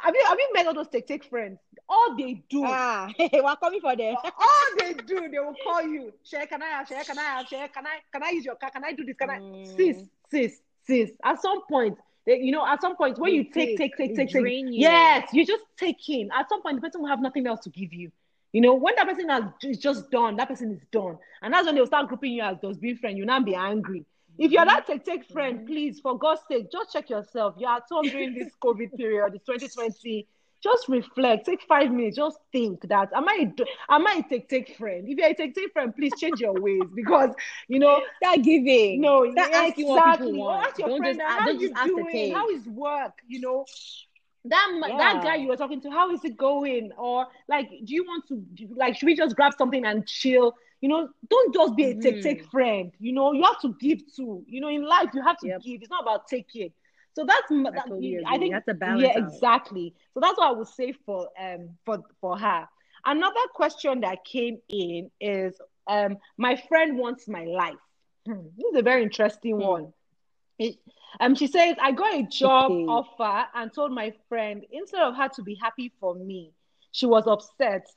Have 0.02 0.14
you 0.16 0.24
have 0.28 0.38
you 0.40 0.50
met 0.54 0.68
all 0.68 0.74
those 0.74 0.88
take 0.90 1.08
take 1.08 1.24
friends? 1.24 1.60
All 1.88 2.16
they 2.18 2.44
do, 2.50 2.64
Ah, 2.64 3.10
we're 3.20 3.56
coming 3.58 3.82
for 3.82 3.96
them. 3.96 4.16
all 4.24 4.66
they 4.80 4.94
do, 4.94 5.28
they 5.32 5.40
will 5.40 5.56
call 5.64 5.82
you. 5.84 6.12
Share, 6.24 6.46
can 6.48 6.62
I 6.62 6.68
have 6.68 6.88
share? 6.88 7.04
Can 7.04 7.18
I 7.20 7.24
have 7.24 7.48
share? 7.48 7.68
Can 7.68 7.86
I 7.86 8.00
can 8.12 8.24
I 8.24 8.30
use 8.32 8.46
your 8.46 8.56
car? 8.56 8.72
Can 8.72 8.84
I 8.84 8.94
do 8.94 9.06
this? 9.06 9.16
Can 9.18 9.30
I 9.30 9.38
Mm. 9.40 9.76
sis, 9.76 9.98
sis, 10.32 10.62
sis? 10.88 11.12
At 11.24 11.42
some 11.42 11.62
point, 11.68 11.98
they, 12.26 12.38
you 12.40 12.52
know, 12.52 12.66
at 12.66 12.82
some 12.82 12.96
point 12.96 13.18
when 13.20 13.32
They 13.32 13.38
you 13.38 13.44
take, 13.44 13.78
take, 13.78 13.96
take, 13.98 14.16
take, 14.16 14.30
take, 14.32 14.44
take, 14.44 14.54
you. 14.54 14.68
yes, 14.72 15.30
you 15.34 15.46
just 15.46 15.64
take 15.78 16.08
in. 16.10 16.30
At 16.32 16.50
some 16.50 16.62
point, 16.62 16.78
the 16.78 16.82
person 16.82 17.02
will 17.02 17.10
have 17.10 17.22
nothing 17.22 17.46
else 17.48 17.62
to 17.62 17.70
give 17.70 17.94
you. 17.94 18.12
You 18.52 18.62
know, 18.62 18.74
when 18.74 18.96
that 18.96 19.08
person 19.08 19.30
has 19.30 19.44
is 19.64 19.78
just 19.80 20.10
done, 20.12 20.38
that 20.38 20.48
person 20.48 20.72
is 20.72 20.82
done, 20.92 21.18
and 21.42 21.54
that's 21.54 21.66
when 21.66 21.76
they'll 21.76 21.86
start 21.88 22.08
grouping 22.08 22.32
you 22.34 22.42
as 22.42 22.58
dustbin 22.62 22.98
friend. 22.98 23.18
You 23.18 23.26
now 23.26 23.42
be 23.42 23.54
angry. 23.54 24.06
If 24.38 24.52
you're 24.52 24.66
that 24.66 24.86
tech 24.86 25.04
tech 25.06 25.26
friend, 25.26 25.60
Mhm. 25.62 25.68
please, 25.68 26.00
for 26.00 26.18
God's 26.18 26.42
sake, 26.48 26.72
just 26.72 26.92
check 26.94 27.10
yourself. 27.10 27.56
You're 27.58 27.70
at 27.72 27.84
home 27.90 28.04
during 28.06 28.34
this 28.34 28.54
COVID 28.62 28.96
period, 28.98 29.34
it's 29.36 29.46
2020. 29.46 30.28
Just 30.64 30.88
reflect. 30.90 31.46
Take 31.46 31.62
five 31.64 31.92
minutes. 31.92 32.18
Just 32.18 32.40
think 32.52 32.82
that 32.90 33.10
am 33.14 33.30
I 33.30 33.54
a- 33.60 33.94
am 33.94 34.08
I 34.08 34.24
a 34.26 34.30
take 34.30 34.50
tech 34.50 34.76
friend? 34.76 35.08
If 35.08 35.18
you're 35.18 35.28
a 35.28 35.34
tech 35.34 35.54
take 35.54 35.72
friend, 35.74 35.96
please 35.96 36.12
change 36.20 36.40
your 36.42 36.54
ways 36.54 36.82
because 36.96 37.36
you 37.68 37.78
know 37.80 38.02
that 38.22 38.42
giving. 38.42 39.00
no, 39.02 39.24
yeah, 39.24 39.48
asking 39.52 39.88
what 39.88 39.98
exactly. 40.00 40.32
Or 40.40 40.46
want. 40.46 40.68
ask 40.68 40.80
your 40.80 40.90
Don't 40.90 40.98
friend, 41.00 41.20
just- 41.20 41.32
how 41.32 41.46
don't 41.46 41.60
you 41.62 41.70
just 41.70 41.86
doing? 41.86 42.06
ascertain. 42.08 42.34
How 42.34 42.50
is 42.50 42.68
work? 42.68 43.14
You 43.28 43.42
know, 43.42 43.66
that 44.46 44.68
Yeah. 44.88 44.98
that 44.98 45.24
guy 45.24 45.36
you 45.36 45.48
were 45.50 45.58
talking 45.58 45.82
to, 45.82 45.92
how 45.92 46.10
is 46.12 46.24
it 46.26 46.36
going? 46.36 46.92
Or 46.98 47.28
like, 47.48 47.70
do 47.70 47.94
you 47.94 48.04
want 48.04 48.28
to 48.30 48.44
like? 48.76 48.96
Should 48.98 49.06
we 49.06 49.16
just 49.16 49.36
grab 49.36 49.54
something 49.58 49.86
and 49.86 50.08
chill? 50.08 50.56
You 50.86 50.92
know, 50.92 51.10
don't 51.30 51.54
just 51.54 51.76
be 51.76 51.86
a 51.86 51.96
take 51.96 52.22
take 52.22 52.44
Mhm. 52.44 52.52
friend. 52.52 52.92
You 53.00 53.14
know, 53.14 53.34
you 53.34 53.44
have 53.44 53.60
to 53.62 53.76
give 53.80 54.00
too. 54.16 54.44
You 54.48 54.62
know, 54.62 54.70
in 54.70 54.86
life 54.88 55.10
you 55.14 55.22
have 55.24 55.40
to 55.40 55.48
Yep. 55.48 55.62
give. 55.64 55.82
It's 55.82 55.90
not 55.90 56.04
about 56.04 56.28
taking. 56.28 56.72
So 57.14 57.26
that's, 57.26 57.50
that's 57.72 57.86
that, 57.88 58.24
I 58.28 58.38
think 58.38 58.52
that's 58.52 58.68
a 58.68 58.74
balance. 58.74 59.02
Yeah, 59.02 59.18
out. 59.18 59.24
exactly. 59.24 59.96
So 60.14 60.20
that's 60.22 60.38
what 60.38 60.50
I 60.50 60.52
would 60.52 60.68
say 60.68 60.94
for 61.06 61.30
um 61.40 61.78
for 61.86 62.04
for 62.22 62.38
her. 62.38 62.68
Another 63.06 63.42
question 63.54 64.02
that 64.02 64.26
came 64.26 64.60
in 64.70 65.12
is 65.20 65.60
um 65.88 66.18
my 66.38 66.56
friend 66.68 66.98
wants 66.98 67.28
my 67.28 67.46
life. 67.46 67.76
Hmm, 68.26 68.48
this 68.58 68.66
is 68.74 68.80
a 68.80 68.84
very 68.84 69.04
interesting 69.04 69.58
mm. 69.58 69.64
one. 69.64 69.94
It, 70.58 70.78
um, 71.20 71.36
she 71.36 71.48
says, 71.48 71.76
I 71.82 71.92
got 71.92 72.14
a 72.16 72.24
job 72.24 72.74
okay. 72.74 72.86
offer 72.88 73.46
and 73.56 73.74
told 73.74 73.92
my 73.92 74.14
friend 74.30 74.66
instead 74.72 75.02
of 75.02 75.16
her 75.16 75.30
to 75.36 75.44
be 75.44 75.56
happy 75.62 75.92
for 76.00 76.16
me, 76.16 76.54
she 76.92 77.06
was 77.06 77.28
upset 77.28 77.88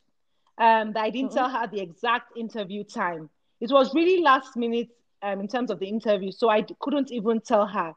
um, 0.58 0.92
that 0.92 1.04
I 1.04 1.10
didn't 1.10 1.30
mm-hmm. 1.30 1.38
tell 1.38 1.48
her 1.48 1.66
the 1.66 1.80
exact 1.80 2.36
interview 2.36 2.84
time. 2.84 3.30
It 3.60 3.70
was 3.70 3.94
really 3.94 4.22
last 4.22 4.56
minute 4.56 4.88
um, 5.22 5.40
in 5.40 5.48
terms 5.48 5.70
of 5.70 5.78
the 5.78 5.86
interview, 5.86 6.32
so 6.32 6.48
I 6.48 6.60
d- 6.62 6.76
couldn't 6.80 7.10
even 7.12 7.40
tell 7.40 7.66
her. 7.66 7.94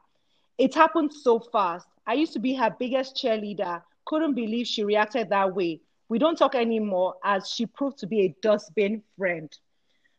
It 0.58 0.74
happened 0.74 1.12
so 1.12 1.40
fast. 1.40 1.86
I 2.06 2.14
used 2.14 2.32
to 2.34 2.38
be 2.38 2.54
her 2.54 2.74
biggest 2.78 3.16
cheerleader. 3.16 3.82
Couldn't 4.04 4.34
believe 4.34 4.66
she 4.66 4.84
reacted 4.84 5.30
that 5.30 5.54
way. 5.54 5.80
We 6.08 6.18
don't 6.18 6.36
talk 6.36 6.54
anymore 6.54 7.14
as 7.24 7.48
she 7.48 7.66
proved 7.66 7.98
to 7.98 8.06
be 8.06 8.22
a 8.22 8.36
dustbin 8.42 9.02
friend. 9.16 9.50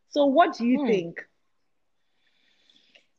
So, 0.10 0.26
what 0.26 0.58
do 0.58 0.66
you 0.66 0.80
hmm. 0.80 0.88
think? 0.88 1.26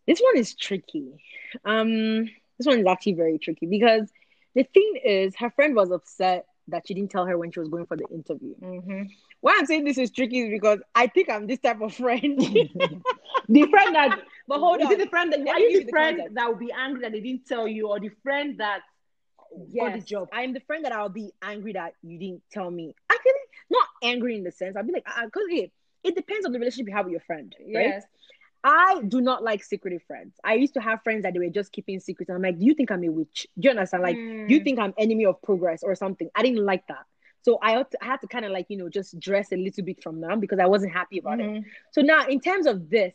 This 0.06 0.20
one 0.20 0.36
is 0.36 0.54
tricky. 0.54 1.22
Um, 1.64 2.24
this 2.58 2.66
one 2.66 2.78
is 2.78 2.86
actually 2.86 3.14
very 3.14 3.38
tricky 3.38 3.66
because 3.66 4.10
the 4.54 4.64
thing 4.64 5.00
is, 5.04 5.34
her 5.36 5.50
friend 5.50 5.74
was 5.74 5.90
upset 5.90 6.46
that 6.68 6.86
she 6.86 6.94
didn't 6.94 7.10
tell 7.10 7.26
her 7.26 7.36
when 7.36 7.52
she 7.52 7.60
was 7.60 7.68
going 7.68 7.86
for 7.86 7.96
the 7.96 8.06
interview. 8.12 8.54
Mm-hmm. 8.62 9.02
Why 9.40 9.56
I'm 9.58 9.66
saying 9.66 9.84
this 9.84 9.98
is 9.98 10.10
tricky 10.10 10.40
is 10.40 10.50
because 10.50 10.80
I 10.94 11.06
think 11.06 11.28
I'm 11.30 11.46
this 11.46 11.60
type 11.60 11.80
of 11.80 11.94
friend. 11.94 12.38
the 13.48 13.66
friend 13.66 13.94
that, 13.94 14.20
but 14.48 14.58
hold 14.58 14.80
is 14.80 14.86
on, 14.86 14.92
it 14.92 14.98
the 14.98 15.06
friend 15.08 15.32
that 15.32 15.46
are 15.46 15.58
you 15.58 15.84
the 15.84 15.90
friend 15.90 16.20
the 16.24 16.34
that 16.34 16.48
will 16.48 16.56
be 16.56 16.72
angry 16.72 17.02
that 17.02 17.12
they 17.12 17.20
didn't 17.20 17.46
tell 17.46 17.68
you, 17.68 17.88
or 17.88 18.00
the 18.00 18.10
friend 18.22 18.58
that 18.58 18.80
yes, 19.68 19.84
got 19.84 19.92
the 19.94 20.04
job? 20.04 20.28
I'm 20.32 20.52
the 20.52 20.60
friend 20.60 20.84
that 20.84 20.92
I'll 20.92 21.08
be 21.08 21.32
angry 21.42 21.72
that 21.74 21.94
you 22.02 22.18
didn't 22.18 22.42
tell 22.50 22.70
me. 22.70 22.94
Actually, 23.10 23.32
not 23.70 23.86
angry 24.02 24.36
in 24.36 24.44
the 24.44 24.52
sense. 24.52 24.76
I'll 24.76 24.84
be 24.84 24.92
like, 24.92 25.04
because 25.04 25.42
uh, 25.50 25.56
it, 25.56 25.72
it 26.02 26.16
depends 26.16 26.46
on 26.46 26.52
the 26.52 26.58
relationship 26.58 26.88
you 26.88 26.94
have 26.94 27.06
with 27.06 27.12
your 27.12 27.20
friend, 27.20 27.54
right? 27.60 27.86
Yes. 27.86 28.04
I 28.64 29.02
do 29.06 29.20
not 29.20 29.44
like 29.44 29.62
secretive 29.62 30.02
friends. 30.04 30.34
I 30.42 30.54
used 30.54 30.72
to 30.74 30.80
have 30.80 31.02
friends 31.02 31.22
that 31.24 31.34
they 31.34 31.38
were 31.38 31.50
just 31.50 31.70
keeping 31.70 32.00
secrets. 32.00 32.30
And 32.30 32.36
I'm 32.36 32.42
like, 32.42 32.58
do 32.58 32.64
you 32.64 32.72
think 32.72 32.90
I'm 32.90 33.04
a 33.04 33.10
witch? 33.10 33.46
Do 33.58 33.66
you 33.66 33.70
understand? 33.70 34.02
Like, 34.02 34.16
mm. 34.16 34.48
do 34.48 34.54
you 34.54 34.60
hmm. 34.60 34.64
think 34.64 34.78
I'm 34.78 34.94
enemy 34.96 35.26
of 35.26 35.40
progress 35.42 35.82
or 35.82 35.94
something? 35.94 36.30
I 36.34 36.42
didn't 36.42 36.64
like 36.64 36.86
that. 36.88 37.04
So 37.42 37.58
I 37.60 37.72
had 37.72 37.90
to, 37.90 37.98
I 38.02 38.06
had 38.06 38.22
to 38.22 38.26
kind 38.26 38.46
of 38.46 38.52
like, 38.52 38.66
you 38.70 38.78
know, 38.78 38.88
just 38.88 39.20
dress 39.20 39.52
a 39.52 39.56
little 39.56 39.84
bit 39.84 40.02
from 40.02 40.22
them 40.22 40.40
because 40.40 40.58
I 40.58 40.66
wasn't 40.66 40.94
happy 40.94 41.18
about 41.18 41.38
mm-hmm. 41.40 41.56
it. 41.56 41.64
So 41.92 42.00
now 42.00 42.26
in 42.26 42.40
terms 42.40 42.66
of 42.66 42.88
this, 42.88 43.12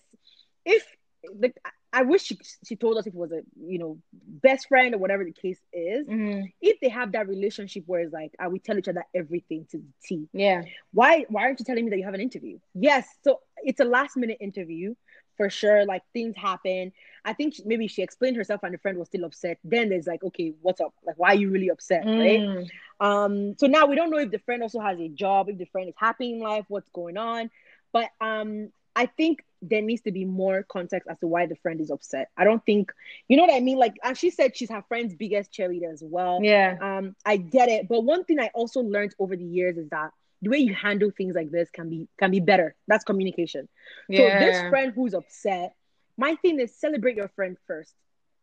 if 0.66 0.86
the, 1.24 1.52
I 1.92 2.04
wish 2.04 2.26
she, 2.26 2.38
she 2.64 2.76
told 2.76 3.00
us 3.00 3.08
if 3.08 3.16
it 3.16 3.18
was 3.18 3.32
a, 3.32 3.42
you 3.60 3.80
know, 3.80 3.98
best 4.14 4.68
friend 4.68 4.94
or 4.94 5.00
whatever 5.00 5.24
the 5.24 5.32
case 5.32 5.60
is, 5.74 6.08
mm-hmm. 6.08 6.46
if 6.62 6.80
they 6.80 6.90
have 6.90 7.14
that 7.14 7.28
relationship 7.28 7.86
where 7.88 8.02
it's 8.02 8.14
like, 8.14 8.32
uh, 8.38 8.48
we 8.50 8.60
tell 8.60 8.78
each 8.78 8.88
other 8.88 9.04
everything 9.16 9.66
to 9.72 9.80
the 9.80 9.88
T. 10.06 10.30
Yeah. 10.32 10.62
Why, 10.94 11.26
why 11.30 11.46
aren't 11.46 11.60
you 11.60 11.66
telling 11.66 11.86
me 11.86 11.90
that 11.90 11.98
you 11.98 12.06
have 12.06 12.14
an 12.14 12.22
interview? 12.22 12.60
Yes. 12.76 13.08
So 13.24 13.40
it's 13.58 13.80
a 13.80 13.86
last 13.86 14.16
minute 14.16 14.38
interview 14.40 14.94
for 15.40 15.50
sure 15.50 15.86
like 15.86 16.04
things 16.12 16.36
happen. 16.36 16.92
I 17.24 17.32
think 17.32 17.56
maybe 17.66 17.88
she 17.88 18.02
explained 18.02 18.36
herself 18.36 18.62
and 18.64 18.74
the 18.74 18.78
friend 18.78 18.98
was 18.98 19.08
still 19.08 19.24
upset. 19.24 19.58
Then 19.64 19.88
there's 19.88 20.06
like 20.06 20.22
okay 20.22 20.54
what's 20.62 20.82
up? 20.82 20.94
Like 21.06 21.18
why 21.18 21.30
are 21.30 21.36
you 21.36 21.50
really 21.50 21.70
upset 21.70 22.04
mm. 22.04 22.20
right 22.20 22.70
um 23.00 23.56
so 23.58 23.66
now 23.68 23.86
we 23.86 23.96
don't 23.96 24.10
know 24.10 24.18
if 24.18 24.32
the 24.32 24.40
friend 24.40 24.62
also 24.62 24.82
has 24.82 25.00
a 25.00 25.08
job 25.08 25.48
if 25.48 25.58
the 25.58 25.64
friend 25.64 25.88
is 25.88 25.96
happy 25.98 26.34
in 26.34 26.40
life 26.42 26.66
what's 26.68 26.90
going 26.90 27.16
on. 27.16 27.50
But 27.94 28.10
um 28.20 28.70
i 28.98 29.06
think 29.06 29.46
there 29.62 29.82
needs 29.82 30.02
to 30.02 30.12
be 30.12 30.26
more 30.26 30.64
context 30.64 31.08
as 31.10 31.18
to 31.20 31.28
why 31.28 31.46
the 31.46 31.56
friend 31.56 31.80
is 31.80 31.90
upset. 31.90 32.30
I 32.36 32.44
don't 32.44 32.66
think 32.66 32.92
you 33.30 33.38
know 33.38 33.46
what 33.46 33.56
i 33.56 33.62
mean? 33.62 33.78
Like 33.78 33.96
as 34.04 34.18
she 34.18 34.30
said 34.30 34.58
she's 34.58 34.72
her 34.72 34.84
friend's 34.90 35.16
biggest 35.16 35.54
cheerleader 35.54 35.94
as 35.94 36.04
well. 36.04 36.42
Yeah. 36.44 36.76
Um 36.82 37.16
i 37.26 37.38
get 37.38 37.70
it. 37.70 37.88
But 37.88 38.02
one 38.02 38.26
thing 38.26 38.42
i 38.42 38.50
also 38.54 38.82
learned 38.82 39.16
over 39.20 39.38
the 39.38 39.46
years 39.46 39.78
is 39.78 39.88
that 39.92 40.12
the 40.42 40.50
way 40.50 40.58
you 40.58 40.74
handle 40.74 41.12
things 41.16 41.36
like 41.36 41.52
this 41.52 41.70
can 41.70 41.90
be 41.90 42.08
can 42.18 42.32
be 42.32 42.40
better. 42.40 42.76
That's 42.88 43.04
communication. 43.04 43.68
Yeah. 44.08 44.40
So 44.40 44.46
this 44.46 44.70
friend 44.70 44.94
who's 44.96 45.14
upset, 45.14 45.74
my 46.18 46.36
thing 46.36 46.60
is 46.60 46.76
celebrate 46.76 47.16
your 47.16 47.30
friend 47.30 47.58
first. 47.68 47.94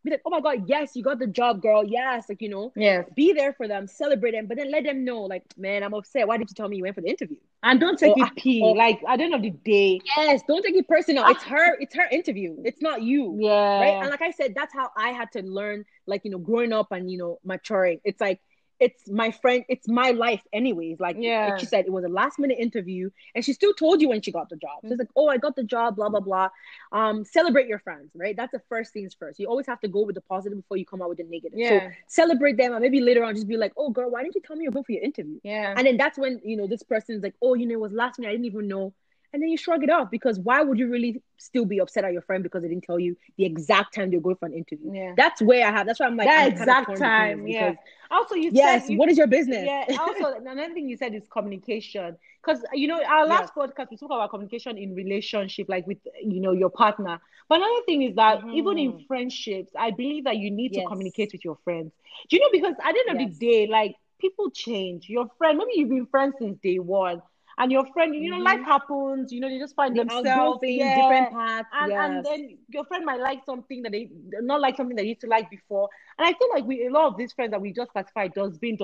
Be 0.03 0.11
like, 0.11 0.21
oh 0.25 0.29
my 0.29 0.39
god, 0.39 0.69
yes, 0.69 0.95
you 0.95 1.03
got 1.03 1.19
the 1.19 1.27
job, 1.27 1.61
girl. 1.61 1.83
Yes, 1.83 2.29
like 2.29 2.41
you 2.41 2.49
know, 2.49 2.71
yeah. 2.75 3.01
Be 3.15 3.33
there 3.33 3.53
for 3.53 3.67
them, 3.67 3.87
celebrate 3.87 4.31
them, 4.31 4.45
but 4.45 4.57
then 4.57 4.71
let 4.71 4.83
them 4.83 5.03
know, 5.03 5.23
like, 5.23 5.43
man, 5.57 5.83
I'm 5.83 5.93
upset. 5.93 6.27
Why 6.27 6.37
did 6.37 6.49
you 6.49 6.53
tell 6.53 6.69
me 6.69 6.77
you 6.77 6.83
went 6.83 6.95
for 6.95 7.01
the 7.01 7.09
interview? 7.09 7.37
And 7.63 7.79
don't 7.79 7.97
take 7.97 8.13
it 8.15 8.35
p. 8.37 8.61
like 8.77 9.01
at 9.07 9.17
the 9.17 9.23
end 9.23 9.33
of 9.33 9.41
the 9.41 9.49
day, 9.49 9.99
yes, 10.15 10.41
don't 10.47 10.63
take 10.63 10.75
it 10.75 10.87
personal. 10.87 11.27
It's 11.27 11.43
her. 11.43 11.75
It's 11.79 11.95
her 11.95 12.07
interview. 12.11 12.55
It's 12.63 12.81
not 12.81 13.01
you. 13.01 13.37
Yeah. 13.39 13.79
Right. 13.79 14.01
And 14.01 14.09
like 14.09 14.21
I 14.21 14.31
said, 14.31 14.53
that's 14.55 14.73
how 14.73 14.91
I 14.95 15.09
had 15.09 15.31
to 15.31 15.41
learn. 15.41 15.83
Like 16.05 16.21
you 16.23 16.31
know, 16.31 16.37
growing 16.37 16.71
up 16.71 16.91
and 16.91 17.11
you 17.11 17.17
know, 17.17 17.39
maturing. 17.43 17.99
It's 18.05 18.21
like 18.21 18.39
it's 18.79 19.09
my 19.09 19.31
friend, 19.31 19.65
it's 19.69 19.87
my 19.87 20.11
life 20.11 20.41
anyways. 20.53 20.99
Like, 20.99 21.17
yeah. 21.19 21.49
like 21.49 21.59
she 21.59 21.65
said, 21.65 21.85
it 21.85 21.91
was 21.91 22.03
a 22.03 22.09
last 22.09 22.39
minute 22.39 22.57
interview, 22.59 23.09
and 23.35 23.43
she 23.43 23.53
still 23.53 23.73
told 23.73 24.01
you 24.01 24.09
when 24.09 24.21
she 24.21 24.31
got 24.31 24.49
the 24.49 24.55
job. 24.55 24.79
She's 24.87 24.97
like, 24.97 25.09
"Oh, 25.15 25.27
I 25.27 25.37
got 25.37 25.55
the 25.55 25.63
job." 25.63 25.95
Blah 25.95 26.09
blah 26.09 26.19
blah. 26.19 26.49
Um, 26.91 27.25
celebrate 27.25 27.67
your 27.67 27.79
friends, 27.79 28.11
right? 28.15 28.35
That's 28.35 28.51
the 28.51 28.61
first 28.69 28.93
things 28.93 29.15
first. 29.17 29.39
You 29.39 29.47
always 29.47 29.67
have 29.67 29.79
to 29.81 29.87
go 29.87 30.03
with 30.05 30.15
the 30.15 30.21
positive 30.21 30.57
before 30.57 30.77
you 30.77 30.85
come 30.85 31.01
out 31.01 31.09
with 31.09 31.17
the 31.17 31.23
negative. 31.23 31.57
Yeah. 31.57 31.79
So 31.79 31.89
celebrate 32.07 32.57
them, 32.57 32.73
and 32.73 32.81
maybe 32.81 33.01
later 33.01 33.23
on 33.23 33.35
just 33.35 33.47
be 33.47 33.57
like, 33.57 33.73
"Oh, 33.77 33.89
girl, 33.89 34.09
why 34.11 34.23
didn't 34.23 34.35
you 34.35 34.41
tell 34.41 34.55
me 34.55 34.63
you're 34.63 34.71
going 34.71 34.85
for 34.85 34.91
your 34.91 35.03
interview?" 35.03 35.39
Yeah. 35.43 35.73
And 35.75 35.85
then 35.85 35.97
that's 35.97 36.17
when 36.17 36.39
you 36.43 36.57
know 36.57 36.67
this 36.67 36.83
person's 36.83 37.23
like, 37.23 37.35
"Oh, 37.41 37.53
you 37.53 37.65
know, 37.65 37.73
it 37.73 37.79
was 37.79 37.91
last 37.91 38.19
minute. 38.19 38.29
I 38.29 38.33
didn't 38.33 38.45
even 38.45 38.67
know." 38.67 38.93
And 39.33 39.41
then 39.41 39.49
you 39.49 39.57
shrug 39.57 39.83
it 39.83 39.89
off 39.89 40.09
because 40.09 40.39
why 40.39 40.61
would 40.61 40.79
you 40.79 40.89
really 40.89 41.21
still 41.37 41.65
be 41.65 41.79
upset 41.79 42.05
at 42.05 42.13
your 42.13 42.21
friend 42.21 42.43
because 42.43 42.61
they 42.61 42.69
didn't 42.69 42.83
tell 42.83 42.99
you 42.99 43.15
the 43.37 43.45
exact 43.45 43.93
time 43.93 44.09
they're 44.09 44.21
going 44.21 44.37
for 44.37 44.45
an 44.45 44.53
interview? 44.53 44.91
Yeah. 44.93 45.13
That's 45.17 45.41
where 45.41 45.67
I 45.67 45.71
have. 45.71 45.85
That's 45.85 45.99
why 45.99 46.07
I'm 46.07 46.15
like 46.15 46.27
that 46.27 46.45
I'm 46.45 46.51
exact 46.51 46.97
time. 46.97 47.47
Yeah. 47.47 47.75
Also, 48.09 48.35
you 48.35 48.51
yes. 48.53 48.83
Said 48.83 48.93
you, 48.93 48.97
what 48.97 49.09
is 49.09 49.17
your 49.17 49.27
business? 49.27 49.65
Yeah. 49.65 49.85
Also, 49.99 50.39
another 50.39 50.73
thing 50.73 50.87
you 50.87 50.95
said 50.95 51.13
is 51.13 51.23
communication 51.29 52.17
because 52.41 52.63
you 52.73 52.87
know 52.87 53.03
our 53.03 53.27
last 53.27 53.51
yes. 53.55 53.69
podcast 53.69 53.91
we 53.91 53.97
talk 53.97 54.09
about 54.09 54.29
communication 54.29 54.77
in 54.77 54.95
relationship, 54.95 55.67
like 55.67 55.85
with 55.85 55.97
you 56.23 56.39
know 56.39 56.53
your 56.53 56.69
partner. 56.69 57.19
But 57.49 57.57
another 57.57 57.81
thing 57.85 58.03
is 58.03 58.15
that 58.15 58.39
mm-hmm. 58.39 58.51
even 58.51 58.77
in 58.77 59.05
friendships, 59.07 59.71
I 59.77 59.91
believe 59.91 60.23
that 60.23 60.37
you 60.37 60.51
need 60.51 60.73
yes. 60.73 60.83
to 60.83 60.87
communicate 60.87 61.33
with 61.33 61.43
your 61.43 61.57
friends. 61.63 61.91
Do 62.29 62.37
you 62.37 62.41
know 62.41 62.49
because 62.51 62.75
at 62.83 62.93
the 62.93 63.03
end 63.07 63.21
of 63.21 63.27
yes. 63.27 63.37
the 63.37 63.45
day, 63.45 63.67
like 63.67 63.95
people 64.19 64.49
change. 64.49 65.09
Your 65.09 65.29
friend, 65.37 65.57
maybe 65.57 65.71
you've 65.75 65.89
been 65.89 66.07
friends 66.07 66.35
since 66.39 66.57
day 66.59 66.79
one 66.79 67.21
and 67.59 67.71
your 67.71 67.85
friend, 67.91 68.13
you 68.13 68.29
know, 68.29 68.37
life 68.37 68.59
mm-hmm. 68.59 68.69
happens, 68.69 69.31
you 69.31 69.39
know, 69.39 69.49
they 69.49 69.57
just 69.57 69.75
find 69.75 69.95
they 69.95 70.03
themselves 70.03 70.59
in 70.61 70.77
yeah. 70.77 70.95
different 70.95 71.31
paths. 71.31 71.67
And, 71.73 71.91
yes. 71.91 71.99
and 72.01 72.25
then 72.25 72.57
your 72.69 72.85
friend 72.85 73.03
might 73.03 73.19
like 73.19 73.43
something 73.45 73.81
that 73.81 73.91
they 73.91 74.09
not 74.41 74.61
like 74.61 74.77
something 74.77 74.95
that 74.95 75.01
they 75.01 75.09
used 75.09 75.21
to 75.21 75.27
like 75.27 75.49
before. 75.49 75.89
And 76.19 76.27
I 76.27 76.33
feel 76.37 76.49
like 76.53 76.65
we 76.65 76.85
a 76.85 76.91
lot 76.91 77.07
of 77.07 77.17
these 77.17 77.33
friends 77.33 77.51
that 77.51 77.61
we 77.61 77.73
just 77.73 77.91
classify 77.91 78.27
dustbin 78.27 78.77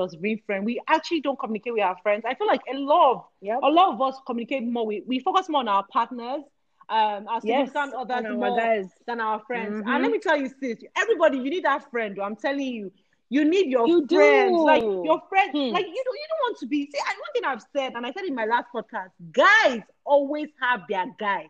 friend, 0.46 0.66
we 0.66 0.82
actually 0.88 1.22
don't 1.22 1.40
communicate 1.40 1.74
with 1.74 1.84
our 1.84 1.98
friends. 2.02 2.24
I 2.28 2.34
feel 2.34 2.48
like 2.48 2.62
a 2.72 2.78
lot 2.78 3.12
of 3.12 3.24
yep. 3.42 3.60
a 3.62 3.68
lot 3.68 3.94
of 3.94 4.02
us 4.02 4.20
communicate 4.26 4.64
more. 4.64 4.86
We, 4.86 5.04
we 5.06 5.20
focus 5.20 5.50
more 5.50 5.62
on 5.62 5.68
our 5.68 5.86
partners 5.92 6.44
um 6.90 7.28
our 7.30 7.40
significant 7.40 7.94
yes, 7.94 8.12
others 8.12 8.36
more 8.36 8.58
guys. 8.58 8.88
than 9.08 9.22
our 9.22 9.40
friends. 9.48 9.76
Mm-hmm. 9.76 9.90
And 9.90 10.04
let 10.04 10.12
me 10.12 10.20
tell 10.20 10.36
you, 10.36 10.50
sis, 10.60 10.80
everybody, 10.98 11.38
you 11.38 11.50
need 11.50 11.64
that 11.64 11.90
friend. 11.90 12.20
I'm 12.22 12.36
telling 12.36 12.68
you, 12.68 12.92
you 13.34 13.46
need 13.46 13.68
your 13.68 13.88
you 13.88 14.06
friends, 14.08 14.52
do. 14.52 14.64
like 14.64 14.84
your 14.84 15.20
friends. 15.28 15.52
Hmm. 15.54 15.74
Like 15.74 15.88
you 15.88 16.04
don't, 16.06 16.18
you 16.22 16.28
don't 16.30 16.42
want 16.46 16.58
to 16.60 16.68
be. 16.68 16.86
See, 16.86 17.00
I, 17.00 17.14
one 17.14 17.34
thing 17.34 17.44
I've 17.46 17.66
said, 17.76 17.94
and 17.96 18.06
I 18.06 18.12
said 18.12 18.26
in 18.26 18.36
my 18.36 18.46
last 18.46 18.68
podcast, 18.72 19.10
guys 19.32 19.82
always 20.06 20.50
have 20.62 20.82
their 20.88 21.06
guys. 21.20 21.48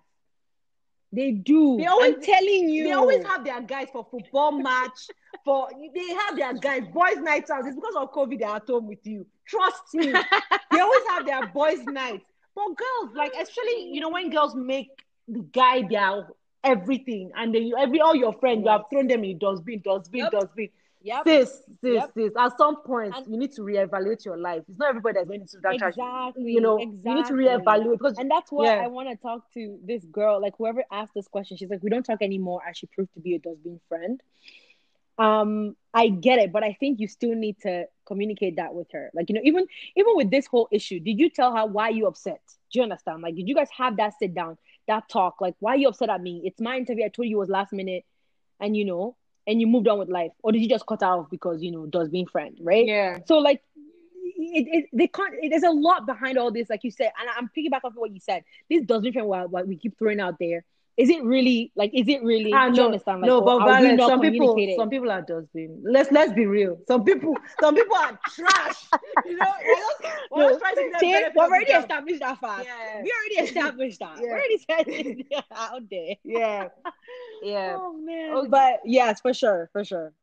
They 1.12 1.32
do. 1.32 1.76
They 1.78 1.88
always 1.88 2.16
I'm 2.16 2.22
telling 2.22 2.70
you. 2.70 2.86
They 2.86 2.94
always 2.94 3.26
have 3.26 3.44
their 3.44 3.60
guys 3.62 3.88
for 3.92 4.08
football 4.10 4.54
match. 4.54 5.08
for 5.44 5.70
they 5.94 6.14
have 6.14 6.38
their 6.38 6.54
guys. 6.54 6.84
Boys' 6.94 7.18
night 7.18 7.50
out. 7.50 7.68
It's 7.68 7.76
because 7.76 7.96
of 7.98 8.14
COVID. 8.14 8.40
They're 8.40 8.48
at 8.48 8.66
home 8.66 8.88
with 8.88 9.06
you. 9.06 9.26
Trust 9.46 9.94
me. 9.94 10.14
they 10.72 10.80
always 10.80 11.04
have 11.10 11.26
their 11.26 11.48
boys' 11.48 11.84
night. 11.84 12.22
But 12.56 12.78
girls, 12.78 13.14
like 13.14 13.34
especially 13.34 13.90
you 13.92 14.00
know 14.00 14.10
when 14.10 14.30
girls 14.30 14.56
make 14.56 14.88
the 15.28 15.42
guy 15.42 15.86
their 15.90 16.28
everything, 16.64 17.32
and 17.36 17.54
then 17.54 17.64
you 17.64 17.76
every 17.78 18.00
all 18.00 18.16
your 18.16 18.32
friends 18.40 18.64
you 18.64 18.70
have 18.70 18.84
thrown 18.90 19.08
them 19.08 19.26
in 19.26 19.38
dustbin, 19.38 19.82
dustbin, 19.84 20.22
yep. 20.22 20.32
dustbin. 20.32 20.70
Yep. 21.04 21.24
Sis, 21.28 21.50
sis, 21.82 21.94
yep. 21.96 22.12
sis. 22.14 22.32
At 22.40 22.58
some 22.58 22.82
point, 22.82 23.14
and 23.14 23.28
you 23.28 23.38
need 23.38 23.52
to 23.54 23.62
reevaluate 23.62 24.24
your 24.24 24.38
life. 24.38 24.64
It's 24.70 24.80
not 24.80 24.90
everybody 24.90 25.16
that's 25.16 25.28
going 25.28 25.46
to 25.46 25.58
that 25.64 25.74
exactly, 25.74 26.54
You 26.54 26.62
know, 26.62 26.78
exactly. 26.78 27.12
you 27.12 27.16
need 27.16 27.26
to 27.26 27.34
reevaluate 27.34 27.98
because, 27.98 28.18
and 28.18 28.32
that's 28.32 28.50
why 28.54 28.66
yeah. 28.66 28.84
I 28.84 28.88
want 28.88 29.10
to 29.10 29.18
talk 29.18 29.52
to 29.56 29.78
this 29.84 30.06
girl. 30.06 30.42
Like 30.42 30.54
whoever 30.58 30.86
asked 30.90 31.14
this 31.14 31.28
question, 31.28 31.58
she's 31.58 31.70
like, 31.70 31.84
"We 31.84 31.90
don't 31.90 32.04
talk 32.04 32.22
anymore." 32.22 32.62
As 32.68 32.78
she 32.78 32.88
proved 32.88 33.14
to 33.16 33.20
be 33.20 33.36
a 33.36 33.40
dustbin 33.40 33.82
friend. 33.90 34.24
Um, 35.20 35.76
I 35.94 36.08
get 36.08 36.40
it, 36.40 36.52
but 36.52 36.64
I 36.64 36.76
think 36.80 37.00
you 37.00 37.08
still 37.08 37.36
need 37.36 37.60
to 37.62 37.86
communicate 38.08 38.56
that 38.56 38.74
with 38.74 38.88
her. 38.94 39.12
Like 39.14 39.30
you 39.30 39.36
know, 39.36 39.42
even 39.44 39.68
even 39.98 40.16
with 40.16 40.32
this 40.32 40.48
whole 40.48 40.70
issue, 40.72 41.02
did 41.02 41.20
you 41.20 41.30
tell 41.30 41.54
her 41.54 41.66
why 41.66 41.90
you 41.90 42.08
upset? 42.08 42.42
Do 42.72 42.80
you 42.80 42.84
understand? 42.84 43.22
Like, 43.22 43.36
did 43.36 43.48
you 43.48 43.56
guys 43.56 43.70
have 43.78 43.98
that 43.98 44.14
sit 44.18 44.34
down, 44.34 44.58
that 44.88 45.10
talk? 45.10 45.42
Like, 45.42 45.56
why 45.60 45.76
you 45.76 45.90
upset 45.90 46.10
at 46.10 46.22
me? 46.22 46.42
It's 46.46 46.62
my 46.62 46.78
interview. 46.78 47.04
I 47.06 47.10
told 47.10 47.28
you 47.28 47.36
it 47.36 47.40
was 47.40 47.50
last 47.50 47.74
minute, 47.74 48.06
and 48.62 48.76
you 48.76 48.86
know, 48.86 49.18
and 49.48 49.60
you 49.60 49.68
moved 49.68 49.88
on 49.88 50.00
with 50.00 50.10
life, 50.10 50.32
or 50.42 50.52
did 50.52 50.62
you 50.62 50.70
just 50.70 50.86
cut 50.86 51.04
off 51.04 51.30
because 51.30 51.62
you 51.62 51.72
know 51.72 51.86
dustbin 51.86 52.28
friend, 52.28 52.58
right? 52.62 52.86
Yeah. 52.86 53.20
So 53.26 53.38
like, 53.38 53.62
it, 53.76 54.68
it 54.68 54.90
they 54.94 55.08
can't. 55.08 55.34
It, 55.42 55.50
there's 55.50 55.64
a 55.64 55.72
lot 55.72 56.06
behind 56.06 56.38
all 56.38 56.52
this, 56.52 56.70
like 56.70 56.84
you 56.84 56.92
said, 56.92 57.12
and 57.20 57.30
I'm 57.38 57.50
picking 57.50 57.72
back 57.72 57.84
off 57.84 57.94
what 57.96 58.14
you 58.14 58.20
said. 58.20 58.44
This 58.70 58.84
dustbin 58.84 59.14
friend, 59.14 59.28
what, 59.28 59.50
what 59.50 59.68
we 59.68 59.78
keep 59.78 59.98
throwing 59.98 60.20
out 60.20 60.36
there. 60.40 60.66
Is 60.96 61.10
it 61.10 61.24
really 61.24 61.72
like 61.76 61.92
is 61.94 62.08
it 62.08 62.22
really 62.24 62.54
ah, 62.54 62.70
no, 62.70 62.86
understand 62.86 63.22
like, 63.22 63.28
no 63.28 63.42
but 63.42 63.60
Violet, 63.60 64.00
some 64.00 64.22
people 64.22 64.56
some 64.78 64.90
people 64.90 65.12
are 65.12 65.22
just 65.22 65.52
being 65.54 65.82
let's 65.84 66.12
let's 66.12 66.34
be 66.34 66.46
real. 66.46 66.78
Some 66.88 67.04
people 67.04 67.36
some 67.60 67.76
people 67.76 67.96
are 67.96 68.20
trash. 68.30 68.86
You 69.26 69.38
know 69.38 69.54
we're, 70.32 70.50
no, 70.50 70.60
see, 71.00 71.16
we've 71.16 71.38
already 71.38 71.72
established 71.72 72.20
that 72.20 72.40
fact. 72.40 72.66
Yeah. 72.66 73.02
we 73.02 73.12
already 73.12 73.50
established 73.50 74.00
that. 74.00 74.18
Yeah. 74.18 74.22
we 74.22 74.30
already 74.30 74.58
said 74.58 74.88
it. 74.88 75.44
Out 75.52 75.82
there. 75.90 76.16
Yeah. 76.24 76.68
Yeah. 77.42 77.78
Oh 77.80 77.94
man. 77.94 78.34
Okay. 78.34 78.48
but 78.50 78.80
yes 78.86 79.22
for 79.22 79.34
sure 79.34 79.70
for 79.72 79.84
sure. 79.84 80.14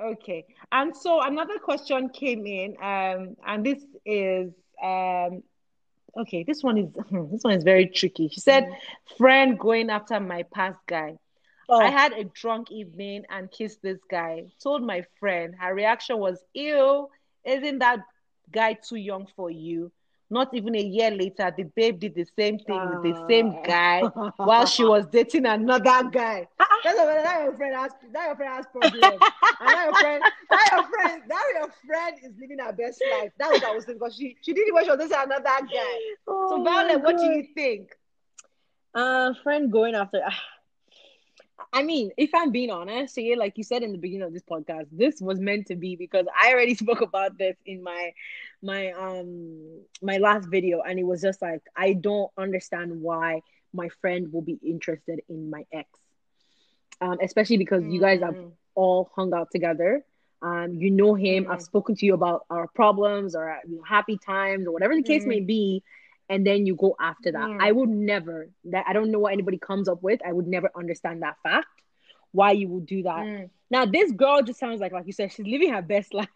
Okay. 0.00 0.46
And 0.72 0.96
so 0.96 1.22
another 1.22 1.58
question 1.58 2.08
came 2.08 2.46
in 2.46 2.76
um 2.82 3.36
and 3.46 3.64
this 3.66 3.84
is 4.06 4.52
um 4.82 5.42
okay, 6.16 6.44
this 6.44 6.62
one 6.62 6.78
is 6.78 6.88
this 7.30 7.42
one 7.42 7.54
is 7.54 7.64
very 7.64 7.86
tricky. 7.86 8.28
She 8.28 8.40
said, 8.40 8.64
mm. 8.64 8.76
"Friend 9.16 9.58
going 9.58 9.90
after 9.90 10.20
my 10.20 10.44
past 10.44 10.78
guy. 10.86 11.18
Oh. 11.68 11.78
I 11.78 11.90
had 11.90 12.12
a 12.12 12.24
drunk 12.24 12.70
evening 12.70 13.24
and 13.28 13.50
kissed 13.50 13.82
this 13.82 13.98
guy. 14.10 14.46
Told 14.62 14.82
my 14.82 15.04
friend. 15.20 15.54
Her 15.58 15.74
reaction 15.74 16.18
was, 16.18 16.42
"Ew, 16.54 17.08
isn't 17.44 17.78
that 17.80 18.00
guy 18.50 18.74
too 18.74 18.96
young 18.96 19.26
for 19.36 19.50
you?" 19.50 19.92
Not 20.30 20.52
even 20.52 20.76
a 20.76 20.82
year 20.82 21.10
later, 21.10 21.52
the 21.56 21.62
babe 21.64 22.00
did 22.00 22.14
the 22.14 22.26
same 22.38 22.58
thing 22.58 22.80
with 22.90 23.02
the 23.02 23.26
same 23.28 23.54
ah. 23.56 23.62
guy 23.64 24.00
while 24.36 24.66
she 24.66 24.84
was 24.84 25.06
dating 25.06 25.46
another 25.46 26.04
guy. 26.10 26.46
That's 26.84 26.98
what 26.98 27.24
that 27.24 27.42
your 27.44 27.56
friend 27.56 27.74
has. 27.74 27.92
That 28.12 28.26
your 28.26 28.36
friend 28.36 28.54
has 28.54 28.66
problems. 28.66 29.02
and 29.02 29.68
that 29.68 29.84
your 29.86 29.94
friend, 29.94 30.22
that 30.50 30.68
your 30.72 30.82
friend, 30.84 31.22
that 31.28 31.44
your 31.54 31.68
friend 31.86 32.16
is 32.22 32.32
living 32.38 32.58
her 32.58 32.72
best 32.72 33.02
life. 33.10 33.32
That 33.38 33.50
was 33.50 33.62
what 33.62 33.70
I 33.70 33.74
was 33.74 33.84
saying 33.86 33.98
because 33.98 34.16
she 34.16 34.36
she 34.42 34.52
did 34.52 34.68
it 34.68 34.74
when 34.74 34.84
she 34.84 34.90
was 34.90 34.98
dating 34.98 35.16
another 35.16 35.42
guy. 35.44 35.98
Oh 36.26 36.48
so 36.50 36.62
Violet, 36.62 37.02
what 37.02 37.16
do 37.16 37.24
you 37.24 37.46
think? 37.54 37.90
Uh, 38.94 39.32
friend 39.42 39.72
going 39.72 39.94
after. 39.94 40.20
I 41.72 41.82
mean, 41.82 42.10
if 42.16 42.30
I'm 42.34 42.50
being 42.50 42.70
honest, 42.70 43.16
yeah, 43.18 43.36
like 43.36 43.58
you 43.58 43.64
said 43.64 43.82
in 43.82 43.92
the 43.92 43.98
beginning 43.98 44.26
of 44.26 44.32
this 44.32 44.42
podcast, 44.42 44.86
this 44.90 45.20
was 45.20 45.38
meant 45.38 45.66
to 45.66 45.76
be 45.76 45.96
because 45.96 46.26
I 46.40 46.52
already 46.52 46.74
spoke 46.82 47.00
about 47.00 47.38
this 47.38 47.56
in 47.66 47.82
my 47.82 48.12
my 48.62 48.90
um 48.92 49.82
my 50.02 50.18
last 50.18 50.48
video, 50.48 50.80
and 50.80 50.98
it 50.98 51.04
was 51.04 51.22
just 51.22 51.40
like 51.42 51.62
I 51.76 51.92
don't 51.92 52.30
understand 52.36 53.00
why 53.00 53.42
my 53.72 53.88
friend 54.00 54.32
will 54.32 54.42
be 54.42 54.58
interested 54.64 55.20
in 55.28 55.50
my 55.50 55.64
ex, 55.72 55.88
um, 57.00 57.18
especially 57.22 57.58
because 57.58 57.82
mm. 57.82 57.92
you 57.92 58.00
guys 58.00 58.20
have 58.20 58.34
mm. 58.34 58.52
all 58.74 59.10
hung 59.14 59.32
out 59.34 59.48
together. 59.50 60.04
Um, 60.40 60.74
you 60.74 60.90
know 60.90 61.14
him. 61.14 61.44
Mm. 61.44 61.50
I've 61.50 61.62
spoken 61.62 61.96
to 61.96 62.06
you 62.06 62.14
about 62.14 62.46
our 62.50 62.68
problems 62.68 63.34
or 63.34 63.58
you 63.66 63.76
know, 63.76 63.82
happy 63.82 64.18
times 64.18 64.66
or 64.66 64.72
whatever 64.72 64.94
the 64.94 65.02
case 65.02 65.24
mm. 65.24 65.28
may 65.28 65.40
be 65.40 65.82
and 66.28 66.46
then 66.46 66.66
you 66.66 66.74
go 66.74 66.94
after 67.00 67.32
that. 67.32 67.48
Mm. 67.48 67.58
I 67.60 67.72
would 67.72 67.88
never 67.88 68.48
that 68.66 68.84
I 68.88 68.92
don't 68.92 69.10
know 69.10 69.18
what 69.18 69.32
anybody 69.32 69.58
comes 69.58 69.88
up 69.88 70.02
with. 70.02 70.20
I 70.26 70.32
would 70.32 70.46
never 70.46 70.70
understand 70.76 71.22
that 71.22 71.36
fact. 71.42 71.66
Why 72.38 72.52
you 72.52 72.68
would 72.68 72.86
do 72.86 73.02
that. 73.02 73.24
Mm. 73.24 73.50
Now 73.68 73.84
this 73.84 74.12
girl 74.12 74.42
just 74.42 74.60
sounds 74.60 74.80
like 74.80 74.92
like 74.92 75.06
you 75.06 75.12
said, 75.12 75.32
she's 75.32 75.44
living 75.44 75.72
her 75.72 75.82
best 75.82 76.14
life. 76.22 76.28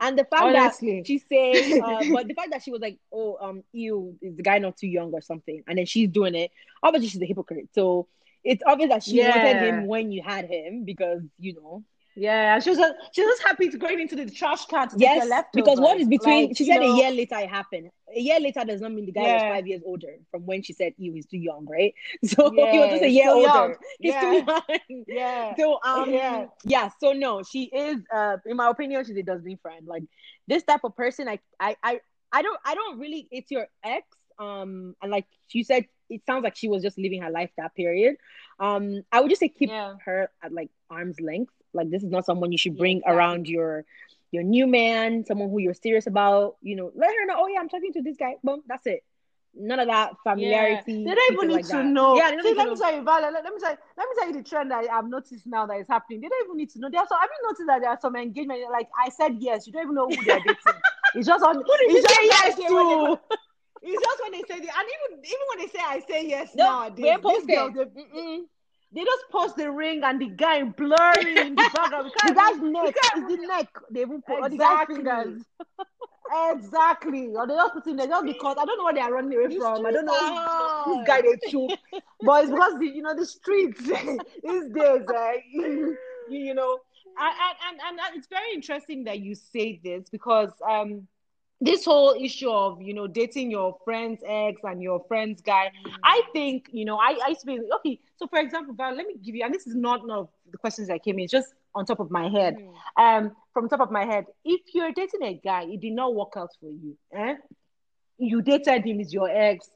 and 0.00 0.16
the 0.16 0.24
fact 0.24 0.42
Honestly. 0.42 0.98
that 0.98 1.06
she's 1.08 1.24
saying 1.28 1.82
uh, 1.84 2.04
but 2.12 2.28
the 2.28 2.34
fact 2.34 2.50
that 2.52 2.62
she 2.62 2.70
was 2.70 2.80
like, 2.80 2.98
Oh, 3.12 3.36
um, 3.40 3.64
you 3.72 4.16
is 4.22 4.36
the 4.36 4.44
guy 4.44 4.58
not 4.58 4.76
too 4.76 4.86
young 4.86 5.12
or 5.12 5.20
something, 5.20 5.64
and 5.66 5.78
then 5.78 5.86
she's 5.86 6.08
doing 6.08 6.36
it, 6.36 6.52
obviously 6.80 7.08
she's 7.08 7.22
a 7.22 7.26
hypocrite. 7.26 7.70
So 7.72 8.06
it's 8.44 8.62
obvious 8.64 8.90
that 8.90 9.02
she 9.02 9.16
yeah. 9.16 9.36
wanted 9.36 9.56
him 9.62 9.86
when 9.88 10.12
you 10.12 10.22
had 10.22 10.44
him 10.48 10.84
because 10.84 11.22
you 11.40 11.54
know 11.54 11.82
yeah, 12.16 12.60
she 12.60 12.70
was 12.70 12.78
she 13.12 13.24
was 13.24 13.38
happy 13.40 13.68
to 13.70 13.76
going 13.76 14.00
into 14.00 14.14
the 14.14 14.30
trash 14.30 14.66
can 14.66 14.88
to 14.88 14.96
yes, 14.98 15.28
because 15.52 15.80
what 15.80 15.98
is 16.00 16.06
between? 16.06 16.48
Like, 16.48 16.56
she 16.56 16.64
said 16.64 16.78
know, 16.78 16.94
a 16.94 16.96
year 16.96 17.10
later 17.10 17.36
it 17.38 17.48
happened. 17.48 17.90
A 18.14 18.20
year 18.20 18.38
later 18.38 18.64
does 18.64 18.80
not 18.80 18.92
mean 18.92 19.06
the 19.06 19.12
guy 19.12 19.22
yeah. 19.22 19.34
was 19.34 19.42
five 19.42 19.66
years 19.66 19.82
older 19.84 20.14
from 20.30 20.46
when 20.46 20.62
she 20.62 20.72
said 20.72 20.92
he 20.96 21.10
was 21.10 21.26
too 21.26 21.38
young, 21.38 21.66
right? 21.66 21.92
So 22.24 22.52
yeah, 22.54 22.70
he 22.70 22.78
was 22.78 22.90
just 22.90 23.02
a 23.02 23.08
year 23.08 23.30
older. 23.30 23.48
Young. 23.48 23.74
He's 23.98 24.12
yeah. 24.12 24.20
too 24.20 24.44
young. 24.46 25.04
Yeah. 25.08 25.54
So 25.58 25.78
um 25.84 26.10
yeah. 26.10 26.46
yeah. 26.64 26.90
So 27.00 27.12
no, 27.12 27.42
she 27.42 27.64
is 27.64 27.98
uh 28.14 28.36
in 28.46 28.56
my 28.56 28.70
opinion 28.70 29.04
she's 29.04 29.16
a 29.16 29.22
dustbin 29.22 29.58
friend. 29.60 29.86
Like 29.86 30.04
this 30.46 30.62
type 30.62 30.84
of 30.84 30.94
person, 30.94 31.28
I 31.28 31.40
I 31.58 31.76
I 31.82 32.00
I 32.32 32.42
don't 32.42 32.60
I 32.64 32.76
don't 32.76 33.00
really. 33.00 33.26
It's 33.32 33.50
your 33.50 33.66
ex 33.82 34.06
um 34.38 34.94
and 35.00 35.10
like 35.10 35.26
you 35.52 35.64
said 35.64 35.86
it 36.10 36.20
sounds 36.26 36.42
like 36.42 36.56
she 36.56 36.68
was 36.68 36.82
just 36.82 36.98
living 36.98 37.22
her 37.22 37.30
life 37.30 37.50
that 37.56 37.72
period 37.76 38.16
um 38.58 39.02
i 39.12 39.20
would 39.20 39.28
just 39.28 39.38
say 39.38 39.48
keep 39.48 39.70
yeah. 39.70 39.94
her 40.04 40.28
at 40.42 40.52
like 40.52 40.68
arm's 40.90 41.20
length 41.20 41.52
like 41.74 41.90
this 41.90 42.02
is 42.02 42.10
not 42.10 42.24
someone 42.24 42.52
you 42.52 42.58
should 42.58 42.76
bring 42.76 42.98
exactly. 42.98 43.16
around 43.16 43.48
your 43.48 43.84
your 44.30 44.42
new 44.42 44.66
man, 44.66 45.24
someone 45.24 45.50
who 45.50 45.58
you're 45.58 45.74
serious 45.74 46.06
about. 46.06 46.56
You 46.62 46.76
know, 46.76 46.92
let 46.94 47.10
her 47.14 47.26
know. 47.26 47.36
Oh 47.38 47.48
yeah, 47.48 47.60
I'm 47.60 47.68
talking 47.68 47.92
to 47.94 48.02
this 48.02 48.16
guy. 48.16 48.36
Boom, 48.42 48.62
that's 48.66 48.86
it. 48.86 49.04
None 49.56 49.78
of 49.78 49.86
that 49.86 50.14
familiarity. 50.24 50.92
Yeah. 50.92 51.08
They 51.10 51.14
don't 51.14 51.32
even 51.34 51.48
need 51.48 51.54
like 51.54 51.66
to 51.66 51.72
that. 51.72 51.86
know. 51.86 52.16
Yeah, 52.16 52.30
See, 52.30 52.54
let 52.54 52.68
me 52.68 52.76
tell 52.76 52.94
you, 52.94 53.02
Vala, 53.02 53.30
let, 53.30 53.44
let, 53.44 53.54
me 53.54 53.60
tell 53.60 53.70
you, 53.70 53.78
let 53.96 54.08
me 54.08 54.14
tell 54.18 54.26
you 54.26 54.32
the 54.32 54.42
trend 54.42 54.70
that 54.72 54.90
I've 54.90 55.08
noticed 55.08 55.46
now 55.46 55.64
that 55.66 55.78
is 55.78 55.86
happening. 55.86 56.20
They 56.20 56.28
don't 56.28 56.44
even 56.44 56.56
need 56.56 56.70
to 56.70 56.80
know. 56.80 56.88
There's 56.90 57.08
some, 57.08 57.18
I've 57.20 57.28
noticed 57.44 57.66
that 57.68 57.80
there 57.80 57.90
are 57.90 57.98
some 58.00 58.16
engagement. 58.16 58.62
Like 58.72 58.88
I 58.98 59.10
said, 59.10 59.36
yes, 59.38 59.66
you 59.66 59.72
don't 59.72 59.82
even 59.82 59.94
know 59.94 60.08
who 60.08 60.16
they're 60.24 60.40
dating. 60.40 60.56
it's 61.14 61.26
just 61.26 61.44
on. 61.44 61.62
it's 61.64 62.08
just 62.08 62.20
yes 62.22 62.56
to. 62.68 63.20
It's 63.86 64.02
just 64.02 64.22
when 64.22 64.32
they 64.32 64.42
say 64.48 64.60
the, 64.60 64.72
and 64.76 64.88
even 65.12 65.24
even 65.24 65.46
when 65.50 65.58
they 65.58 65.66
say 65.66 65.78
I 65.84 66.00
say 66.08 66.26
yes 66.26 66.54
no, 66.54 66.64
nowadays, 66.64 67.04
they 67.04 67.16
post 67.18 67.46
it 67.46 68.48
they 68.94 69.04
just 69.04 69.24
post 69.30 69.56
the 69.56 69.70
ring 69.70 70.02
and 70.04 70.20
the 70.20 70.28
guy 70.28 70.62
blurry 70.62 71.38
in 71.38 71.54
the 71.56 71.70
background. 71.74 72.12
the 72.26 72.34
guy's 72.34 72.60
neck 72.60 72.94
is 73.16 73.26
the 73.26 73.46
neck. 73.46 73.68
They 73.90 74.02
even 74.02 74.22
put 74.22 74.44
exactly. 74.44 74.98
the 74.98 75.02
guy's 75.02 75.24
fingers. 75.26 75.42
exactly. 76.54 77.26
Or 77.34 77.46
they 77.46 77.54
just 77.54 77.74
put 77.74 77.86
in 77.88 77.96
there 77.96 78.06
just 78.06 78.24
because 78.24 78.56
I 78.58 78.64
don't 78.64 78.78
know 78.78 78.84
what 78.84 78.94
they 78.94 79.00
are 79.00 79.12
running 79.12 79.36
away 79.36 79.56
from. 79.56 79.84
I 79.84 79.90
don't 79.90 80.06
know 80.06 80.96
this 80.96 81.06
guy 81.08 81.22
they 81.22 81.50
took. 81.50 81.70
but 82.22 82.44
it's 82.44 82.52
because 82.52 82.78
the, 82.78 82.86
you 82.86 83.02
know 83.02 83.16
the 83.16 83.26
streets 83.26 83.80
these 83.82 84.68
days, 84.72 85.02
uh, 85.08 85.32
you, 85.50 85.96
you 86.30 86.54
know. 86.54 86.78
And, 87.16 87.80
and, 87.88 87.98
and 88.00 88.16
it's 88.16 88.26
very 88.26 88.52
interesting 88.52 89.04
that 89.04 89.20
you 89.20 89.34
say 89.34 89.80
this 89.82 90.08
because 90.08 90.50
um 90.68 91.06
this 91.64 91.84
whole 91.84 92.14
issue 92.20 92.50
of 92.50 92.80
you 92.82 92.92
know 92.92 93.06
dating 93.06 93.50
your 93.50 93.76
friend's 93.84 94.22
ex 94.26 94.60
and 94.64 94.82
your 94.82 95.02
friend's 95.08 95.40
guy 95.40 95.70
mm. 95.86 95.92
i 96.02 96.20
think 96.32 96.68
you 96.72 96.84
know 96.84 96.96
i 96.96 97.16
i 97.24 97.28
used 97.28 97.40
to 97.40 97.46
be 97.46 97.60
okay 97.74 97.98
so 98.16 98.26
for 98.26 98.38
example 98.38 98.74
Val, 98.74 98.94
let 98.94 99.06
me 99.06 99.14
give 99.22 99.34
you 99.34 99.44
and 99.44 99.54
this 99.54 99.66
is 99.66 99.74
not 99.74 100.06
none 100.06 100.18
of 100.18 100.28
the 100.50 100.58
questions 100.58 100.88
that 100.88 101.02
came 101.02 101.18
in 101.18 101.24
it's 101.24 101.32
just 101.32 101.54
on 101.74 101.86
top 101.86 102.00
of 102.00 102.10
my 102.10 102.28
head 102.28 102.56
mm. 102.56 102.72
um 103.02 103.32
from 103.52 103.68
top 103.68 103.80
of 103.80 103.90
my 103.90 104.04
head 104.04 104.26
if 104.44 104.60
you're 104.74 104.92
dating 104.92 105.22
a 105.22 105.40
guy 105.42 105.64
it 105.64 105.80
did 105.80 105.92
not 105.92 106.14
work 106.14 106.32
out 106.36 106.50
for 106.60 106.70
you 106.70 106.96
eh? 107.14 107.34
you 108.18 108.42
dated 108.42 108.84
him 108.84 109.00
is 109.00 109.12
your 109.12 109.30
ex 109.30 109.70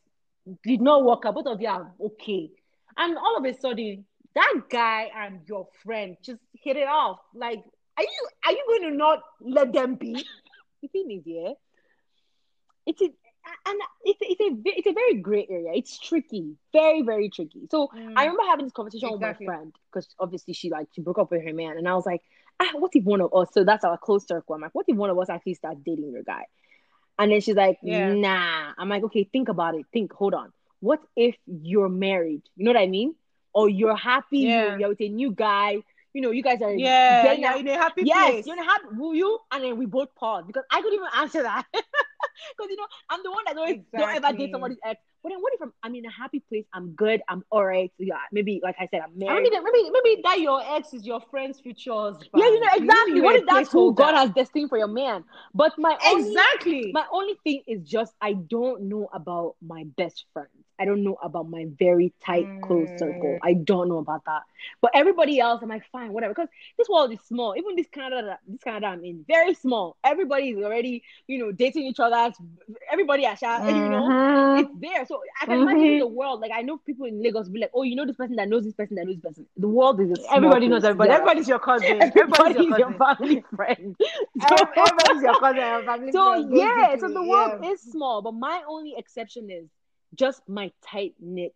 did 0.63 0.81
not 0.81 1.05
work 1.05 1.25
out 1.25 1.35
both 1.35 1.47
of 1.47 1.61
you 1.61 1.69
are 1.69 1.91
okay 2.01 2.51
and 2.97 3.17
all 3.17 3.37
of 3.37 3.45
a 3.45 3.59
sudden 3.61 4.05
that 4.35 4.55
guy 4.71 5.11
and 5.17 5.41
your 5.47 5.67
friend 5.85 6.17
just 6.23 6.41
hit 6.53 6.77
it 6.77 6.89
off 6.89 7.19
like 7.35 7.63
are 7.97 8.05
you 8.05 8.29
are 8.45 8.53
you 8.53 8.65
going 8.69 8.91
to 8.91 8.97
not 8.97 9.21
let 9.41 9.73
them 9.73 9.95
be 9.95 10.13
the 10.83 10.89
thing 10.89 11.11
is 11.11 11.23
yeah 11.25 11.53
it's 12.89 13.03
a 13.03 13.11
and 13.67 13.81
it's 14.05 14.19
it's 14.21 14.41
a 14.41 14.79
it's 14.79 14.87
a 14.87 14.93
very 14.93 15.15
gray 15.15 15.47
area. 15.49 15.73
It's 15.75 15.99
tricky, 15.99 16.57
very 16.73 17.03
very 17.03 17.29
tricky. 17.29 17.69
So 17.71 17.89
mm. 17.89 18.13
I 18.17 18.25
remember 18.25 18.43
having 18.49 18.67
this 18.67 18.73
conversation 18.73 19.11
exactly. 19.13 19.47
with 19.47 19.53
my 19.53 19.57
friend 19.57 19.73
because 19.93 20.09
obviously 20.19 20.55
she 20.55 20.71
like 20.71 20.89
she 20.95 21.03
broke 21.03 21.19
up 21.19 21.31
with 21.31 21.45
her 21.45 21.53
man, 21.53 21.77
and 21.77 21.89
I 21.89 21.95
was 21.95 22.07
like, 22.07 22.23
ah, 22.61 22.71
what 22.75 22.93
if 22.95 23.05
one 23.05 23.21
of 23.21 23.33
us? 23.35 23.49
So 23.53 23.65
that's 23.65 23.85
our 23.85 23.99
close 23.99 24.27
circle. 24.27 24.55
I'm 24.55 24.61
like, 24.61 24.75
what 24.75 24.87
if 24.89 24.97
one 24.97 25.11
of 25.11 25.19
us 25.19 25.29
actually 25.29 25.55
start 25.55 25.85
dating 25.85 26.13
your 26.13 26.23
guy? 26.23 26.45
And 27.19 27.33
then 27.33 27.41
she's 27.41 27.57
like, 27.57 27.79
yeah. 27.83 28.13
nah. 28.13 28.73
I'm 28.79 28.89
like, 28.89 29.03
okay, 29.05 29.25
think 29.25 29.49
about 29.49 29.75
it. 29.75 29.85
Think, 29.93 30.13
hold 30.13 30.35
on. 30.35 30.53
What 30.81 31.01
if 31.17 31.35
you're 31.47 31.89
married? 31.89 32.43
You 32.55 32.65
know 32.65 32.73
what 32.73 32.81
I 32.81 32.87
mean? 32.87 33.17
Or 33.53 33.69
you're 33.69 33.97
happy, 33.97 34.41
yeah. 34.41 34.69
you're, 34.69 34.79
you're 34.79 34.89
with 34.91 35.01
a 35.01 35.09
new 35.09 35.33
guy, 35.33 35.79
you 36.13 36.23
know, 36.23 36.31
you 36.31 36.43
guys 36.43 36.63
are 36.63 36.73
yeah, 36.73 37.33
yeah 37.33 37.57
in 37.57 37.69
a 37.69 37.75
happy 37.75 38.03
yes, 38.05 38.31
place. 38.31 38.47
you're 38.47 38.57
in 38.57 38.63
a 38.63 38.65
happy. 38.65 38.85
Will 38.93 39.15
you? 39.15 39.39
And 39.51 39.65
then 39.65 39.77
we 39.77 39.87
both 39.87 40.15
pause 40.15 40.45
because 40.47 40.65
I 40.71 40.81
couldn't 40.81 40.95
even 40.95 41.09
answer 41.17 41.43
that 41.43 41.67
because 42.57 42.71
you 42.71 42.77
know 42.77 42.87
I'm 43.11 43.23
the 43.23 43.31
one 43.31 43.45
that 43.47 43.57
always 43.57 43.77
exactly. 43.77 43.99
don't 43.99 44.25
ever 44.25 44.37
date 44.37 44.51
somebody's 44.53 44.79
ex. 44.85 45.01
But 45.23 45.31
then 45.31 45.41
what 45.41 45.53
if 45.53 45.61
I'm, 45.61 45.73
I'm 45.83 45.95
in 45.97 46.07
a 46.07 46.11
happy 46.11 46.41
place? 46.49 46.65
I'm 46.73 46.93
good. 46.93 47.23
I'm 47.29 47.43
all 47.51 47.65
right. 47.65 47.93
Yeah, 47.99 48.17
maybe 48.31 48.61
like 48.63 48.77
I 48.79 48.87
said, 48.91 49.01
I'm 49.05 49.19
married. 49.19 49.51
Maybe 49.51 49.65
maybe 49.65 49.91
maybe 49.91 50.23
that 50.23 50.41
your 50.41 50.63
ex 50.77 50.95
is 50.95 51.05
your 51.05 51.21
friend's 51.31 51.61
future 51.61 51.93
husband. 51.93 52.29
Yeah, 52.37 52.45
you 52.45 52.61
know 52.61 52.69
exactly. 52.75 53.17
You 53.17 53.23
what 53.23 53.37
if 53.37 53.47
that's 53.47 53.73
who 53.73 53.95
God 53.95 54.15
has 54.15 54.31
destined 54.31 54.69
for 54.69 54.79
your 54.79 54.89
man? 54.89 55.25
But 55.55 55.73
my 55.79 55.97
exactly 56.03 56.77
only, 56.77 56.93
my 56.93 57.05
only 57.13 57.35
thing 57.45 57.63
is 57.67 57.83
just 57.83 58.15
I 58.21 58.35
don't 58.35 58.83
know 58.83 59.09
about 59.13 59.57
my 59.61 59.85
best 59.97 60.25
friends. 60.33 60.58
I 60.79 60.85
don't 60.85 61.03
know 61.03 61.19
about 61.23 61.49
my 61.49 61.67
very 61.79 62.13
tight, 62.25 62.47
close 62.63 62.89
circle. 62.99 63.37
Mm. 63.37 63.39
I 63.43 63.55
don't 63.55 63.89
know 63.89 63.99
about 63.99 64.25
that. 64.27 64.43
But 64.81 64.93
everybody 64.95 65.41
else, 65.41 65.61
I'm 65.63 65.69
like, 65.69 65.85
fine, 65.91 66.13
whatever. 66.13 66.35
Because 66.35 66.49
this 66.77 66.89
world 66.89 67.13
is 67.13 67.19
small. 67.27 67.55
Even 67.57 67.77
this 67.77 67.89
Canada, 67.89 68.39
this 68.47 68.63
Canada 68.63 68.87
I'm 68.87 69.05
in, 69.05 69.25
very 69.27 69.55
small. 69.55 69.97
Everybody 70.05 70.51
is 70.51 70.65
already, 70.65 71.03
you 71.27 71.39
know, 71.39 71.53
dating 71.53 71.85
each 71.85 72.01
other. 72.01 72.33
Everybody, 72.91 73.25
Asha, 73.25 73.61
mm-hmm. 73.61 73.69
you 73.69 73.89
know, 73.89 74.09
mm-hmm. 74.09 74.61
it's 74.61 74.81
there. 74.81 75.07
So 75.07 75.21
I 75.41 75.47
can 75.47 75.59
mm-hmm. 75.59 75.69
imagine 75.69 75.99
the 76.01 76.07
world. 76.07 76.41
Like 76.41 76.53
I 76.55 76.63
know 76.63 76.79
people 76.79 77.07
in 77.07 77.23
Lagos 77.23 77.49
be 77.49 77.61
like, 77.61 77.71
oh, 77.75 77.83
you 77.83 77.97
know 77.97 78.07
this 78.07 78.17
person 78.17 78.37
that 78.37 78.49
knows 78.49 78.65
this 78.65 78.75
person 78.75 78.97
that 78.97 79.07
knows 79.07 79.17
this 79.17 79.25
person. 79.25 79.47
The 79.57 79.69
world 79.69 80.01
is 80.01 80.19
everybody 80.33 80.69
knows 80.69 80.85
everybody. 80.85 81.11
Yeah. 81.11 81.17
Everybody's 81.17 81.49
your 81.49 81.59
cousin. 81.59 82.03
Everybody's, 82.19 82.57
your, 82.57 82.79
your, 82.79 82.93
family 82.95 83.45
friend. 83.55 83.97
so, 84.49 84.57
everybody's 84.77 85.23
your 85.23 85.39
cousin. 85.41 85.87
Family 85.87 86.13
so 86.13 86.33
friend, 86.35 86.57
yeah, 86.57 86.97
so 86.97 87.09
the 87.09 87.23
world 87.23 87.61
yeah. 87.63 87.71
is 87.71 87.81
small. 87.81 88.23
But 88.23 88.35
my 88.35 88.63
only 88.69 88.95
exception 88.97 89.51
is 89.51 89.69
just 90.15 90.41
my 90.49 90.73
tight 90.91 91.15
knit 91.21 91.55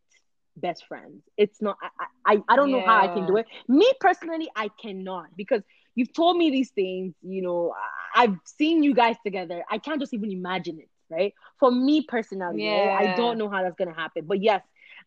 best 0.57 0.87
friends. 0.87 1.23
It's 1.37 1.61
not. 1.63 1.77
I 1.83 2.35
I, 2.35 2.43
I 2.49 2.57
don't 2.57 2.71
yeah. 2.71 2.77
know 2.77 2.87
how 2.87 3.01
I 3.01 3.09
can 3.09 3.27
do 3.27 3.37
it. 3.37 3.47
Me 3.69 3.91
personally, 4.01 4.51
I 4.55 4.69
cannot 4.81 5.37
because 5.37 5.63
you've 5.95 6.13
told 6.13 6.37
me 6.37 6.51
these 6.51 6.71
things. 6.71 7.15
You 7.23 7.43
know, 7.43 7.75
I've 8.15 8.37
seen 8.45 8.83
you 8.83 8.95
guys 8.95 9.17
together. 9.25 9.65
I 9.71 9.79
can't 9.79 10.01
just 10.01 10.15
even 10.15 10.31
imagine 10.31 10.79
it. 10.79 10.89
Right? 11.11 11.35
For 11.61 11.71
me 11.71 12.03
personally, 12.03 12.65
yeah. 12.65 12.87
right? 12.87 13.11
I 13.11 13.17
don't 13.17 13.37
know 13.37 13.51
how 13.51 13.63
that's 13.63 13.77
gonna 13.77 13.95
happen. 13.95 14.25
But 14.27 14.43
yes, 14.43 14.63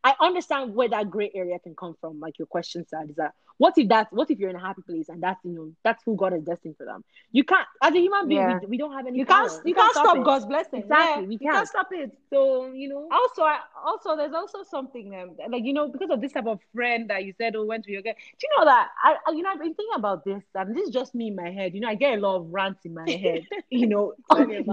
I 0.06 0.14
understand 0.22 0.76
where 0.76 0.88
that 0.90 1.10
gray 1.10 1.32
area 1.34 1.58
can 1.58 1.76
come 1.76 1.96
from. 2.00 2.20
Like 2.20 2.38
your 2.38 2.46
question, 2.46 2.86
said, 2.88 3.10
is 3.10 3.16
that 3.16 3.34
what 3.58 3.74
if 3.76 3.88
that's 3.90 4.12
what 4.12 4.30
if 4.30 4.38
you're 4.38 4.52
in 4.52 4.56
a 4.56 4.60
happy 4.60 4.84
place 4.84 5.10
and 5.10 5.24
that's 5.24 5.44
you 5.44 5.52
know 5.52 5.72
that's 5.84 6.04
who 6.04 6.16
God 6.16 6.34
is 6.34 6.44
destined 6.44 6.78
for 6.78 6.86
them? 6.86 7.04
You 7.32 7.44
can't 7.44 7.66
as 7.82 7.92
a 7.92 7.98
human 7.98 8.28
being, 8.28 8.42
yeah. 8.42 8.60
we, 8.60 8.68
we, 8.68 8.78
don't 8.78 8.94
have 8.94 9.08
any. 9.08 9.18
You 9.18 9.26
can't 9.26 9.52
you, 9.52 9.70
you 9.70 9.74
can't, 9.74 9.92
can't, 9.96 10.06
stop, 10.06 10.24
God's 10.24 10.46
blessing. 10.46 10.82
Exactly, 10.82 11.24
yeah, 11.24 11.28
we 11.28 11.38
can't. 11.40 11.56
can't. 11.56 11.68
stop 11.68 11.88
it. 11.92 12.12
So 12.30 12.72
you 12.72 12.90
know. 12.90 13.10
Also, 13.12 13.42
I, 13.42 13.62
also 13.84 14.16
there's 14.16 14.34
also 14.34 14.62
something 14.62 15.16
um, 15.16 15.52
like 15.52 15.64
you 15.64 15.74
know 15.74 15.88
because 15.88 16.12
of 16.12 16.22
this 16.22 16.34
type 16.34 16.46
of 16.46 16.60
friend 16.76 17.10
that 17.10 17.24
you 17.24 17.34
said 17.40 17.56
oh 17.56 17.66
went 17.66 17.86
to 17.86 17.92
your 17.92 18.04
girl. 18.04 18.14
Do 18.14 18.48
you 18.48 18.60
know 18.60 18.66
that 18.66 18.90
I, 19.04 19.16
I 19.26 19.32
you 19.32 19.42
know 19.42 19.50
I've 19.50 19.60
been 19.60 19.74
thinking 19.74 19.96
about 19.96 20.24
this 20.24 20.44
and 20.54 20.76
this 20.76 20.88
is 20.88 20.94
just 20.94 21.16
me 21.16 21.30
in 21.30 21.36
my 21.36 21.50
head. 21.50 21.74
You 21.74 21.80
know 21.80 21.88
I 21.88 21.96
get 21.96 22.20
a 22.20 22.22
lot 22.22 22.36
of 22.36 22.54
rants 22.54 22.86
in 22.86 22.94
my 22.94 23.10
head. 23.10 23.48
you 23.72 23.88
know 23.88 24.14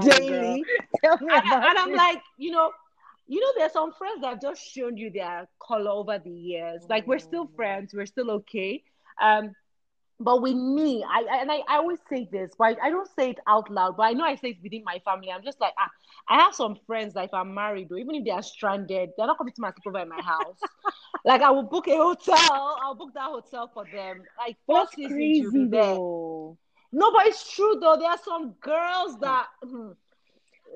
daily. 0.03 0.63
and, 1.03 1.31
and 1.31 1.79
I'm 1.79 1.95
like 1.95 2.21
you 2.37 2.51
know 2.51 2.71
you 3.33 3.41
know, 3.41 3.53
there's 3.57 3.73
some 3.73 3.93
friends 3.95 4.21
that 4.21 4.29
have 4.29 4.43
just 4.43 4.63
shown 4.63 4.99
you 4.99 5.11
their 5.11 5.49
color 5.59 5.91
over 5.91 6.19
the 6.19 6.31
years. 6.31 6.83
Like 6.91 7.07
we're 7.07 7.19
still 7.19 7.47
mm. 7.47 7.57
friends, 7.57 7.95
we're 7.95 8.05
still 8.05 8.31
okay. 8.31 8.85
Um, 9.23 9.53
but 10.21 10.43
with 10.43 10.55
me, 10.55 11.03
I, 11.03 11.25
I 11.33 11.41
and 11.41 11.51
I, 11.51 11.61
I 11.67 11.77
always 11.79 11.99
say 12.11 12.29
this, 12.31 12.51
but 12.59 12.65
I, 12.65 12.89
I, 12.89 12.91
don't 12.91 13.09
say 13.19 13.31
it 13.31 13.39
out 13.49 13.71
loud. 13.71 13.97
But 13.97 14.03
I 14.03 14.13
know 14.13 14.25
I 14.25 14.35
say 14.35 14.51
it 14.51 14.59
within 14.63 14.85
my 14.85 15.01
family. 15.03 15.31
I'm 15.33 15.43
just 15.43 15.63
like, 15.63 15.73
ah, 15.79 15.89
I 16.29 16.43
have 16.43 16.55
some 16.55 16.77
friends 16.87 17.15
that 17.15 17.25
if 17.25 17.33
I'm 17.33 17.55
married 17.55 17.91
or 17.91 17.97
even 17.97 18.17
if 18.17 18.25
they 18.27 18.33
are 18.33 18.43
stranded, 18.43 19.11
they're 19.17 19.27
not 19.27 19.39
coming 19.39 19.55
to 19.55 19.63
my 19.63 19.73
sleepover 19.73 20.03
in 20.03 20.11
my 20.11 20.21
house. 20.21 20.61
like 21.25 21.41
I 21.41 21.51
will 21.53 21.63
book 21.63 21.89
a 21.89 21.97
hotel, 21.97 22.77
I'll 22.85 22.95
book 22.95 23.15
that 23.15 23.31
hotel 23.31 23.71
for 23.73 23.87
them. 23.91 24.25
Like 24.37 24.59
first 24.69 24.93
crazy, 24.93 25.39
you'll 25.39 25.53
be 25.53 25.65
there. 25.65 25.95
No, 25.95 27.11
but 27.13 27.29
it's 27.29 27.51
true 27.51 27.79
though. 27.81 27.97
There 27.97 28.11
are 28.11 28.21
some 28.23 28.51
girls 28.61 29.19
that. 29.21 29.47
Hmm, 29.65 29.93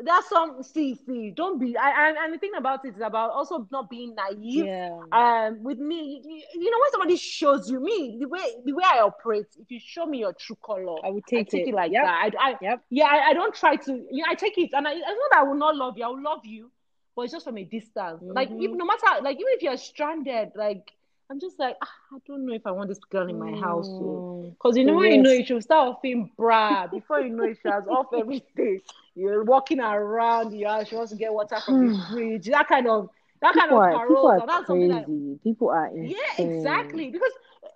that's 0.04 0.28
some 0.28 0.62
see 0.62 0.94
see 1.06 1.30
don't 1.30 1.58
be 1.58 1.76
I, 1.76 2.12
and 2.24 2.34
the 2.34 2.38
thing 2.38 2.52
about 2.56 2.84
it 2.84 2.94
is 2.96 3.00
about 3.02 3.30
also 3.30 3.66
not 3.70 3.88
being 3.88 4.14
naive 4.14 4.66
yeah. 4.66 4.98
um 5.12 5.62
with 5.62 5.78
me 5.78 6.22
you, 6.24 6.62
you, 6.62 6.70
know 6.70 6.78
when 6.80 6.90
somebody 6.92 7.16
shows 7.16 7.70
you 7.70 7.80
me 7.80 8.18
the 8.20 8.28
way 8.28 8.40
the 8.64 8.72
way 8.72 8.84
i 8.84 9.00
operate 9.00 9.46
if 9.58 9.70
you 9.70 9.80
show 9.82 10.06
me 10.06 10.18
your 10.18 10.34
true 10.34 10.56
color 10.64 10.96
i 11.04 11.10
would 11.10 11.24
take, 11.26 11.48
I 11.48 11.50
take 11.50 11.66
it. 11.66 11.70
it, 11.70 11.74
like 11.74 11.92
yep. 11.92 12.04
that 12.04 12.32
i, 12.38 12.50
I 12.50 12.56
yep. 12.60 12.82
yeah 12.90 13.06
I, 13.06 13.30
I, 13.30 13.32
don't 13.32 13.54
try 13.54 13.76
to 13.76 13.92
you 13.92 14.22
know 14.22 14.30
i 14.30 14.34
take 14.34 14.58
it 14.58 14.70
and 14.72 14.86
I, 14.86 14.92
it's 14.92 15.02
not 15.02 15.30
that 15.32 15.40
i 15.40 15.42
will 15.44 15.56
not 15.56 15.76
love 15.76 15.96
you 15.96 16.04
i 16.04 16.08
will 16.08 16.22
love 16.22 16.44
you 16.44 16.70
but 17.14 17.22
it's 17.22 17.32
just 17.32 17.44
from 17.44 17.56
a 17.56 17.64
distance 17.64 18.22
mm-hmm. 18.22 18.32
like 18.32 18.50
even 18.50 18.76
no 18.76 18.84
matter 18.84 19.22
like 19.22 19.36
even 19.36 19.52
if 19.52 19.62
you're 19.62 19.76
stranded 19.76 20.50
like 20.54 20.92
I'm 21.28 21.40
just 21.40 21.58
like, 21.58 21.76
ah, 21.82 21.90
I 22.12 22.18
don't 22.26 22.46
know 22.46 22.54
if 22.54 22.66
I 22.66 22.70
want 22.70 22.88
this 22.88 23.00
girl 23.10 23.28
in 23.28 23.38
my 23.38 23.50
mm. 23.50 23.60
house. 23.60 23.88
Because 23.88 24.76
you 24.76 24.84
know, 24.84 24.94
when 24.94 25.12
you 25.12 25.22
know 25.22 25.42
she'll 25.44 25.60
start 25.60 25.98
feeling 26.00 26.30
bra. 26.36 26.86
Before 26.86 27.20
you 27.20 27.30
know 27.30 27.44
it, 27.44 27.58
she 27.62 27.68
has 27.68 27.84
off 27.88 28.06
everything. 28.16 28.80
You're 29.14 29.42
walking 29.44 29.80
around, 29.80 30.52
you 30.52 30.66
are, 30.66 30.84
she 30.84 30.94
wants 30.94 31.10
to 31.12 31.18
get 31.18 31.32
water 31.32 31.58
from 31.64 31.92
the 31.92 32.04
fridge. 32.12 32.46
That 32.46 32.68
kind 32.68 32.86
of 32.86 33.10
that 33.40 33.54
people 33.54 33.78
kind 33.78 33.94
of 33.94 34.00
are, 34.00 34.06
people 34.06 34.26
are 34.28 34.46
that's 34.46 34.66
crazy. 34.66 34.88
That, 34.88 35.40
people 35.42 35.70
are 35.70 35.88
insane. 35.88 36.14
Yeah, 36.38 36.44
exactly. 36.44 37.10
Because 37.10 37.32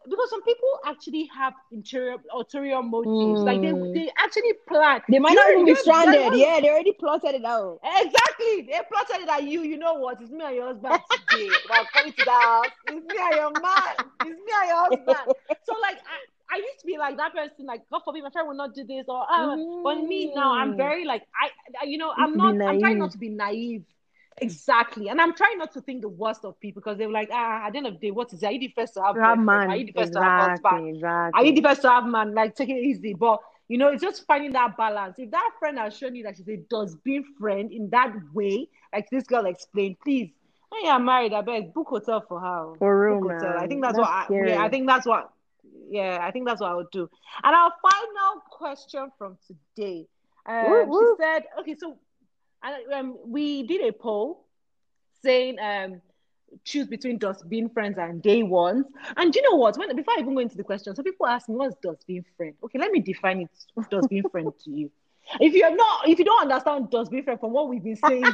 because 0.09 0.31
some 0.31 0.43
people 0.43 0.69
actually 0.87 1.29
have 1.37 1.53
interior 1.73 2.17
ulterior 2.33 2.83
motives. 2.83 3.41
Mm. 3.41 3.45
Like 3.45 3.61
they, 3.61 3.71
hmm. 3.71 3.93
they 3.93 4.11
actually 4.17 4.53
plan. 4.67 5.03
They 5.09 5.19
might 5.19 5.35
not 5.35 5.51
even 5.53 5.67
be 5.67 5.75
stranded. 5.75 6.39
Yeah, 6.39 6.61
they 6.61 6.71
already 6.71 6.93
plotted 6.93 7.35
it 7.35 7.45
out. 7.45 7.81
Exactly. 7.85 8.63
They 8.63 8.81
plotted 8.91 9.23
it 9.23 9.29
at 9.29 9.43
you. 9.45 9.63
You 9.63 9.79
know 9.79 9.95
what? 9.95 10.21
It's 10.21 10.31
me 10.31 10.45
and 10.45 10.57
your 10.57 10.67
husband 10.69 11.01
today. 11.29 11.51
We're 11.69 11.85
coming 11.93 12.13
to 12.13 12.25
the 12.25 12.31
house. 12.31 12.67
It's 12.89 13.07
me 13.07 13.17
and 13.21 13.35
your 13.37 13.53
man. 13.61 13.95
It's 14.21 14.41
me 14.41 14.53
and 14.61 14.69
your 14.69 14.77
husband. 14.77 15.37
So 15.65 15.75
like 15.83 15.99
I, 15.99 16.55
I 16.55 16.57
used 16.57 16.81
to 16.81 16.87
be 16.87 16.99
like 16.99 17.17
that 17.19 17.33
person, 17.35 17.67
like 17.67 17.83
God 17.91 18.01
forbid 18.05 18.25
my 18.25 18.31
friend 18.31 18.49
will 18.49 18.57
not 18.57 18.75
do 18.75 18.85
this 18.85 19.05
or 19.09 19.23
uh, 19.31 19.57
mm. 19.57 19.85
but 19.85 20.03
me 20.03 20.33
now 20.35 20.55
I'm 20.55 20.77
very 20.77 21.05
like 21.05 21.23
I 21.41 21.85
you 21.85 21.99
know, 21.99 22.13
I'm 22.17 22.37
not 22.37 22.61
I'm 22.61 22.81
trying 22.81 22.99
not 22.99 23.13
to 23.13 23.19
be 23.19 23.29
naive 23.29 23.85
Exactly. 24.41 25.09
And 25.09 25.21
I'm 25.21 25.35
trying 25.35 25.59
not 25.59 25.73
to 25.75 25.81
think 25.81 26.03
the 26.03 26.09
worst 26.09 26.45
of 26.45 26.59
people 26.61 26.81
because 26.81 26.99
they're 26.99 27.11
like, 27.11 27.29
ah, 27.33 27.67
at 27.67 27.73
the 27.73 27.79
end 27.79 27.87
of 27.87 27.95
the 27.95 27.99
day, 27.99 28.11
what 28.11 28.33
is 28.33 28.43
it? 28.43 28.47
Are 28.47 28.53
you 28.53 28.61
the 28.61 28.73
first 28.75 28.95
to 28.95 29.03
have, 29.03 29.17
have 29.17 29.39
man? 29.39 29.71
Are 29.71 29.77
you 29.77 29.87
the 29.87 29.93
first 29.93 30.09
exactly, 30.09 30.29
to 30.29 30.41
have 30.41 30.51
husband? 30.51 30.97
Exactly. 30.97 31.41
Are 31.41 31.45
you 31.45 31.55
the 31.55 31.63
first 31.63 31.83
to 31.83 31.91
have 31.91 32.07
man? 32.07 32.35
Like, 32.35 32.57
take 32.57 32.71
it 32.71 32.83
easy. 32.83 33.15
But, 33.15 33.41
you 33.69 33.79
know, 33.79 33.89
it's 33.89 34.03
just 34.03 34.27
finding 34.27 34.53
that 34.53 34.77
balance. 34.77 35.19
If 35.19 35.31
that 35.31 35.51
friend 35.59 35.79
has 35.79 35.97
shown 35.97 36.15
you 36.15 36.25
that 36.25 36.37
she's 36.37 36.49
a 36.49 36.57
dustbin 36.57 37.25
friend 37.39 37.71
in 37.71 37.91
that 37.91 38.15
way, 38.33 38.69
like 38.93 39.09
this 39.11 39.25
girl 39.25 39.47
explained, 39.47 39.97
please, 40.03 40.33
when 40.71 40.85
you're 40.85 40.99
married, 40.99 41.33
I 41.33 41.43
bet 41.43 41.75
book 41.75 41.89
hotel 41.89 42.25
for 42.29 42.41
her. 42.41 42.75
For 42.79 43.09
real, 43.09 43.21
man. 43.21 43.41
Hotel. 43.41 43.59
I 43.59 43.67
think 43.67 43.83
that's, 43.83 43.97
that's 43.97 44.31
what 44.31 44.43
I, 44.43 44.47
yeah, 44.47 44.63
I 44.63 44.69
think 44.69 44.87
that's 44.87 45.07
what, 45.07 45.31
yeah, 45.89 46.19
I 46.23 46.31
think 46.31 46.47
that's 46.47 46.61
what 46.61 46.71
I 46.71 46.75
would 46.75 46.91
do. 46.93 47.11
And 47.43 47.55
our 47.55 47.73
final 47.83 48.43
question 48.51 49.11
from 49.19 49.37
today. 49.47 50.07
Um, 50.47 50.91
she 50.91 51.23
said, 51.23 51.43
okay, 51.61 51.77
so 51.79 51.99
and 52.63 52.93
um, 52.93 53.19
we 53.25 53.63
did 53.63 53.83
a 53.83 53.93
poll 53.93 54.47
saying 55.23 55.59
um, 55.61 56.01
choose 56.65 56.87
between 56.87 57.19
dustbin 57.19 57.69
friends 57.69 57.99
and 57.99 58.23
day 58.23 58.43
ones. 58.43 58.87
And 59.17 59.35
you 59.35 59.43
know 59.43 59.57
what? 59.57 59.77
When 59.77 59.95
before 59.95 60.15
I 60.17 60.21
even 60.21 60.35
go 60.35 60.41
into 60.41 60.57
the 60.57 60.65
question, 60.65 60.95
so 60.95 61.03
people 61.03 61.27
ask 61.27 61.49
me 61.49 61.57
what's 61.57 61.77
dustbin 61.83 62.25
friend. 62.37 62.55
Okay, 62.65 62.79
let 62.79 62.91
me 62.91 63.01
define 63.01 63.43
it 63.43 63.51
dustbin 63.91 64.25
friend 64.31 64.53
to 64.65 64.71
you. 64.71 64.91
If 65.39 65.55
you're 65.55 65.75
not, 65.75 66.09
if 66.09 66.19
you 66.19 66.25
don't 66.25 66.43
understand 66.43 66.91
dustbin 66.91 67.23
friend 67.23 67.39
from 67.39 67.53
what 67.53 67.69
we've 67.69 67.83
been 67.83 67.97
saying, 67.97 68.25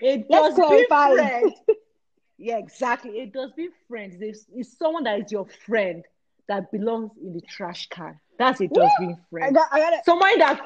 it 0.00 0.28
does 0.28 0.54
dustbin 0.54 0.86
friend. 0.88 1.52
yeah, 2.38 2.58
exactly. 2.58 3.20
A 3.20 3.26
dustbin 3.26 3.70
friend 3.88 4.22
is, 4.22 4.46
is 4.56 4.76
someone 4.76 5.04
that 5.04 5.20
is 5.20 5.32
your 5.32 5.46
friend 5.66 6.04
that 6.48 6.70
belongs 6.72 7.10
in 7.22 7.34
the 7.34 7.40
trash 7.42 7.88
can. 7.88 8.18
That's 8.38 8.60
a 8.60 8.68
dustbin 8.68 9.16
friend. 9.30 9.48
I 9.48 9.50
got, 9.50 9.68
I 9.72 9.90
got 9.90 10.04
Someone 10.04 10.38
that 10.38 10.60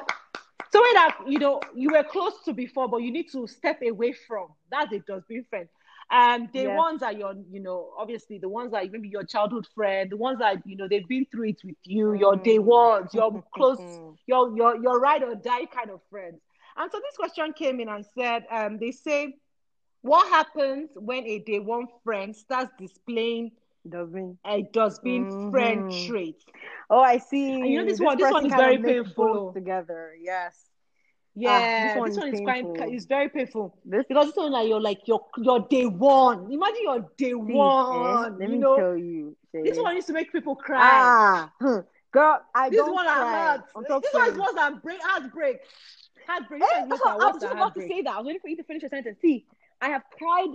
someone 0.71 0.93
that 0.93 1.17
you 1.27 1.39
know 1.39 1.61
you 1.75 1.89
were 1.91 2.03
close 2.03 2.33
to 2.45 2.53
before, 2.53 2.87
but 2.87 2.97
you 2.97 3.11
need 3.11 3.31
to 3.31 3.47
step 3.47 3.81
away 3.81 4.13
from. 4.13 4.47
That's 4.69 4.91
a 4.93 4.99
dustbin 4.99 5.45
friend. 5.49 5.67
And 6.13 6.49
the 6.51 6.63
yes. 6.63 6.77
ones 6.77 7.01
are 7.03 7.13
your, 7.13 7.33
you 7.49 7.61
know, 7.61 7.91
obviously 7.97 8.37
the 8.37 8.49
ones 8.49 8.73
that 8.73 8.91
maybe 8.91 9.07
your 9.07 9.23
childhood 9.23 9.65
friend, 9.73 10.09
the 10.09 10.17
ones 10.17 10.39
that 10.39 10.57
you 10.65 10.75
know 10.75 10.87
they've 10.89 11.07
been 11.07 11.25
through 11.31 11.49
it 11.49 11.61
with 11.63 11.77
you, 11.85 12.07
mm. 12.07 12.19
your 12.19 12.35
day 12.35 12.59
ones, 12.59 13.13
your 13.13 13.43
close, 13.55 13.79
your 14.27 14.55
your 14.55 14.75
your 14.81 14.99
ride 14.99 15.23
or 15.23 15.35
die 15.35 15.65
kind 15.65 15.89
of 15.89 16.01
friends. 16.09 16.41
And 16.77 16.91
so 16.91 16.99
this 16.99 17.15
question 17.15 17.53
came 17.53 17.79
in 17.79 17.89
and 17.89 18.05
said, 18.17 18.45
um, 18.49 18.77
they 18.77 18.91
say, 18.91 19.35
what 20.01 20.27
happens 20.29 20.89
when 20.95 21.25
a 21.25 21.39
day 21.39 21.59
one 21.59 21.87
friend 22.03 22.35
starts 22.35 22.71
displaying 22.77 23.51
Dustbin. 23.87 24.37
A 24.45 24.61
dustbin 24.73 25.25
mm-hmm. 25.25 25.51
friend 25.51 25.91
trait. 26.07 26.43
Oh, 26.89 27.01
I 27.01 27.17
see. 27.17 27.53
And 27.53 27.67
you 27.67 27.79
know 27.79 27.85
this, 27.85 27.99
this 27.99 28.05
one. 28.05 28.17
This 28.17 28.31
one 28.31 28.45
is 28.45 28.53
very 28.53 28.77
painful. 28.77 29.53
Together, 29.53 30.13
yes. 30.21 30.55
Yeah, 31.33 31.49
ah, 31.49 31.87
this, 31.87 31.97
one, 31.97 32.09
this 32.09 32.17
is, 32.17 32.41
one 32.41 32.57
is 32.57 32.65
quite. 32.75 32.93
It's 32.93 33.05
very 33.05 33.29
painful. 33.29 33.77
This 33.85 34.03
because 34.07 34.27
this 34.27 34.35
one 34.35 34.51
like 34.51 34.67
you're 34.67 34.81
like 34.81 34.99
your 35.05 35.25
your 35.37 35.61
day 35.69 35.85
one. 35.85 36.51
Imagine 36.51 36.83
your 36.83 36.99
day 37.17 37.29
see, 37.29 37.35
one. 37.35 38.25
Eh? 38.25 38.29
Let 38.37 38.41
you 38.41 38.47
me 38.49 38.57
know? 38.57 38.75
tell 38.75 38.97
you. 38.97 39.37
Say. 39.53 39.63
This 39.63 39.77
one 39.77 39.95
used 39.95 40.07
to 40.07 40.13
make 40.13 40.31
people 40.31 40.55
cry. 40.55 40.79
Ah, 40.81 41.51
girl, 42.11 42.41
I 42.53 42.69
this 42.69 42.77
don't 42.77 42.93
one 42.93 43.05
cry. 43.05 43.59
This 43.75 44.13
one 44.13 44.29
is 44.29 44.37
one 44.37 44.55
that 44.55 44.83
break 44.83 44.99
heartbreak. 45.01 45.59
Heartbreak. 46.27 46.63
Hey, 46.63 46.81
I 46.81 46.85
was 46.85 47.43
about 47.43 47.75
to 47.75 47.81
say 47.87 48.01
that. 48.01 48.13
I 48.13 48.17
was 48.17 48.25
waiting 48.25 48.41
for 48.41 48.49
you 48.49 48.57
to 48.57 48.63
finish 48.63 48.81
your 48.81 48.89
sentence. 48.89 49.17
See, 49.21 49.45
I 49.79 49.87
have 49.87 50.03
cried 50.17 50.49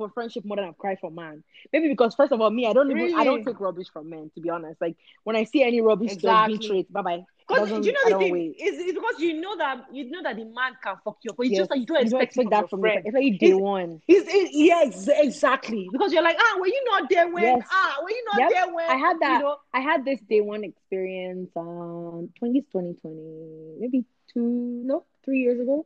for 0.00 0.08
friendship 0.08 0.46
more 0.46 0.56
than 0.56 0.64
I've 0.64 0.78
cried 0.78 0.98
for 0.98 1.10
man. 1.10 1.44
Maybe 1.74 1.88
because 1.88 2.14
first 2.14 2.32
of 2.32 2.40
all, 2.40 2.48
me, 2.48 2.66
I 2.66 2.72
don't 2.72 2.88
really? 2.88 3.10
even 3.10 3.20
I 3.20 3.24
don't 3.24 3.44
take 3.44 3.60
rubbish 3.60 3.88
from 3.92 4.08
men, 4.08 4.30
to 4.34 4.40
be 4.40 4.48
honest. 4.48 4.80
Like 4.80 4.96
when 5.24 5.36
I 5.36 5.44
see 5.44 5.62
any 5.62 5.82
rubbish 5.82 6.12
exactly. 6.12 6.56
be 6.56 6.66
trait, 6.66 6.90
bye 6.90 7.02
bye. 7.02 7.22
Because 7.46 7.84
you 7.84 7.92
know 7.92 8.00
the 8.06 8.18
thing 8.18 8.54
is, 8.58 8.78
is 8.78 8.94
because 8.94 9.18
you 9.18 9.38
know 9.38 9.58
that 9.58 9.84
you 9.92 10.10
know 10.10 10.22
that 10.22 10.36
the 10.36 10.44
man 10.44 10.72
can 10.82 10.96
fuck 11.04 11.18
you 11.22 11.32
up, 11.32 11.36
but 11.36 11.46
it's 11.46 11.52
yes. 11.52 11.58
just 11.58 11.70
that 11.70 11.78
you 11.80 11.84
don't 11.84 11.96
you 11.96 12.02
expect, 12.04 12.34
don't 12.34 12.46
expect 12.46 12.50
that 12.50 12.70
from 12.70 12.80
friend. 12.80 13.02
It's 13.04 13.14
like 13.14 13.38
day 13.38 13.48
it's, 13.48 13.60
one. 13.60 14.00
It's, 14.08 14.26
it's, 14.32 14.50
yes, 14.54 15.08
exactly. 15.12 15.88
Because 15.92 16.14
you're 16.14 16.22
like, 16.22 16.36
ah, 16.40 16.56
were 16.58 16.68
you 16.68 16.82
not 16.86 17.10
there 17.10 17.28
when? 17.28 17.42
Yes. 17.42 17.68
Ah, 17.70 17.98
were 18.02 18.10
you 18.10 18.24
not 18.32 18.40
yep. 18.40 18.50
there 18.52 18.72
when? 18.72 18.90
I 18.90 18.96
had 18.96 19.20
that. 19.20 19.38
You 19.38 19.44
know? 19.44 19.56
I 19.74 19.80
had 19.80 20.04
this 20.06 20.20
day 20.30 20.40
one 20.40 20.64
experience. 20.64 21.50
Um, 21.56 22.30
20, 22.38 22.62
2020, 22.72 23.80
maybe 23.80 24.04
two, 24.32 24.82
no, 24.86 25.04
three 25.24 25.40
years 25.40 25.60
ago 25.60 25.84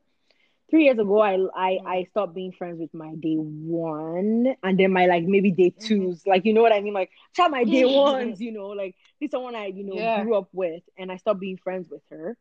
three 0.71 0.85
years 0.85 0.99
ago, 0.99 1.21
I 1.21 1.35
I 1.55 1.71
mm. 1.73 1.87
I 1.87 2.05
stopped 2.11 2.35
being 2.35 2.53
friends 2.53 2.81
with 2.81 2.93
my 2.95 3.15
day 3.15 3.37
one, 3.37 4.55
and 4.63 4.79
then 4.79 4.93
my 4.93 5.07
like 5.07 5.25
maybe 5.25 5.51
day 5.51 5.71
mm. 5.71 5.87
twos, 5.87 6.23
mm 6.23 6.27
like 6.27 6.45
you 6.45 6.53
know 6.53 6.63
what 6.63 6.73
I 6.73 6.81
mean, 6.81 6.95
like 6.95 7.11
try 7.35 7.49
my 7.49 7.65
day 7.65 7.85
ones, 7.85 8.41
you 8.41 8.53
know, 8.53 8.69
like 8.69 8.95
this 9.21 9.31
someone 9.31 9.55
I 9.55 9.67
you 9.67 9.85
know 9.85 9.95
yeah. 9.95 10.23
grew 10.23 10.35
up 10.35 10.49
with, 10.53 10.83
and 10.99 11.11
I 11.13 11.17
stopped 11.17 11.41
being 11.41 11.59
friends 11.59 11.89
with 11.91 12.03
her. 12.11 12.37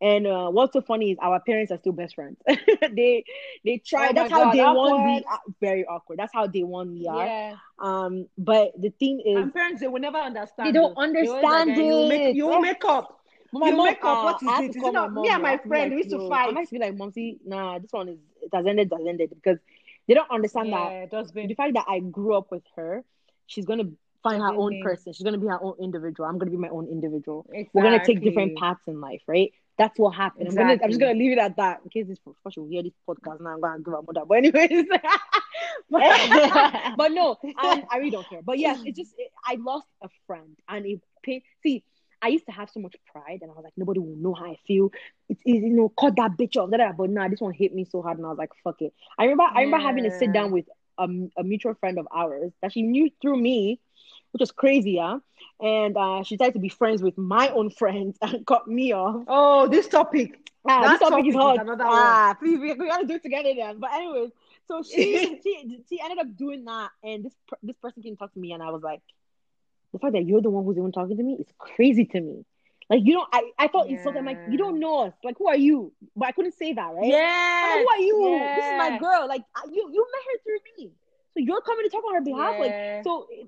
And 0.00 0.26
uh, 0.26 0.50
what's 0.50 0.72
so 0.72 0.80
funny 0.80 1.12
is 1.12 1.18
our 1.22 1.38
parents 1.38 1.70
are 1.70 1.78
still 1.78 1.92
best 1.92 2.16
friends. 2.16 2.36
they 2.90 3.24
they 3.64 3.78
try. 3.78 4.08
Oh 4.08 4.12
that's 4.12 4.32
how 4.32 4.44
God, 4.46 4.52
day 4.52 4.60
awkward. 4.60 4.90
one 4.90 5.04
we 5.04 5.24
are 5.30 5.38
very 5.60 5.86
awkward. 5.86 6.18
That's 6.18 6.32
how 6.34 6.48
day 6.48 6.64
one 6.64 6.92
we 6.92 7.06
are. 7.06 7.24
Yeah. 7.24 7.54
Um, 7.78 8.26
but 8.36 8.72
the 8.76 8.90
thing 8.90 9.20
is, 9.24 9.36
and 9.36 9.54
parents 9.54 9.80
they 9.80 9.86
will 9.86 10.00
never 10.00 10.18
understand. 10.18 10.68
They 10.68 10.72
don't 10.72 10.96
understand 10.98 11.70
it. 11.70 11.76
You 11.78 12.08
make, 12.08 12.34
you 12.34 12.60
make 12.60 12.84
up 12.84 13.21
my 13.52 13.70
you 13.70 13.76
mom, 13.76 13.84
make 13.84 14.04
up 14.04 14.22
what 14.22 14.36
uh, 14.46 14.58
is 14.58 14.58
it? 14.60 14.76
Is 14.76 14.86
it 14.86 14.92
not, 14.92 15.12
me 15.12 15.28
and 15.28 15.42
my 15.42 15.58
friend 15.58 15.90
like, 15.90 15.90
we 15.90 15.98
used 15.98 16.10
to 16.10 16.18
fight. 16.20 16.48
I 16.48 16.52
might 16.52 16.70
be 16.70 16.78
like, 16.78 16.96
Mom, 16.96 17.12
see, 17.12 17.38
nah, 17.44 17.78
this 17.78 17.92
one 17.92 18.08
is 18.08 18.18
it 18.42 18.50
has 18.54 18.66
ended, 18.66 18.90
it 18.90 18.96
has 18.96 19.06
ended 19.06 19.30
because 19.34 19.58
They 20.08 20.14
don't 20.14 20.30
understand 20.30 20.72
Yeah, 20.72 21.06
that 21.06 21.26
the 21.42 21.54
fact 21.54 21.74
that 21.74 21.86
I 21.88 22.00
grew 22.00 22.34
up 22.34 22.50
with 22.50 22.62
her, 22.76 23.04
she's 23.46 23.64
gonna 23.66 23.84
find 24.22 24.42
her 24.42 24.52
own 24.56 24.76
person. 24.76 25.12
She's 25.12 25.24
gonna 25.24 25.38
be 25.38 25.46
her 25.46 25.62
own 25.62 25.76
individual. 25.80 26.28
I'm 26.28 26.38
gonna 26.38 26.50
be 26.50 26.56
my 26.56 26.68
own 26.68 26.88
individual. 26.88 27.46
We're 27.72 27.82
gonna 27.82 28.00
take 28.00 28.22
different 28.22 28.54
paths 28.54 28.80
in 28.86 29.00
life, 29.00 29.22
right? 29.26 29.52
That's 29.78 29.98
what 29.98 30.14
happened. 30.14 30.48
I'm, 30.48 30.56
gonna, 30.56 30.78
I'm 30.82 30.90
just 30.90 31.00
gonna 31.00 31.14
leave 31.18 31.32
it 31.32 31.38
at 31.38 31.56
that 31.56 31.80
in 31.84 31.90
case 31.90 32.06
this 32.08 32.18
professor 32.18 32.60
will 32.62 32.68
hear 32.68 32.82
this 32.82 32.92
podcast 33.08 33.40
now. 33.40 33.50
I'm 33.54 33.60
gonna 33.60 33.78
give 33.78 33.92
her 33.94 34.02
mother. 34.02 34.24
But 34.26 34.38
anyways, 34.38 34.86
but, 35.90 36.04
but 36.94 37.12
no, 37.12 37.36
um, 37.56 37.84
I 37.90 37.98
really 37.98 38.10
don't 38.10 38.28
care. 38.28 38.42
But 38.42 38.58
yes, 38.58 38.80
it's 38.84 38.98
just 38.98 39.14
it, 39.18 39.30
I 39.44 39.56
lost 39.60 39.88
a 40.02 40.08
friend, 40.26 40.56
and 40.68 40.86
it 40.86 41.00
pain. 41.22 41.42
See, 41.62 41.84
I 42.22 42.28
used 42.28 42.46
to 42.46 42.52
have 42.52 42.70
so 42.70 42.80
much 42.80 42.94
pride, 43.10 43.40
and 43.42 43.50
I 43.50 43.54
was 43.54 43.64
like, 43.64 43.72
nobody 43.76 43.98
will 43.98 44.16
know 44.16 44.32
how 44.32 44.46
I 44.46 44.56
feel. 44.66 44.90
It's 45.28 45.42
easy, 45.44 45.66
you 45.66 45.72
know, 45.74 45.88
cut 45.88 46.16
that 46.16 46.36
bitch 46.38 46.56
off. 46.56 46.70
da. 46.70 46.92
But 46.92 47.10
nah, 47.10 47.28
this 47.28 47.40
one 47.40 47.52
hit 47.52 47.74
me 47.74 47.84
so 47.84 48.00
hard, 48.00 48.18
and 48.18 48.26
I 48.26 48.30
was 48.30 48.38
like, 48.38 48.50
fuck 48.62 48.80
it. 48.80 48.94
I 49.18 49.24
remember, 49.24 49.44
I 49.44 49.62
remember 49.62 49.84
having 49.84 50.04
to 50.04 50.10
sit 50.10 50.32
down 50.32 50.52
with 50.52 50.66
a, 50.98 51.08
a 51.36 51.42
mutual 51.42 51.74
friend 51.74 51.98
of 51.98 52.06
ours 52.14 52.52
that 52.62 52.72
she 52.72 52.82
knew 52.82 53.10
through 53.20 53.38
me, 53.38 53.80
which 54.32 54.40
was 54.40 54.52
crazy, 54.52 54.92
yeah. 54.92 55.18
And 55.60 55.96
uh, 55.96 56.22
she 56.22 56.36
tried 56.36 56.54
to 56.54 56.58
be 56.60 56.68
friends 56.68 57.02
with 57.02 57.18
my 57.18 57.48
own 57.48 57.70
friends 57.70 58.16
and 58.22 58.46
cut 58.46 58.68
me 58.68 58.92
off. 58.92 59.24
Oh, 59.26 59.68
this 59.68 59.88
topic. 59.88 60.38
Ah, 60.68 60.90
this 60.90 61.00
topic 61.00 61.26
is 61.26 61.34
topic 61.34 61.34
is 61.34 61.34
hot. 61.34 61.60
another 61.60 61.84
ah, 61.86 62.36
please, 62.38 62.58
we, 62.58 62.72
we 62.74 62.86
gotta 62.86 63.04
do 63.04 63.14
it 63.14 63.22
together 63.22 63.52
then. 63.56 63.80
But 63.80 63.92
anyways, 63.94 64.30
so 64.68 64.82
she 64.82 65.40
she 65.42 65.80
she 65.88 66.00
ended 66.00 66.18
up 66.18 66.36
doing 66.36 66.64
that, 66.66 66.90
and 67.02 67.24
this 67.24 67.34
this 67.62 67.76
person 67.82 68.02
came 68.02 68.14
to 68.14 68.18
talk 68.18 68.32
to 68.34 68.38
me, 68.38 68.52
and 68.52 68.62
I 68.62 68.70
was 68.70 68.82
like, 68.82 69.00
the 69.92 69.98
fact 69.98 70.12
that 70.14 70.24
you're 70.26 70.40
the 70.42 70.50
one 70.50 70.64
who's 70.64 70.78
even 70.78 70.92
talking 70.92 71.16
to 71.16 71.22
me 71.22 71.36
is 71.40 71.46
crazy 71.58 72.04
to 72.06 72.20
me. 72.20 72.44
Like 72.90 73.00
you 73.04 73.14
don't, 73.14 73.28
I 73.32 73.50
I 73.58 73.68
thought 73.68 73.88
it's 73.88 74.02
something 74.02 74.20
I'm 74.20 74.26
like 74.26 74.40
you 74.44 74.58
don't 74.58 74.78
know 74.80 75.00
us. 75.06 75.14
Like 75.24 75.36
who 75.38 75.48
are 75.48 75.56
you? 75.56 75.92
But 76.16 76.28
I 76.28 76.32
couldn't 76.32 76.54
say 76.54 76.72
that, 76.74 76.90
right? 76.94 77.06
Yeah. 77.06 77.68
like, 77.70 77.78
who 77.80 77.88
are 77.88 78.00
you? 78.00 78.50
This 78.54 78.66
is 78.66 78.74
my 78.76 78.90
girl. 78.90 79.26
Like 79.28 79.42
I- 79.56 79.68
you 79.70 79.88
you 79.92 80.06
met 80.12 80.22
her 80.32 80.38
through 80.42 80.58
me, 80.78 80.92
so 81.32 81.40
you're 81.40 81.60
coming 81.62 81.84
to 81.84 81.90
talk 81.90 82.04
on 82.04 82.14
her 82.14 82.20
behalf. 82.22 82.56
Like 82.58 82.74
so, 83.02 83.26
eh, 83.32 83.44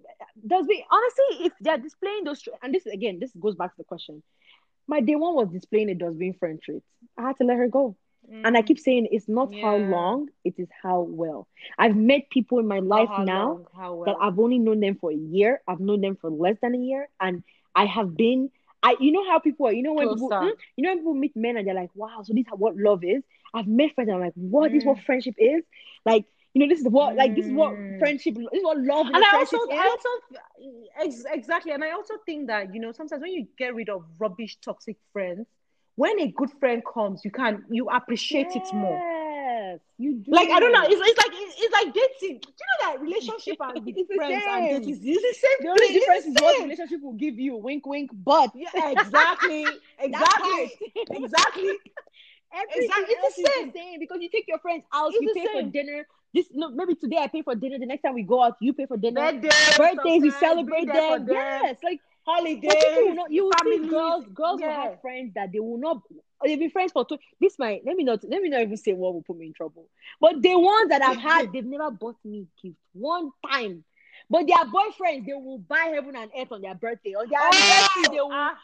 does 0.46 0.66
be 0.66 0.84
honestly, 0.90 1.46
if 1.46 1.52
they're 1.60 1.78
displaying 1.78 2.24
those, 2.24 2.42
and 2.62 2.74
this 2.74 2.86
again, 2.86 3.18
this 3.20 3.32
goes 3.38 3.54
back 3.56 3.70
to 3.72 3.78
the 3.78 3.84
question. 3.84 4.22
My 4.86 5.00
day 5.00 5.16
one 5.16 5.34
was 5.34 5.48
displaying 5.48 5.90
a 5.90 5.94
dustbin 5.94 6.34
friend 6.34 6.60
traits. 6.62 6.86
I 7.18 7.22
had 7.22 7.36
to 7.38 7.44
let 7.44 7.56
her 7.56 7.68
go, 7.68 7.96
and 8.44 8.56
I 8.56 8.62
Mm. 8.62 8.62
keep 8.62 8.78
saying 8.78 9.08
it's 9.10 9.28
not 9.28 9.50
how 9.60 9.76
long, 9.76 10.28
it 10.44 10.54
is 10.58 10.68
how 10.82 11.00
well. 11.00 11.48
I've 11.78 11.96
met 11.96 12.30
people 12.30 12.58
in 12.58 12.66
my 12.66 12.80
life 12.80 13.10
How 13.10 13.16
now 13.16 13.58
long, 13.58 13.66
how 13.74 13.94
well. 13.94 14.04
that 14.06 14.16
I've 14.20 14.38
only 14.38 14.58
known 14.58 14.80
them 14.80 14.96
for 15.00 15.10
a 15.10 15.16
year. 15.16 15.60
I've 15.66 15.80
known 15.80 16.00
them 16.00 16.16
for 16.20 16.30
less 16.30 16.56
than 16.60 16.74
a 16.74 16.78
year, 16.78 17.08
and 17.20 17.42
I 17.74 17.86
have 17.86 18.16
been. 18.16 18.50
I, 18.82 18.96
you 19.00 19.12
know 19.12 19.24
how 19.30 19.38
people 19.38 19.66
are. 19.66 19.72
You 19.72 19.82
know 19.82 19.94
when 19.94 20.08
people, 20.08 20.34
mm, 20.40 20.50
you 20.76 20.82
know 20.84 20.90
when 20.90 20.98
people 20.98 21.14
meet 21.14 21.36
men 21.36 21.56
and 21.56 21.66
they're 21.66 21.74
like, 21.74 21.90
"Wow, 21.94 22.22
so 22.22 22.32
this 22.34 22.46
is 22.46 22.52
what 22.56 22.76
love 22.76 23.02
is." 23.04 23.22
I've 23.54 23.66
met 23.66 23.94
friends 23.94 24.08
and 24.08 24.16
I'm 24.16 24.22
like, 24.22 24.34
"What? 24.34 24.72
This 24.72 24.80
is 24.82 24.84
what 24.86 24.98
Mm. 24.98 25.04
friendship 25.04 25.34
is." 25.38 25.62
Like, 26.04 26.24
you 26.54 26.60
know, 26.60 26.68
this 26.68 26.80
is 26.80 26.88
what 26.88 27.16
like 27.16 27.34
this 27.34 27.46
is 27.46 27.52
what 27.52 27.76
Mm. 27.76 27.98
friendship. 27.98 28.34
This 28.34 28.46
is 28.52 28.64
what 28.64 28.78
love 28.78 29.06
and 29.12 29.22
a 29.22 29.24
I 29.24 29.36
also, 29.38 29.56
is. 29.56 29.68
I 29.72 29.86
also, 29.88 30.08
ex- 31.04 31.24
exactly, 31.30 31.72
and 31.72 31.82
I 31.84 31.90
also 31.92 32.14
think 32.26 32.48
that 32.48 32.74
you 32.74 32.80
know 32.80 32.92
sometimes 32.92 33.22
when 33.22 33.32
you 33.32 33.46
get 33.56 33.74
rid 33.74 33.88
of 33.88 34.04
rubbish, 34.18 34.56
toxic 34.60 34.96
friends, 35.12 35.46
when 35.96 36.18
a 36.20 36.28
good 36.32 36.50
friend 36.58 36.82
comes, 36.92 37.24
you 37.24 37.30
can 37.30 37.64
you 37.70 37.88
appreciate 37.88 38.54
it 38.56 38.72
more. 38.72 38.98
Yes, 38.98 39.80
you 39.98 40.14
do. 40.14 40.32
Like 40.32 40.50
I 40.50 40.58
don't 40.60 40.72
know, 40.72 40.84
it's, 40.84 41.00
it's 41.00 41.18
like 41.18 41.32
it's, 41.32 41.54
it's 41.58 41.72
like 41.72 41.94
dating. 41.94 42.40
Do 42.40 42.48
you 42.48 42.66
know 42.68 42.92
that 42.92 43.00
relationship 43.00 43.56
and 43.60 43.84
with 43.84 43.96
friends 44.14 44.44
and 44.50 44.68
dating 44.68 44.94
is 44.94 45.00
the 45.00 45.34
same 45.34 45.50
the 45.60 45.68
only 45.68 45.86
thing. 45.86 46.00
Difference 46.00 46.26
is 46.26 46.34
what 46.34 46.62
relationship 46.62 47.00
will 47.02 47.12
give 47.14 47.38
you. 47.38 47.56
Wink, 47.56 47.86
wink, 47.86 48.10
but 48.12 48.50
Yeah, 48.54 48.68
exactly, 48.90 49.66
exactly, 49.98 50.72
exactly. 51.12 51.78
Everything 52.54 52.84
Exactly, 52.84 53.14
it's 53.14 53.36
the 53.36 53.42
same. 53.48 53.72
the 53.72 53.78
same 53.78 53.98
because 53.98 54.18
you 54.20 54.28
take 54.30 54.44
your 54.46 54.58
friends 54.58 54.84
out, 54.92 55.10
It's 55.12 55.20
you 55.20 55.28
pay 55.34 55.46
for 55.46 55.60
same. 55.60 55.70
dinner. 55.70 56.06
This 56.32 56.46
no, 56.52 56.70
maybe 56.70 56.94
today 56.94 57.18
I 57.18 57.26
pay 57.28 57.42
for 57.42 57.54
dinner. 57.54 57.78
The 57.78 57.86
next 57.86 58.02
time 58.02 58.14
we 58.14 58.22
go 58.22 58.42
out, 58.42 58.56
you 58.60 58.72
pay 58.72 58.86
for 58.86 58.96
dinner. 58.96 59.32
Birthdays, 59.32 59.76
Birthdays, 59.76 60.22
you 60.24 60.30
celebrate 60.30 60.86
be 60.86 60.92
there 60.92 61.02
for 61.02 61.18
them. 61.18 61.26
them. 61.26 61.36
Yes, 61.36 61.76
like 61.82 62.00
People 62.26 63.06
will 63.08 63.14
not. 63.14 63.30
You 63.30 63.44
will 63.44 63.52
see 63.64 63.88
girls. 63.88 64.24
Girls 64.32 64.60
will 64.60 64.70
have 64.70 65.00
friends 65.00 65.32
that 65.34 65.52
they 65.52 65.60
will 65.60 65.78
not. 65.78 66.02
They've 66.42 66.58
been 66.58 66.70
friends 66.70 66.92
for 66.92 67.04
two. 67.06 67.18
This 67.40 67.58
might 67.58 67.82
let 67.86 67.96
me 67.96 68.04
not. 68.04 68.22
Let 68.28 68.42
me 68.42 68.48
not 68.48 68.62
even 68.62 68.76
say 68.76 68.92
what 68.92 69.14
will 69.14 69.22
put 69.22 69.36
me 69.36 69.46
in 69.46 69.52
trouble. 69.52 69.88
But 70.20 70.42
the 70.42 70.58
ones 70.58 70.88
that 70.90 71.02
I've 71.02 71.16
had, 71.16 71.52
they've 71.52 71.64
never 71.64 71.90
bought 71.90 72.16
me 72.24 72.46
gift 72.62 72.76
one 72.92 73.30
time. 73.50 73.84
But 74.30 74.46
their 74.46 74.64
boyfriends, 74.64 75.26
they 75.26 75.34
will 75.34 75.58
buy 75.58 75.90
heaven 75.94 76.16
and 76.16 76.30
earth 76.38 76.52
on 76.52 76.62
their 76.62 76.74
birthday. 76.74 77.14
On 77.14 77.28
their 77.28 77.40
anniversary, 77.40 78.04
they 78.10 78.20
will 78.20 78.30
ah, 78.32 78.56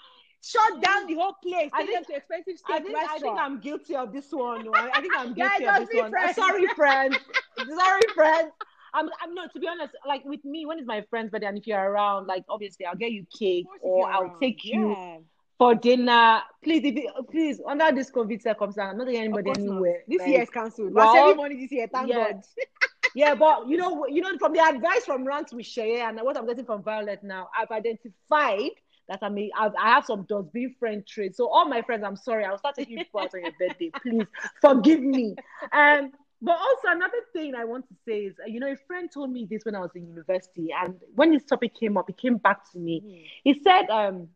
shut 0.42 0.80
down 0.80 1.06
the 1.06 1.14
whole 1.14 1.34
place. 1.42 1.70
I 1.72 1.84
think- 1.84 2.06
to 2.06 2.14
expensive 2.16 2.54
I 2.66 2.78
steak 2.78 2.84
think, 2.86 2.96
I 2.96 3.00
restaurant. 3.00 3.22
think 3.22 3.38
I'm 3.38 3.60
guilty 3.60 3.96
of 3.96 4.12
this 4.12 4.30
one. 4.30 4.64
no. 4.64 4.72
I, 4.74 4.90
I 4.94 5.00
think 5.00 5.12
I'm 5.16 5.34
guilty 5.34 5.64
let's 5.64 5.82
of 5.82 5.88
this 5.88 6.00
one. 6.00 6.10
friends. 6.10 6.36
Sorry, 6.36 6.66
friends. 6.68 7.16
Sorry, 7.76 8.02
friends. 8.14 8.52
I'm, 8.94 9.08
I'm 9.22 9.34
no. 9.34 9.46
To 9.52 9.60
be 9.60 9.68
honest, 9.68 9.94
like 10.06 10.24
with 10.24 10.44
me, 10.44 10.66
when 10.66 10.78
it's 10.78 10.86
my 10.86 11.04
friend's 11.10 11.30
birthday, 11.30 11.46
and 11.46 11.58
if 11.58 11.66
you're 11.66 11.78
around, 11.80 12.26
like 12.26 12.44
obviously 12.48 12.86
I'll 12.86 12.96
get 12.96 13.12
you 13.12 13.26
cake 13.38 13.66
Of 13.66 13.80
course, 13.80 13.80
if 13.82 13.88
or 13.90 14.12
I'll 14.12 14.22
around. 14.22 14.40
take 14.40 14.64
you 14.64 14.90
Yeah. 14.90 15.18
for 15.58 15.74
dinner. 15.74 16.40
Please, 16.62 16.84
if 16.84 16.94
you, 16.94 17.10
please, 17.30 17.60
under 17.66 17.92
this 17.92 18.10
COVID 18.10 18.42
circumstance, 18.42 18.90
I'm 18.92 18.98
not 18.98 19.08
Of 19.08 19.14
anybody 19.14 19.44
course 19.44 19.58
not. 19.58 19.72
anywhere. 19.72 20.02
This 20.08 20.20
Like, 20.20 20.28
year 20.28 20.42
is 20.42 20.50
cancelled. 20.50 20.92
well, 20.94 21.12
Well, 21.12 21.34
money 21.34 21.60
this 21.60 21.72
year. 21.72 21.86
Thank 21.92 22.08
yeah. 22.08 22.32
God. 22.32 22.42
yeah, 23.14 23.34
but 23.34 23.68
you 23.68 23.76
know, 23.76 24.06
you 24.06 24.20
know, 24.22 24.36
from 24.38 24.52
the 24.52 24.60
advice 24.60 25.04
from 25.04 25.24
Rants 25.24 25.52
We 25.52 25.62
Share 25.62 26.08
and 26.08 26.18
what 26.22 26.36
I'm 26.36 26.46
getting 26.46 26.64
from 26.64 26.82
Violet 26.82 27.22
now, 27.22 27.48
I've 27.58 27.70
identified 27.70 28.70
that 29.08 29.18
I'm 29.22 29.36
a, 29.36 29.50
I've, 29.58 29.72
I 29.78 29.88
have 29.90 30.06
some 30.06 30.24
dustbin 30.28 30.76
friend 30.78 31.04
traits. 31.06 31.36
So 31.38 31.48
all 31.48 31.68
my 31.68 31.82
friends, 31.82 32.04
I'm 32.06 32.16
sorry, 32.16 32.44
I'll 32.44 32.58
start 32.58 32.76
taking 32.76 32.98
you 32.98 33.04
out 33.20 33.34
on 33.34 33.40
your 33.42 33.52
birthday. 33.58 33.90
Please 34.02 34.26
forgive 34.60 35.00
me. 35.00 35.34
Um, 35.72 36.12
but 36.42 36.56
also 36.56 36.88
another 36.88 37.22
thing 37.32 37.54
I 37.54 37.64
want 37.64 37.88
to 37.88 37.94
say 38.06 38.20
is, 38.26 38.34
uh, 38.42 38.46
you 38.46 38.60
know, 38.60 38.70
a 38.70 38.76
friend 38.86 39.10
told 39.12 39.30
me 39.30 39.46
this 39.50 39.64
when 39.64 39.74
I 39.74 39.80
was 39.80 39.90
in 39.94 40.06
university, 40.06 40.68
and 40.72 40.94
when 41.14 41.32
this 41.32 41.44
topic 41.44 41.74
came 41.74 41.96
up, 41.96 42.08
it 42.08 42.16
came 42.16 42.36
back 42.38 42.70
to 42.72 42.78
me. 42.78 43.26
He 43.44 43.60
said, 43.62 43.90
um, 43.90 44.28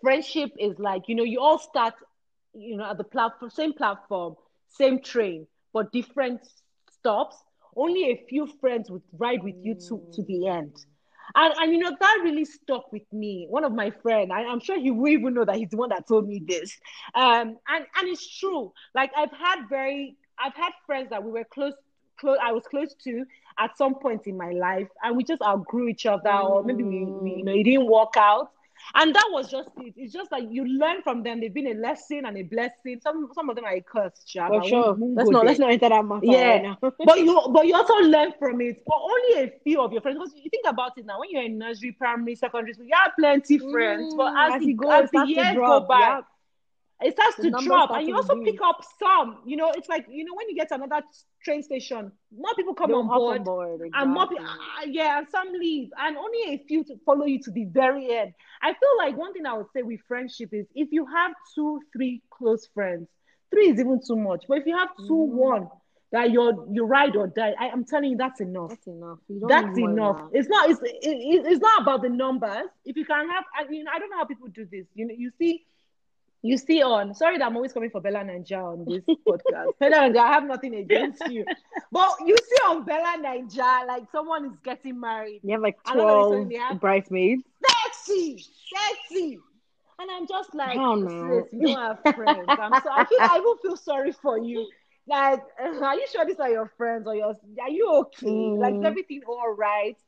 friendship 0.00 0.52
is 0.58 0.78
like, 0.78 1.08
you 1.08 1.14
know, 1.14 1.24
you 1.24 1.40
all 1.40 1.58
start, 1.58 1.94
you 2.54 2.76
know, 2.76 2.84
at 2.84 2.98
the 2.98 3.04
platform, 3.04 3.50
same 3.50 3.72
platform, 3.72 4.36
same 4.68 5.00
train, 5.00 5.46
but 5.72 5.92
different 5.92 6.40
stops. 6.92 7.36
Only 7.76 8.10
a 8.10 8.24
few 8.28 8.46
friends 8.60 8.90
would 8.90 9.02
ride 9.16 9.42
with 9.42 9.54
you 9.62 9.74
to, 9.74 10.02
to 10.14 10.22
the 10.24 10.48
end. 10.48 10.76
And, 11.34 11.54
and 11.58 11.72
you 11.72 11.78
know, 11.78 11.96
that 11.98 12.20
really 12.24 12.44
stuck 12.44 12.90
with 12.92 13.04
me. 13.12 13.46
One 13.48 13.62
of 13.64 13.72
my 13.72 13.90
friends, 13.90 14.30
I, 14.32 14.42
I'm 14.42 14.60
sure 14.60 14.78
he 14.78 14.90
will 14.90 15.08
even 15.08 15.34
know 15.34 15.44
that 15.44 15.56
he's 15.56 15.70
the 15.70 15.76
one 15.76 15.90
that 15.90 16.08
told 16.08 16.26
me 16.26 16.42
this. 16.44 16.76
Um, 17.14 17.56
and, 17.68 17.86
and 17.96 18.08
it's 18.08 18.38
true. 18.38 18.72
Like 18.94 19.12
I've 19.16 19.30
had 19.30 19.68
very, 19.68 20.16
I've 20.44 20.54
had 20.54 20.72
friends 20.86 21.10
that 21.10 21.22
we 21.22 21.30
were 21.32 21.44
close, 21.44 21.74
close, 22.18 22.38
I 22.42 22.52
was 22.52 22.64
close 22.66 22.94
to 23.04 23.24
at 23.58 23.76
some 23.76 23.94
point 23.96 24.26
in 24.26 24.36
my 24.36 24.50
life, 24.52 24.88
and 25.02 25.16
we 25.16 25.24
just 25.24 25.42
outgrew 25.42 25.88
each 25.88 26.06
other, 26.06 26.30
or 26.32 26.62
maybe 26.64 26.82
we, 26.84 27.04
we 27.04 27.30
you 27.38 27.44
know, 27.44 27.52
it 27.52 27.64
didn't 27.64 27.86
work 27.86 28.16
out. 28.16 28.50
And 28.94 29.14
that 29.14 29.28
was 29.30 29.50
just 29.50 29.68
it. 29.76 29.92
It's 29.96 30.10
just 30.12 30.32
like 30.32 30.44
you 30.50 30.64
learn 30.64 31.02
from 31.02 31.22
them. 31.22 31.40
They've 31.40 31.52
been 31.52 31.66
a 31.66 31.74
lesson 31.74 32.22
and 32.24 32.38
a 32.38 32.42
blessing. 32.42 32.98
Some 33.02 33.28
some 33.34 33.50
of 33.50 33.56
them 33.56 33.66
are 33.66 33.74
a 33.74 33.82
curse, 33.82 34.22
Sha, 34.26 34.48
For 34.48 34.60
but 34.60 34.66
sure. 34.68 34.94
won't 34.94 35.16
Let's 35.16 35.30
not 35.30 35.40
there. 35.40 35.48
let's 35.48 35.58
not 35.60 35.70
enter 35.70 35.88
that 35.90 36.02
matter 36.02 36.20
Yeah. 36.24 36.48
right 36.48 36.62
now. 36.62 36.78
but 37.04 37.20
you 37.20 37.40
but 37.52 37.66
you 37.66 37.74
also 37.74 37.94
learn 37.96 38.32
from 38.38 38.58
it. 38.62 38.82
But 38.86 38.96
only 39.02 39.44
a 39.44 39.52
few 39.62 39.82
of 39.82 39.92
your 39.92 40.00
friends. 40.00 40.18
Because 40.18 40.32
you 40.34 40.48
think 40.48 40.64
about 40.66 40.92
it 40.96 41.04
now, 41.04 41.20
when 41.20 41.28
you're 41.30 41.42
in 41.42 41.58
nursery, 41.58 41.92
primary, 41.92 42.34
secondary 42.36 42.72
school, 42.72 42.86
you 42.86 42.94
have 42.94 43.12
plenty 43.18 43.58
friends. 43.58 44.14
but 44.16 44.32
Mm, 44.32 44.46
as, 44.48 44.54
as 44.54 44.60
the, 44.62 44.70
it 44.70 44.76
goes, 44.78 45.02
as 45.04 45.10
the 45.10 45.26
years 45.26 45.56
go 45.66 45.80
by, 45.80 45.98
yeah. 46.00 46.20
It 47.02 47.14
starts 47.14 47.36
The 47.36 47.44
to 47.44 47.50
drop, 47.50 47.88
start 47.88 48.00
and 48.00 48.08
you 48.08 48.14
also 48.14 48.34
pick 48.44 48.60
up 48.62 48.84
some. 48.98 49.38
You 49.46 49.56
know, 49.56 49.70
it's 49.74 49.88
like 49.88 50.06
you 50.10 50.24
know 50.24 50.34
when 50.34 50.48
you 50.48 50.56
get 50.56 50.70
another 50.70 51.02
train 51.44 51.62
station, 51.62 52.12
more 52.36 52.54
people 52.54 52.74
come 52.74 52.92
on 52.94 53.06
board. 53.08 53.38
on 53.38 53.44
board. 53.44 53.80
And 53.94 54.10
more, 54.12 54.26
pe- 54.28 54.34
exactly. 54.36 54.56
uh, 54.82 54.86
yeah, 54.86 55.18
and 55.18 55.28
some 55.28 55.52
leave, 55.52 55.88
and 55.98 56.16
only 56.16 56.54
a 56.54 56.58
few 56.66 56.84
to 56.84 56.96
follow 57.06 57.24
you 57.24 57.40
to 57.42 57.50
the 57.50 57.64
very 57.64 58.10
end. 58.14 58.32
I 58.62 58.72
feel 58.74 58.96
like 58.98 59.16
one 59.16 59.32
thing 59.32 59.46
I 59.46 59.54
would 59.54 59.66
say 59.74 59.82
with 59.82 60.00
friendship 60.06 60.50
is 60.52 60.66
if 60.74 60.88
you 60.92 61.06
have 61.06 61.32
two, 61.54 61.80
three 61.92 62.22
close 62.30 62.68
friends, 62.74 63.08
three 63.50 63.70
is 63.70 63.80
even 63.80 64.00
too 64.06 64.16
much. 64.16 64.44
But 64.48 64.58
if 64.58 64.66
you 64.66 64.76
have 64.76 64.90
two, 65.08 65.14
Mm. 65.14 65.32
one 65.32 65.68
that 66.12 66.30
you're 66.32 66.66
you 66.72 66.84
ride 66.84 67.14
or 67.16 67.28
die, 67.28 67.54
I, 67.58 67.68
am 67.68 67.84
telling 67.84 68.10
you 68.10 68.16
that's 68.16 68.40
enough. 68.40 68.70
That's 68.70 68.86
enough. 68.88 69.18
You 69.28 69.40
don't 69.40 69.48
That's 69.48 69.76
need 69.76 69.80
more 69.80 69.88
than 69.90 69.98
enough. 69.98 70.30
that. 70.32 70.38
It's 70.38 70.48
not. 70.48 70.68
It's 70.70 70.80
it, 70.82 70.98
it- 71.02 71.46
it's 71.46 71.60
not 71.60 71.82
about 71.82 72.02
the 72.02 72.08
numbers. 72.10 72.66
If 72.84 72.96
you 72.96 73.04
can 73.04 73.28
have, 73.30 73.44
I 73.58 73.66
mean, 73.68 73.86
I 73.88 73.98
don't 73.98 74.10
know 74.10 74.18
how 74.18 74.24
people 74.24 74.48
do 74.48 74.66
this. 74.70 74.86
You 74.94 75.06
know, 75.06 75.14
you 75.16 75.30
see, 75.38 75.64
you 76.42 76.56
see 76.56 76.82
on. 76.82 77.14
Sorry 77.14 77.38
that 77.38 77.44
I'm 77.46 77.56
always 77.56 77.72
coming 77.72 77.90
for 77.90 78.00
BellaNaija 78.00 78.52
on 78.72 78.84
this 78.86 79.04
podcast. 79.28 79.72
Bella 79.78 79.96
Ninja, 80.08 80.18
I 80.18 80.32
have 80.32 80.44
nothing 80.44 80.74
against 80.74 81.22
you, 81.28 81.44
but 81.92 82.10
you 82.26 82.36
see 82.36 82.62
on 82.68 82.84
BellaNaija, 82.86 83.86
like 83.86 84.04
someone 84.10 84.46
is 84.46 84.52
getting 84.64 84.98
married, 85.00 85.40
You 85.42 85.52
have 85.52 85.60
like 85.62 85.78
I 85.84 85.94
don't 85.96 86.06
know, 86.06 86.44
12 86.48 86.52
have- 86.62 86.80
bridesmaids. 86.80 87.42
sexy, 87.84 88.44
sexy. 88.74 89.38
And 89.98 90.10
I'm 90.10 90.26
just 90.26 90.54
like, 90.54 90.78
Oh, 90.78 90.94
no. 90.94 91.46
you 91.52 91.74
don't 91.74 91.76
have 92.04 92.14
friends. 92.14 92.46
I'm 92.48 92.72
so, 92.82 92.90
I 92.90 93.04
feel 93.04 93.18
I 93.20 93.36
even 93.36 93.54
feel 93.62 93.76
sorry 93.76 94.12
for 94.12 94.38
you. 94.38 94.66
Like, 95.06 95.42
are 95.60 95.94
you 95.94 96.06
sure 96.10 96.24
these 96.24 96.40
are 96.40 96.48
your 96.48 96.72
friends 96.78 97.06
or 97.06 97.14
your? 97.14 97.34
Are 97.60 97.68
you 97.68 97.90
okay? 98.06 98.26
Like, 98.30 98.74
is 98.76 98.80
Mm. 98.80 98.86
everything 98.86 99.20
all 99.28 99.52
right? 99.54 99.98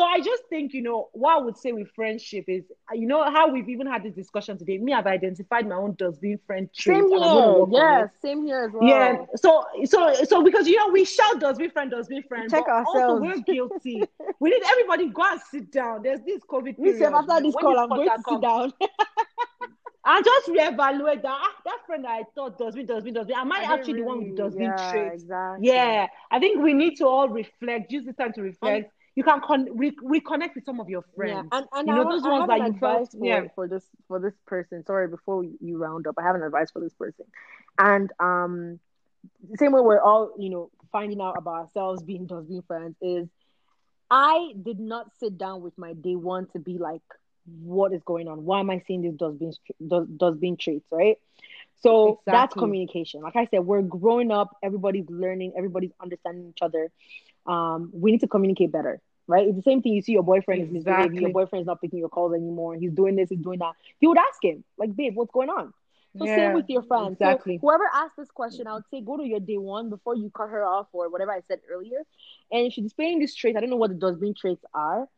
So 0.00 0.06
I 0.06 0.18
just 0.18 0.44
think, 0.48 0.72
you 0.72 0.80
know, 0.80 1.10
what 1.12 1.36
I 1.36 1.40
would 1.42 1.58
say 1.58 1.72
with 1.72 1.90
friendship 1.90 2.46
is, 2.48 2.64
you 2.94 3.06
know, 3.06 3.22
how 3.22 3.52
we've 3.52 3.68
even 3.68 3.86
had 3.86 4.02
this 4.02 4.14
discussion 4.14 4.56
today. 4.56 4.78
Me, 4.78 4.94
I've 4.94 5.06
identified 5.06 5.68
my 5.68 5.74
own 5.74 5.94
dustbin 5.98 6.38
friend 6.46 6.70
traits. 6.74 7.10
Same 7.10 7.18
here. 7.18 7.66
Yeah, 7.70 8.06
same 8.22 8.46
here 8.46 8.64
as 8.64 8.72
well. 8.72 8.88
Yeah. 8.88 9.18
So, 9.36 9.66
so, 9.84 10.14
so 10.24 10.42
because 10.42 10.66
you 10.66 10.78
know 10.78 10.88
we 10.88 11.04
shout 11.04 11.32
does 11.32 11.58
dustbin 11.58 11.70
friend, 11.72 11.90
dustbin 11.90 12.22
friend. 12.22 12.50
Check 12.50 12.66
ourselves. 12.66 12.98
Also, 12.98 13.20
we're 13.20 13.42
guilty. 13.42 14.02
we 14.40 14.48
need 14.48 14.62
everybody 14.64 15.10
go 15.10 15.22
and 15.22 15.40
sit 15.50 15.70
down. 15.70 16.00
There's 16.02 16.22
this 16.22 16.40
COVID 16.50 16.78
Me 16.78 16.92
period. 16.92 17.12
after 17.12 17.42
this 17.42 17.54
When 17.54 17.62
call, 17.62 17.78
I'm 17.78 17.90
going 17.90 18.08
to 18.08 18.22
sit 18.26 18.40
down. 18.40 18.72
And 20.02 20.24
just 20.24 20.48
reevaluate 20.48 21.20
that. 21.20 21.26
Ah, 21.26 21.52
that 21.66 21.76
friend 21.86 22.06
I 22.06 22.22
thought 22.34 22.56
dustbin, 22.56 22.86
dustbin, 22.86 23.12
dustbin. 23.12 23.36
Am 23.36 23.52
I, 23.52 23.58
I 23.58 23.74
actually 23.74 24.00
the 24.00 24.06
one 24.06 24.24
with 24.24 24.34
does 24.34 24.56
yeah, 24.58 24.90
traits? 24.90 25.24
Exactly. 25.24 25.68
Yeah, 25.68 26.06
I 26.30 26.38
think 26.38 26.62
we 26.62 26.72
need 26.72 26.96
to 26.96 27.06
all 27.06 27.28
reflect. 27.28 27.92
Use 27.92 28.06
the 28.06 28.14
time 28.14 28.32
to 28.32 28.40
reflect. 28.40 28.90
You 29.16 29.24
can 29.24 29.40
con- 29.40 29.68
re- 29.76 29.96
reconnect 30.02 30.54
with 30.54 30.64
some 30.64 30.80
of 30.80 30.88
your 30.88 31.04
friends. 31.16 31.48
Yeah, 31.52 31.58
and, 31.58 31.66
and 31.72 31.88
You 31.88 31.92
I, 31.94 31.96
know, 31.96 32.04
want- 32.04 32.22
those 32.22 32.26
I 32.26 32.38
ones 32.38 32.48
that 32.48 32.58
you 32.66 32.78
felt- 32.78 33.10
for, 33.12 33.26
yeah. 33.26 33.44
for 33.54 33.68
this 33.68 33.84
for 34.08 34.18
this 34.20 34.34
person. 34.46 34.84
Sorry, 34.86 35.08
before 35.08 35.44
you 35.44 35.78
round 35.78 36.06
up, 36.06 36.14
I 36.18 36.22
have 36.22 36.36
an 36.36 36.42
advice 36.42 36.70
for 36.70 36.80
this 36.80 36.94
person. 36.94 37.26
And 37.78 38.10
um, 38.20 38.78
the 39.50 39.56
same 39.58 39.72
way 39.72 39.80
we're 39.80 40.00
all 40.00 40.32
you 40.38 40.50
know 40.50 40.70
finding 40.92 41.20
out 41.20 41.36
about 41.38 41.54
ourselves 41.54 42.02
being 42.02 42.26
dustbin 42.26 42.62
friends 42.62 42.96
is, 43.00 43.28
I 44.10 44.52
did 44.60 44.80
not 44.80 45.06
sit 45.20 45.38
down 45.38 45.62
with 45.62 45.76
my 45.78 45.92
day 45.92 46.16
one 46.16 46.46
to 46.52 46.58
be 46.58 46.78
like, 46.78 47.02
what 47.62 47.92
is 47.92 48.02
going 48.04 48.26
on? 48.28 48.44
Why 48.44 48.60
am 48.60 48.70
I 48.70 48.80
seeing 48.86 49.02
these 49.02 49.14
dustbin 49.14 49.52
does 49.86 50.06
dustbin 50.08 50.56
traits? 50.56 50.86
Right. 50.90 51.16
So 51.82 52.20
that's 52.26 52.52
communication. 52.54 53.22
Like 53.22 53.36
I 53.36 53.46
said, 53.46 53.60
we're 53.60 53.82
growing 53.82 54.30
up. 54.30 54.56
Everybody's 54.62 55.08
learning. 55.08 55.54
Everybody's 55.56 55.92
understanding 56.00 56.48
each 56.50 56.60
other. 56.60 56.90
Um, 57.46 57.90
we 57.92 58.10
need 58.12 58.20
to 58.20 58.28
communicate 58.28 58.70
better, 58.72 59.00
right? 59.26 59.46
It's 59.46 59.56
the 59.56 59.62
same 59.62 59.82
thing. 59.82 59.94
You 59.94 60.02
see 60.02 60.12
your 60.12 60.22
boyfriend 60.22 60.62
is 60.62 60.70
misbehaving. 60.70 61.04
Exactly. 61.04 61.20
Your 61.22 61.30
boyfriend's 61.32 61.66
not 61.66 61.80
picking 61.80 61.98
your 61.98 62.08
calls 62.08 62.34
anymore. 62.34 62.74
He's 62.74 62.92
doing 62.92 63.16
this. 63.16 63.28
He's 63.30 63.40
doing 63.40 63.58
that. 63.60 63.74
You 64.00 64.08
would 64.10 64.18
ask 64.18 64.42
him, 64.42 64.64
like, 64.78 64.94
babe, 64.94 65.14
what's 65.16 65.30
going 65.32 65.48
on? 65.48 65.72
So 66.18 66.24
Yeah, 66.26 66.36
same 66.36 66.52
with 66.54 66.68
your 66.68 66.82
friends. 66.82 67.12
exactly. 67.12 67.56
So 67.56 67.60
whoever 67.62 67.84
asked 67.94 68.16
this 68.16 68.30
question, 68.30 68.66
I 68.66 68.74
would 68.74 68.88
say 68.90 69.00
go 69.00 69.16
to 69.16 69.24
your 69.24 69.40
day 69.40 69.58
one 69.58 69.90
before 69.90 70.16
you 70.16 70.30
cut 70.30 70.48
her 70.50 70.64
off 70.64 70.88
or 70.92 71.08
whatever 71.08 71.32
I 71.32 71.40
said 71.48 71.60
earlier. 71.70 72.02
And 72.50 72.66
if 72.66 72.72
she's 72.72 72.84
displaying 72.84 73.20
these 73.20 73.34
traits, 73.34 73.56
I 73.56 73.60
don't 73.60 73.70
know 73.70 73.76
what 73.76 73.90
the 73.90 73.96
dustbin 73.96 74.34
traits 74.34 74.64
are. 74.74 75.08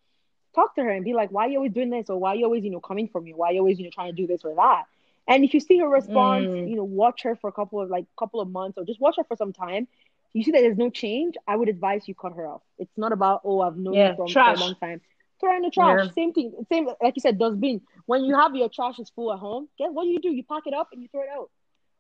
Talk 0.55 0.75
to 0.75 0.83
her 0.83 0.91
and 0.91 1.03
be 1.05 1.15
like, 1.15 1.31
why 1.31 1.47
are 1.47 1.49
you 1.49 1.57
always 1.57 1.73
doing 1.73 1.89
this? 1.89 2.11
Or 2.11 2.19
why 2.19 2.31
are 2.33 2.37
you 2.37 2.45
always, 2.45 2.63
you 2.63 2.71
know, 2.71 2.81
coming 2.81 3.09
for 3.09 3.21
me? 3.21 3.33
Why 3.33 3.49
are 3.49 3.53
you 3.53 3.61
always, 3.61 3.79
you 3.79 3.85
know, 3.85 3.91
trying 3.91 4.15
to 4.15 4.17
do 4.17 4.27
this 4.27 4.45
or 4.45 4.55
that? 4.57 4.85
And 5.27 5.45
if 5.45 5.55
you 5.55 5.61
see 5.61 5.79
her 5.79 5.89
response, 5.89 6.47
Mm. 6.49 6.69
you 6.69 6.77
know, 6.77 6.85
watch 6.85 7.23
her 7.23 7.37
for 7.37 7.49
a 7.49 7.53
couple 7.53 7.81
of 7.81 7.89
like 7.89 8.05
couple 8.19 8.41
of 8.41 8.51
months 8.51 8.77
or 8.77 8.85
just 8.85 9.01
watch 9.01 9.17
her 9.17 9.25
for 9.25 9.37
some 9.37 9.53
time. 9.53 9.89
You 10.33 10.43
see 10.43 10.53
that 10.53 10.61
there's 10.61 10.79
no 10.79 10.91
change, 10.91 11.35
I 11.47 11.57
would 11.57 11.69
advise 11.69 12.09
you 12.09 12.15
cut 12.15 12.33
her 12.35 12.47
off. 12.47 12.63
It's 12.79 12.97
not 12.97 13.13
about, 13.13 13.43
oh, 13.45 13.61
I've 13.61 13.77
known 13.77 13.95
Yeah, 13.95 14.11
you 14.11 14.17
from 14.17 14.29
for 14.29 14.41
a 14.41 14.57
long 14.57 14.75
time. 14.77 15.01
Throw 15.41 15.51
her 15.51 15.57
in 15.57 15.63
the 15.63 15.71
trash. 15.71 16.05
Yeah. 16.05 16.11
Same 16.13 16.33
thing. 16.33 16.55
Same 16.71 16.89
like 17.03 17.17
you 17.17 17.21
said, 17.21 17.39
dustbin. 17.39 17.83
When 18.07 18.25
you 18.25 18.35
have 18.35 18.55
your 18.55 18.69
trash 18.69 18.99
is 18.99 19.11
full 19.11 19.33
at 19.33 19.39
home, 19.39 19.69
guess 19.79 19.89
what 19.91 20.05
do 20.05 20.09
you 20.11 20.21
do? 20.21 20.31
You 20.31 20.45
pack 20.45 20.63
it 20.67 20.75
up 20.75 20.89
and 20.93 21.03
you 21.03 21.09
throw 21.09 21.23
it 21.23 21.29
out. 21.35 21.51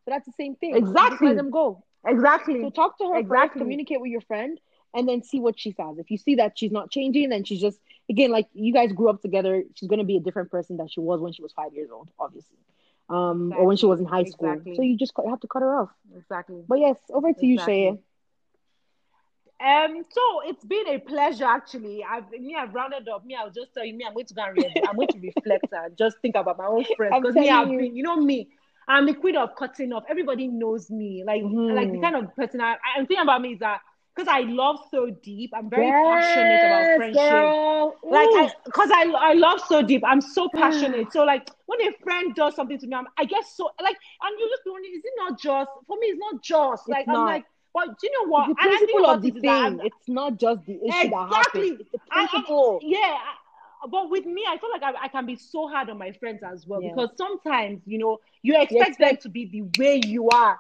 So 0.05 0.11
that's 0.11 0.27
the 0.27 0.33
same 0.37 0.55
thing. 0.57 0.77
Exactly. 0.77 1.29
let 1.29 1.37
them 1.37 1.51
go. 1.51 1.85
Exactly. 2.07 2.61
So 2.61 2.71
talk 2.71 2.99
to 2.99 3.05
her 3.05 3.15
first, 3.15 3.25
Exactly. 3.25 3.61
communicate 3.61 4.01
with 4.01 4.11
your 4.11 4.21
friend, 4.23 4.59
and 4.95 5.09
then 5.09 5.23
see 5.23 5.41
what 5.41 5.59
she 5.59 5.73
says. 5.73 5.99
If 5.99 6.11
you 6.11 6.19
see 6.19 6.37
that 6.37 6.59
she's 6.59 6.73
not 6.73 6.91
changing, 6.91 7.29
then 7.31 7.45
she's 7.45 7.61
just 7.61 7.79
again 8.11 8.31
like 8.31 8.49
you 8.53 8.73
guys 8.73 8.93
grew 8.93 9.09
up 9.09 9.23
together. 9.23 9.65
She's 9.75 9.89
gonna 9.89 10.05
be 10.05 10.17
a 10.17 10.21
different 10.21 10.51
person 10.51 10.77
than 10.77 10.89
she 10.89 11.01
was 11.01 11.21
when 11.21 11.33
she 11.33 11.43
was 11.43 11.53
five 11.53 11.75
years 11.75 11.91
old, 11.93 12.11
obviously, 12.19 12.59
um, 13.09 13.53
or 13.57 13.67
when 13.67 13.77
she 13.77 13.87
was 13.87 14.01
in 14.01 14.07
high 14.07 14.25
school. 14.25 14.51
Exactly. 14.51 14.77
So 14.77 14.83
you 14.83 14.97
just 14.97 15.13
have 15.29 15.41
to 15.41 15.47
cut 15.49 15.63
her 15.63 15.81
off. 15.81 15.91
Exactly. 16.17 16.63
But 16.69 16.81
yes, 16.81 16.97
over 17.11 17.33
to 17.33 17.47
you, 17.47 17.55
Exactly. 17.55 17.75
Shaya. 17.75 17.99
Um, 19.65 20.03
so 20.11 20.41
it's 20.47 20.65
been 20.65 20.89
a 20.89 20.99
pleasure 20.99 21.45
actually. 21.45 22.05
I've 22.05 22.29
me, 22.31 22.57
I've 22.59 22.75
rounded 22.75 23.09
up. 23.09 23.25
Me, 23.25 23.37
I'll 23.37 23.51
just 23.51 23.73
tell 23.75 23.85
you, 23.85 23.95
me, 23.95 24.05
I'm 24.05 24.15
going 24.15 24.27
to 24.27 24.35
go 24.35 24.43
and 24.43 24.55
read. 24.57 24.73
I'm 24.85 24.97
going 24.97 25.09
to 25.11 25.19
reflect 25.21 25.73
and 25.73 25.97
just 25.97 26.17
think 26.21 26.35
about 26.35 26.59
my 26.59 26.67
own 26.67 26.85
friends. 26.97 27.17
Because 27.21 27.37
me, 27.37 27.49
I've 27.49 27.69
you. 27.71 27.77
been, 27.77 27.95
you 27.95 28.03
know 28.03 28.17
me, 28.17 28.49
I'm 28.89 29.07
the 29.07 29.15
queen 29.15 29.37
of 29.37 29.55
cutting 29.57 29.93
off. 29.93 30.05
Everybody 30.11 30.49
knows 30.49 30.91
me. 30.91 31.23
Like 31.25 31.43
Mhm. 31.43 31.75
like 31.75 31.93
the 31.93 31.99
kind 31.99 32.17
of 32.17 32.35
person 32.35 32.61
I, 32.61 32.77
I'm 32.97 33.07
thinking 33.07 33.23
about 33.23 33.41
me 33.41 33.53
is 33.53 33.61
that 33.61 33.81
because 34.15 34.29
I 34.29 34.41
love 34.41 34.79
so 34.91 35.11
deep, 35.23 35.53
I'm 35.55 35.71
very 35.71 35.93
passionate 35.93 36.63
about 36.65 36.95
friendship. 36.97 37.55
Like, 38.11 38.31
Ooh. 38.35 38.37
I, 38.37 38.51
I, 38.77 39.13
I 39.19 39.33
love 39.35 39.61
so 39.67 39.83
deep. 39.83 40.03
I'm 40.07 40.21
so 40.21 40.49
passionate. 40.55 41.13
So 41.13 41.25
like, 41.25 41.49
when 41.67 41.81
a 41.83 41.93
friend 42.03 42.35
does 42.35 42.55
something 42.55 42.79
to 42.79 42.87
me, 42.87 42.95
I'm, 42.95 43.07
I 43.19 43.25
get 43.25 43.45
so 43.47 43.71
like, 43.83 43.97
and 44.23 44.39
you 44.39 44.49
just 44.51 44.65
be 44.65 44.71
wondering, 44.71 44.95
is 44.95 45.05
it 45.05 45.13
not 45.17 45.41
just 45.41 45.71
for 45.87 45.97
me? 45.99 46.09
It's 46.09 46.19
not 46.21 46.43
just 46.43 46.89
like 46.91 47.07
I'm 47.09 47.25
not. 47.25 47.25
like, 47.25 47.45
but 47.75 47.99
do 47.99 48.07
you 48.07 48.13
know 48.25 48.31
what? 48.31 48.51
It's 48.51 48.59
the 48.61 48.63
And 48.69 48.75
I 48.75 48.79
think 48.79 48.91
principle 48.91 49.11
of 49.11 49.23
the 49.23 49.31
that 49.31 49.69
thing. 49.71 49.81
It's 49.87 50.09
not 50.09 50.39
just 50.39 50.67
the 50.67 50.75
issue 50.75 50.89
that 50.91 51.05
Exactly. 51.07 51.69
happens. 51.71 51.81
It's 51.81 51.93
the 51.93 52.01
I- 52.11 52.29
I- 52.33 52.79
yeah. 52.83 52.99
I- 52.99 53.37
But 53.91 54.11
with 54.11 54.27
me, 54.27 54.45
I 54.49 54.59
feel 54.59 54.71
like 54.71 54.83
I, 54.85 54.93
I 55.07 55.09
can 55.09 55.27
be 55.27 55.35
so 55.35 55.67
hard 55.69 55.91
on 55.91 55.99
my 55.99 56.13
friends 56.13 56.43
as 56.45 56.67
well 56.69 56.81
Yeah. 56.81 56.91
because 56.95 57.11
sometimes, 57.17 57.83
you 57.85 57.99
know, 57.99 58.21
you 58.43 58.55
expect, 58.55 58.99
them 58.99 59.09
expect- 59.09 59.23
to 59.25 59.29
be 59.29 59.47
the 59.47 59.63
way 59.83 60.01
you 60.07 60.29
are. 60.29 60.57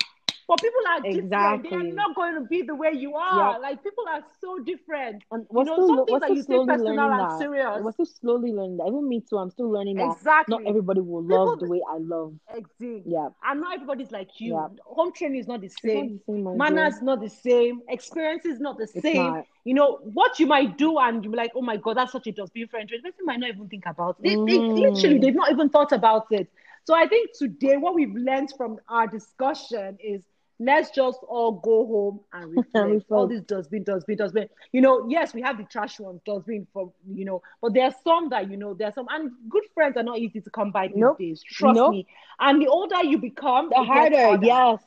But 0.52 0.60
people 0.60 0.80
are 0.90 1.00
different. 1.10 1.62
They 1.62 1.70
are 1.76 1.82
not 1.94 2.14
going 2.14 2.34
to 2.34 2.42
be 2.42 2.62
the 2.62 2.74
way 2.74 2.92
you 2.92 3.14
are. 3.16 3.52
Yeah. 3.52 3.58
Like 3.58 3.82
people 3.82 4.04
are 4.08 4.22
so 4.40 4.58
different. 4.58 5.24
And 5.30 5.46
You 5.50 5.56
we're 5.58 5.64
know, 5.64 5.74
still, 5.74 5.88
some 5.88 5.96
we're 6.08 6.20
things 6.20 6.20
that 6.20 6.26
still 6.26 6.36
you 6.36 6.42
slowly 6.42 6.66
personal 6.66 6.96
learning 6.96 7.10
and 7.20 7.20
that. 7.20 7.38
serious. 7.38 7.80
We're 7.82 7.92
still 7.92 8.06
slowly 8.06 8.52
learning 8.52 8.76
that. 8.78 8.88
Even 8.88 9.08
me 9.08 9.20
too. 9.28 9.38
I'm 9.38 9.50
still 9.50 9.70
learning 9.70 9.96
that. 9.96 10.12
Exactly. 10.12 10.56
Not 10.58 10.66
everybody 10.66 11.00
will 11.00 11.22
People- 11.22 11.46
love 11.46 11.58
the 11.60 11.66
way 11.68 11.80
I 11.88 11.98
love. 11.98 12.34
Exactly. 12.54 13.02
Yeah. 13.06 13.28
And 13.44 13.60
not 13.60 13.74
everybody's 13.74 14.10
like 14.12 14.40
you. 14.40 14.54
Yeah. 14.54 14.68
Home 14.84 15.12
training 15.12 15.40
is 15.40 15.48
not 15.48 15.60
the 15.60 15.66
It's 15.66 15.82
not 15.84 15.90
same. 15.92 16.20
the 16.26 16.32
same, 16.32 16.56
Manners 16.58 17.02
not 17.02 17.20
the 17.20 17.30
same. 17.30 17.82
Experience 17.88 18.44
is 18.44 18.60
not 18.60 18.76
the 18.76 18.84
It's 18.84 19.00
same. 19.00 19.16
not. 19.16 19.46
You 19.64 19.74
know 19.74 19.98
what 20.02 20.38
you 20.40 20.46
might 20.46 20.76
do, 20.76 20.98
and 20.98 21.24
you 21.24 21.30
be 21.30 21.36
like, 21.36 21.52
"Oh 21.54 21.62
my 21.62 21.76
god, 21.76 21.96
that's 21.96 22.12
such 22.12 22.26
a 22.26 22.32
dustbin 22.32 22.68
friend." 22.68 22.88
The 22.90 22.98
person 22.98 23.24
might 23.24 23.40
not 23.40 23.50
even 23.50 23.68
think 23.68 23.84
about 23.86 24.16
it. 24.20 24.22
They, 24.22 24.34
they 24.34 24.58
Mhm. 24.58 24.76
literally 24.80 25.18
they've 25.18 25.34
not 25.34 25.50
even 25.52 25.68
thought 25.68 25.92
about 25.92 26.26
it. 26.30 26.48
So 26.84 26.94
I 26.94 27.06
think 27.06 27.30
today 27.34 27.76
what 27.76 27.94
we've 27.94 28.14
learned 28.14 28.52
from 28.56 28.78
our 28.88 29.06
discussion 29.06 29.98
is 30.02 30.22
let's 30.64 30.90
just 30.90 31.20
all 31.28 31.52
go 31.52 31.86
home 31.86 32.20
and 32.32 32.50
reflect. 32.52 33.02
reflect. 33.02 33.10
all 33.10 33.26
this 33.26 33.40
dustbin, 33.42 33.84
dustbin, 33.84 34.16
dustbin. 34.16 34.48
You 34.72 34.80
know, 34.80 35.06
yes, 35.08 35.34
we 35.34 35.42
have 35.42 35.58
the 35.58 35.64
trash 35.64 35.98
ones, 36.00 36.20
dustbin 36.24 36.66
for 36.72 36.92
you 37.12 37.24
know, 37.24 37.42
but 37.60 37.74
there 37.74 37.84
are 37.84 37.94
some 38.04 38.28
that 38.30 38.50
you 38.50 38.56
know, 38.56 38.74
there 38.74 38.88
are 38.88 38.92
some 38.94 39.06
and 39.10 39.30
good 39.48 39.64
friends 39.74 39.96
are 39.96 40.02
not 40.02 40.18
easy 40.18 40.40
to 40.40 40.50
come 40.50 40.70
by 40.72 40.88
these 40.88 41.00
Nope. 41.00 41.18
days. 41.18 41.42
Trust 41.42 41.86
Nope. 41.86 41.88
me. 41.88 42.06
And 42.40 42.60
the 42.60 42.68
older 42.68 43.02
you 43.04 43.18
become, 43.18 43.70
The 43.70 43.82
harder. 43.82 44.38
Yes. 44.42 44.80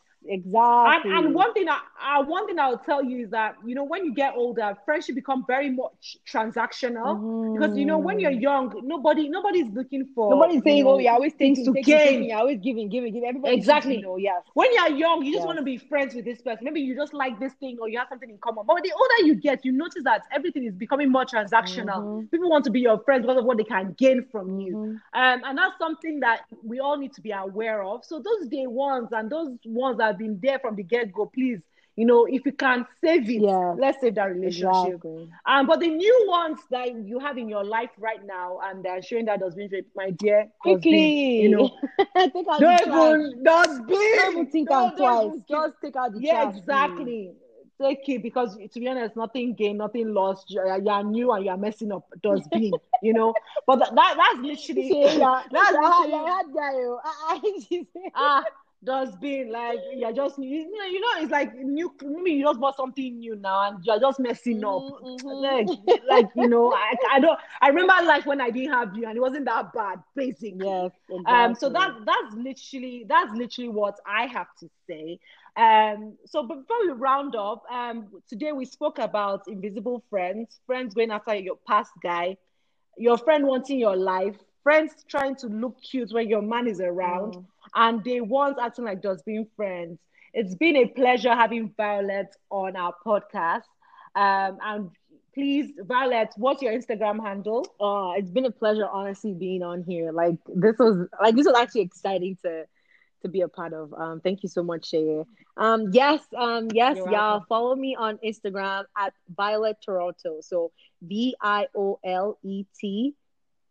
And, 0.83 1.03
Exactly. 1.05 1.11
and 1.11 1.33
one 1.33 1.53
thing 1.53 1.67
I, 1.69 1.79
I 1.99 2.21
one 2.21 2.45
thing 2.47 2.59
I'll 2.59 2.77
tell 2.77 3.03
you 3.03 3.23
is 3.25 3.29
that 3.31 3.55
you 3.65 3.75
know 3.75 3.83
when 3.83 4.05
you 4.05 4.13
get 4.13 4.33
older, 4.35 4.75
friendship 4.85 5.15
become 5.15 5.43
very 5.47 5.69
much 5.69 6.17
transactional 6.31 7.21
because 7.53 7.75
you 7.77 7.85
know 7.85 7.97
when 7.99 8.19
you're 8.19 8.31
young, 8.31 8.73
nobody 8.83 9.29
nobody's 9.29 9.67
looking 9.73 10.05
for 10.15 10.31
Mm-hmm. 10.33 10.39
Nobody's 10.39 10.63
you 10.63 10.63
saying, 10.63 10.83
know, 10.83 10.91
"Oh, 10.91 10.97
you're 10.97 11.13
always 11.13 11.33
things 11.33 11.59
taking, 11.59 11.65
to 11.65 11.73
taking, 11.73 11.83
gain. 11.83 12.07
taking. 12.07 12.23
You're 12.29 12.37
always 12.39 12.59
giving, 12.59 12.89
giving, 12.89 13.13
giving." 13.13 13.27
Everybody, 13.29 13.55
Exactly. 13.55 13.95
You 13.97 14.01
know, 14.01 14.17
yes. 14.17 14.41
When 14.53 14.67
you're 14.73 14.97
young, 14.97 15.23
you 15.23 15.31
just 15.31 15.41
Yes. 15.41 15.45
want 15.45 15.57
to 15.59 15.63
be 15.63 15.77
friends 15.77 16.13
with 16.15 16.25
this 16.25 16.41
person. 16.41 16.63
Maybe 16.65 16.81
you 16.81 16.95
just 16.95 17.13
like 17.13 17.39
this 17.39 17.53
thing 17.53 17.77
or 17.79 17.87
you 17.89 17.97
have 17.97 18.07
something 18.09 18.29
in 18.29 18.37
common. 18.37 18.65
But 18.65 18.83
the 18.83 18.91
older 18.93 19.27
you 19.27 19.35
get, 19.35 19.63
you 19.65 19.71
notice 19.71 20.03
that 20.03 20.23
everything 20.31 20.63
is 20.65 20.73
becoming 20.75 21.11
more 21.11 21.25
transactional. 21.25 22.03
Mhm. 22.03 22.31
People 22.31 22.49
want 22.49 22.65
to 22.65 22.71
be 22.71 22.79
your 22.81 22.99
friends 22.99 23.21
because 23.23 23.37
of 23.37 23.45
what 23.45 23.57
they 23.57 23.63
can 23.63 23.93
gain 23.97 24.25
from 24.31 24.59
you. 24.59 24.75
Mhm. 24.75 25.01
Um, 25.13 25.41
and 25.45 25.57
that's 25.57 25.77
something 25.77 26.19
that 26.21 26.41
we 26.63 26.79
all 26.79 26.97
need 26.97 27.13
to 27.13 27.21
be 27.21 27.31
aware 27.31 27.83
of. 27.83 28.03
So 28.05 28.19
those 28.19 28.47
day 28.49 28.67
ones 28.67 29.09
and 29.11 29.29
those 29.29 29.57
ones 29.65 29.97
that 29.97 30.14
have 30.15 30.19
been 30.19 30.39
there 30.41 30.59
from 30.59 30.75
the 30.75 30.83
get 30.83 31.11
go, 31.13 31.25
please, 31.25 31.59
you 31.95 32.05
know, 32.05 32.25
if 32.25 32.45
you 32.45 32.51
can 32.51 32.85
save 33.03 33.29
it, 33.29 33.41
Yes. 33.41 33.77
let's 33.79 34.01
save 34.01 34.15
that 34.15 34.25
relationship. 34.33 34.95
Exactly. 34.95 35.29
Um, 35.45 35.65
but 35.67 35.79
the 35.79 35.87
new 35.89 36.25
ones 36.27 36.59
that 36.69 36.93
you 36.93 37.19
have 37.19 37.37
in 37.37 37.47
your 37.49 37.63
life 37.63 37.89
right 37.97 38.23
now 38.25 38.59
and 38.63 38.83
they're 38.83 39.01
showing 39.01 39.25
that 39.25 39.39
dustbin, 39.39 39.69
my 39.95 40.11
dear, 40.11 40.47
Quickly, 40.61 41.41
you 41.41 41.49
know, 41.49 41.69
take 42.17 42.47
out 42.49 42.59
don't 42.59 42.81
even. 42.87 43.43
Don't 43.43 43.89
even 43.91 44.51
think 44.51 44.69
Don't- 44.69 44.91
am 44.91 44.95
don't 44.97 44.97
twice. 44.97 45.41
Just 45.49 45.73
take 45.81 45.95
out 45.95 46.13
the 46.13 46.19
yeah, 46.21 46.43
trash. 46.43 46.57
exactly. 46.57 47.31
Take 47.81 48.07
it 48.09 48.23
because 48.23 48.55
to 48.55 48.79
be 48.79 48.87
honest, 48.87 49.15
nothing 49.17 49.53
gained, 49.53 49.79
nothing 49.79 50.13
lost. 50.13 50.49
You 50.49 50.61
are, 50.61 50.79
new 51.03 51.31
and 51.33 51.43
you 51.45 51.51
are 51.51 51.57
messing 51.57 51.91
up 51.91 52.05
does 52.21 52.39
dustbin, 52.41 52.79
you 53.01 53.13
know. 53.13 53.33
But 53.67 53.79
that, 53.79 53.95
that 53.95 54.15
that's 54.17 54.39
literally 54.39 55.17
yeah, 55.17 55.43
that's 55.51 55.71
literally 55.77 56.21
that. 56.23 56.45
yo. 58.15 58.41
I- 58.89 59.03
I- 59.03 59.15
she 59.15 59.25
said- 59.25 59.41
ah 59.41 59.45
dustbin. 59.45 59.51
Like 59.51 59.79
you're 59.93 60.13
just 60.13 60.37
you 60.39 60.71
know, 60.71 60.85
you 60.85 60.99
know, 60.99 61.07
it's 61.23 61.31
like 61.31 61.55
new. 61.55 61.93
Maybe 62.03 62.31
you 62.33 62.45
just 62.45 62.59
bought 62.59 62.75
something 62.75 63.19
new 63.19 63.35
now 63.35 63.67
and 63.69 63.85
you're 63.85 63.99
just 63.99 64.19
messing 64.19 64.63
up. 64.63 64.83
Mhm. 65.01 65.41
Like, 65.41 65.69
like 66.09 66.27
you 66.35 66.47
know, 66.47 66.73
I, 66.73 66.95
I 67.13 67.19
don't. 67.19 67.39
I 67.61 67.69
remember 67.69 67.93
life 68.05 68.25
when 68.25 68.41
I 68.41 68.49
didn't 68.49 68.73
have 68.73 68.95
you 68.95 69.05
and 69.07 69.17
it 69.17 69.21
wasn't 69.21 69.45
that 69.45 69.73
bad, 69.73 70.03
basic. 70.15 70.55
Yes. 70.57 70.91
Um, 71.25 71.55
so 71.55 71.69
that 71.69 71.91
that's 72.05 72.35
literally 72.35 73.05
that's 73.07 73.35
literally 73.35 73.69
what 73.69 73.99
I 74.05 74.27
have 74.27 74.47
to 74.59 74.69
say. 74.87 75.19
Um, 75.57 76.17
so 76.25 76.43
before 76.43 76.77
we 76.85 76.91
round 76.91 77.35
up, 77.35 77.63
um, 77.71 78.07
today 78.27 78.51
we 78.51 78.65
spoke 78.65 78.99
about 78.99 79.47
invisible 79.47 80.03
friends, 80.09 80.59
friends 80.65 80.93
going 80.93 81.11
after 81.11 81.35
your 81.35 81.57
past 81.67 81.91
guy, 82.01 82.37
your 82.97 83.17
friend 83.17 83.45
wanting 83.47 83.79
your 83.79 83.95
life, 83.95 84.35
friends 84.63 85.05
trying 85.07 85.35
to 85.37 85.47
look 85.47 85.81
cute 85.81 86.11
when 86.11 86.29
your 86.29 86.41
man 86.41 86.67
is 86.67 86.81
around, 86.81 87.35
Mm. 87.35 87.45
And 87.75 88.03
they 88.03 88.21
once 88.21 88.57
acting 88.61 88.85
like 88.85 89.01
just 89.03 89.25
being 89.25 89.47
friends. 89.55 89.99
It's 90.33 90.55
been 90.55 90.75
a 90.75 90.87
pleasure 90.87 91.33
having 91.33 91.73
Violet 91.77 92.27
on 92.49 92.75
our 92.75 92.93
podcast. 93.05 93.63
Um, 94.15 94.57
and 94.61 94.89
please, 95.33 95.71
Violet, 95.79 96.29
what's 96.37 96.61
your 96.61 96.73
Instagram 96.73 97.21
handle? 97.23 97.65
Oh, 97.79 98.13
it's 98.17 98.29
been 98.31 98.45
a 98.45 98.51
pleasure, 98.51 98.87
honestly, 98.87 99.33
being 99.33 99.63
on 99.63 99.83
here. 99.83 100.11
Like 100.11 100.37
this 100.47 100.75
was 100.79 101.07
like 101.21 101.35
this 101.35 101.45
was 101.45 101.55
actually 101.57 101.81
exciting 101.81 102.37
to 102.43 102.65
to 103.21 103.29
be 103.29 103.41
a 103.41 103.47
part 103.47 103.73
of. 103.73 103.93
Um, 103.93 104.21
thank 104.21 104.43
you 104.43 104.49
so 104.49 104.63
much, 104.63 104.89
Shay. 104.89 105.23
Um, 105.57 105.91
yes, 105.91 106.21
um, 106.37 106.67
yes, 106.73 106.97
You're 106.97 107.11
y'all 107.11 107.41
welcome. 107.41 107.45
follow 107.47 107.75
me 107.75 107.95
on 107.95 108.17
Instagram 108.25 108.85
at 108.97 109.13
Violet 109.35 109.77
Toronto. 109.83 110.39
So 110.41 110.71
V 111.01 111.35
I 111.41 111.67
O 111.75 111.99
L 112.03 112.37
E 112.43 112.65
T 112.79 113.13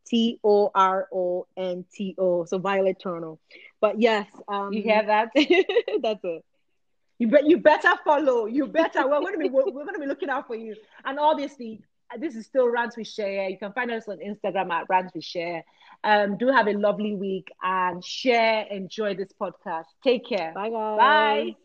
T 0.06 0.38
O 0.44 0.70
R 0.74 1.08
O 1.12 1.46
N 1.56 1.84
T 1.92 2.14
O. 2.18 2.44
So 2.44 2.58
Violet 2.58 2.98
Toronto. 3.00 3.38
But 3.80 4.00
yes, 4.00 4.26
um, 4.48 4.72
you 4.72 4.82
hear 4.82 5.04
that? 5.06 5.30
that's 6.02 6.24
it. 6.24 6.44
You 7.18 7.28
bet. 7.28 7.46
You 7.46 7.58
better 7.58 7.92
follow. 8.04 8.46
You 8.46 8.66
better. 8.66 9.08
We're 9.08 9.20
going 9.20 9.34
to 9.34 9.38
be. 9.38 9.48
We're, 9.48 9.64
we're 9.66 9.84
going 9.84 9.94
to 9.94 10.00
be 10.00 10.06
looking 10.06 10.30
out 10.30 10.46
for 10.46 10.56
you. 10.56 10.74
And 11.04 11.18
obviously, 11.18 11.80
this 12.18 12.34
is 12.34 12.46
still 12.46 12.68
Rants 12.68 12.96
We 12.96 13.04
Share. 13.04 13.48
You 13.48 13.58
can 13.58 13.72
find 13.72 13.90
us 13.90 14.08
on 14.08 14.18
Instagram 14.18 14.70
at 14.70 14.86
Rants 14.88 15.14
We 15.14 15.20
Share. 15.20 15.64
Um, 16.02 16.36
do 16.36 16.48
have 16.48 16.66
a 16.66 16.72
lovely 16.72 17.14
week 17.14 17.48
and 17.62 18.04
share. 18.04 18.66
Enjoy 18.70 19.14
this 19.14 19.32
podcast. 19.40 19.86
Take 20.02 20.26
care. 20.26 20.52
Bye, 20.54 20.70
guys. 20.70 20.98
Bye. 20.98 21.56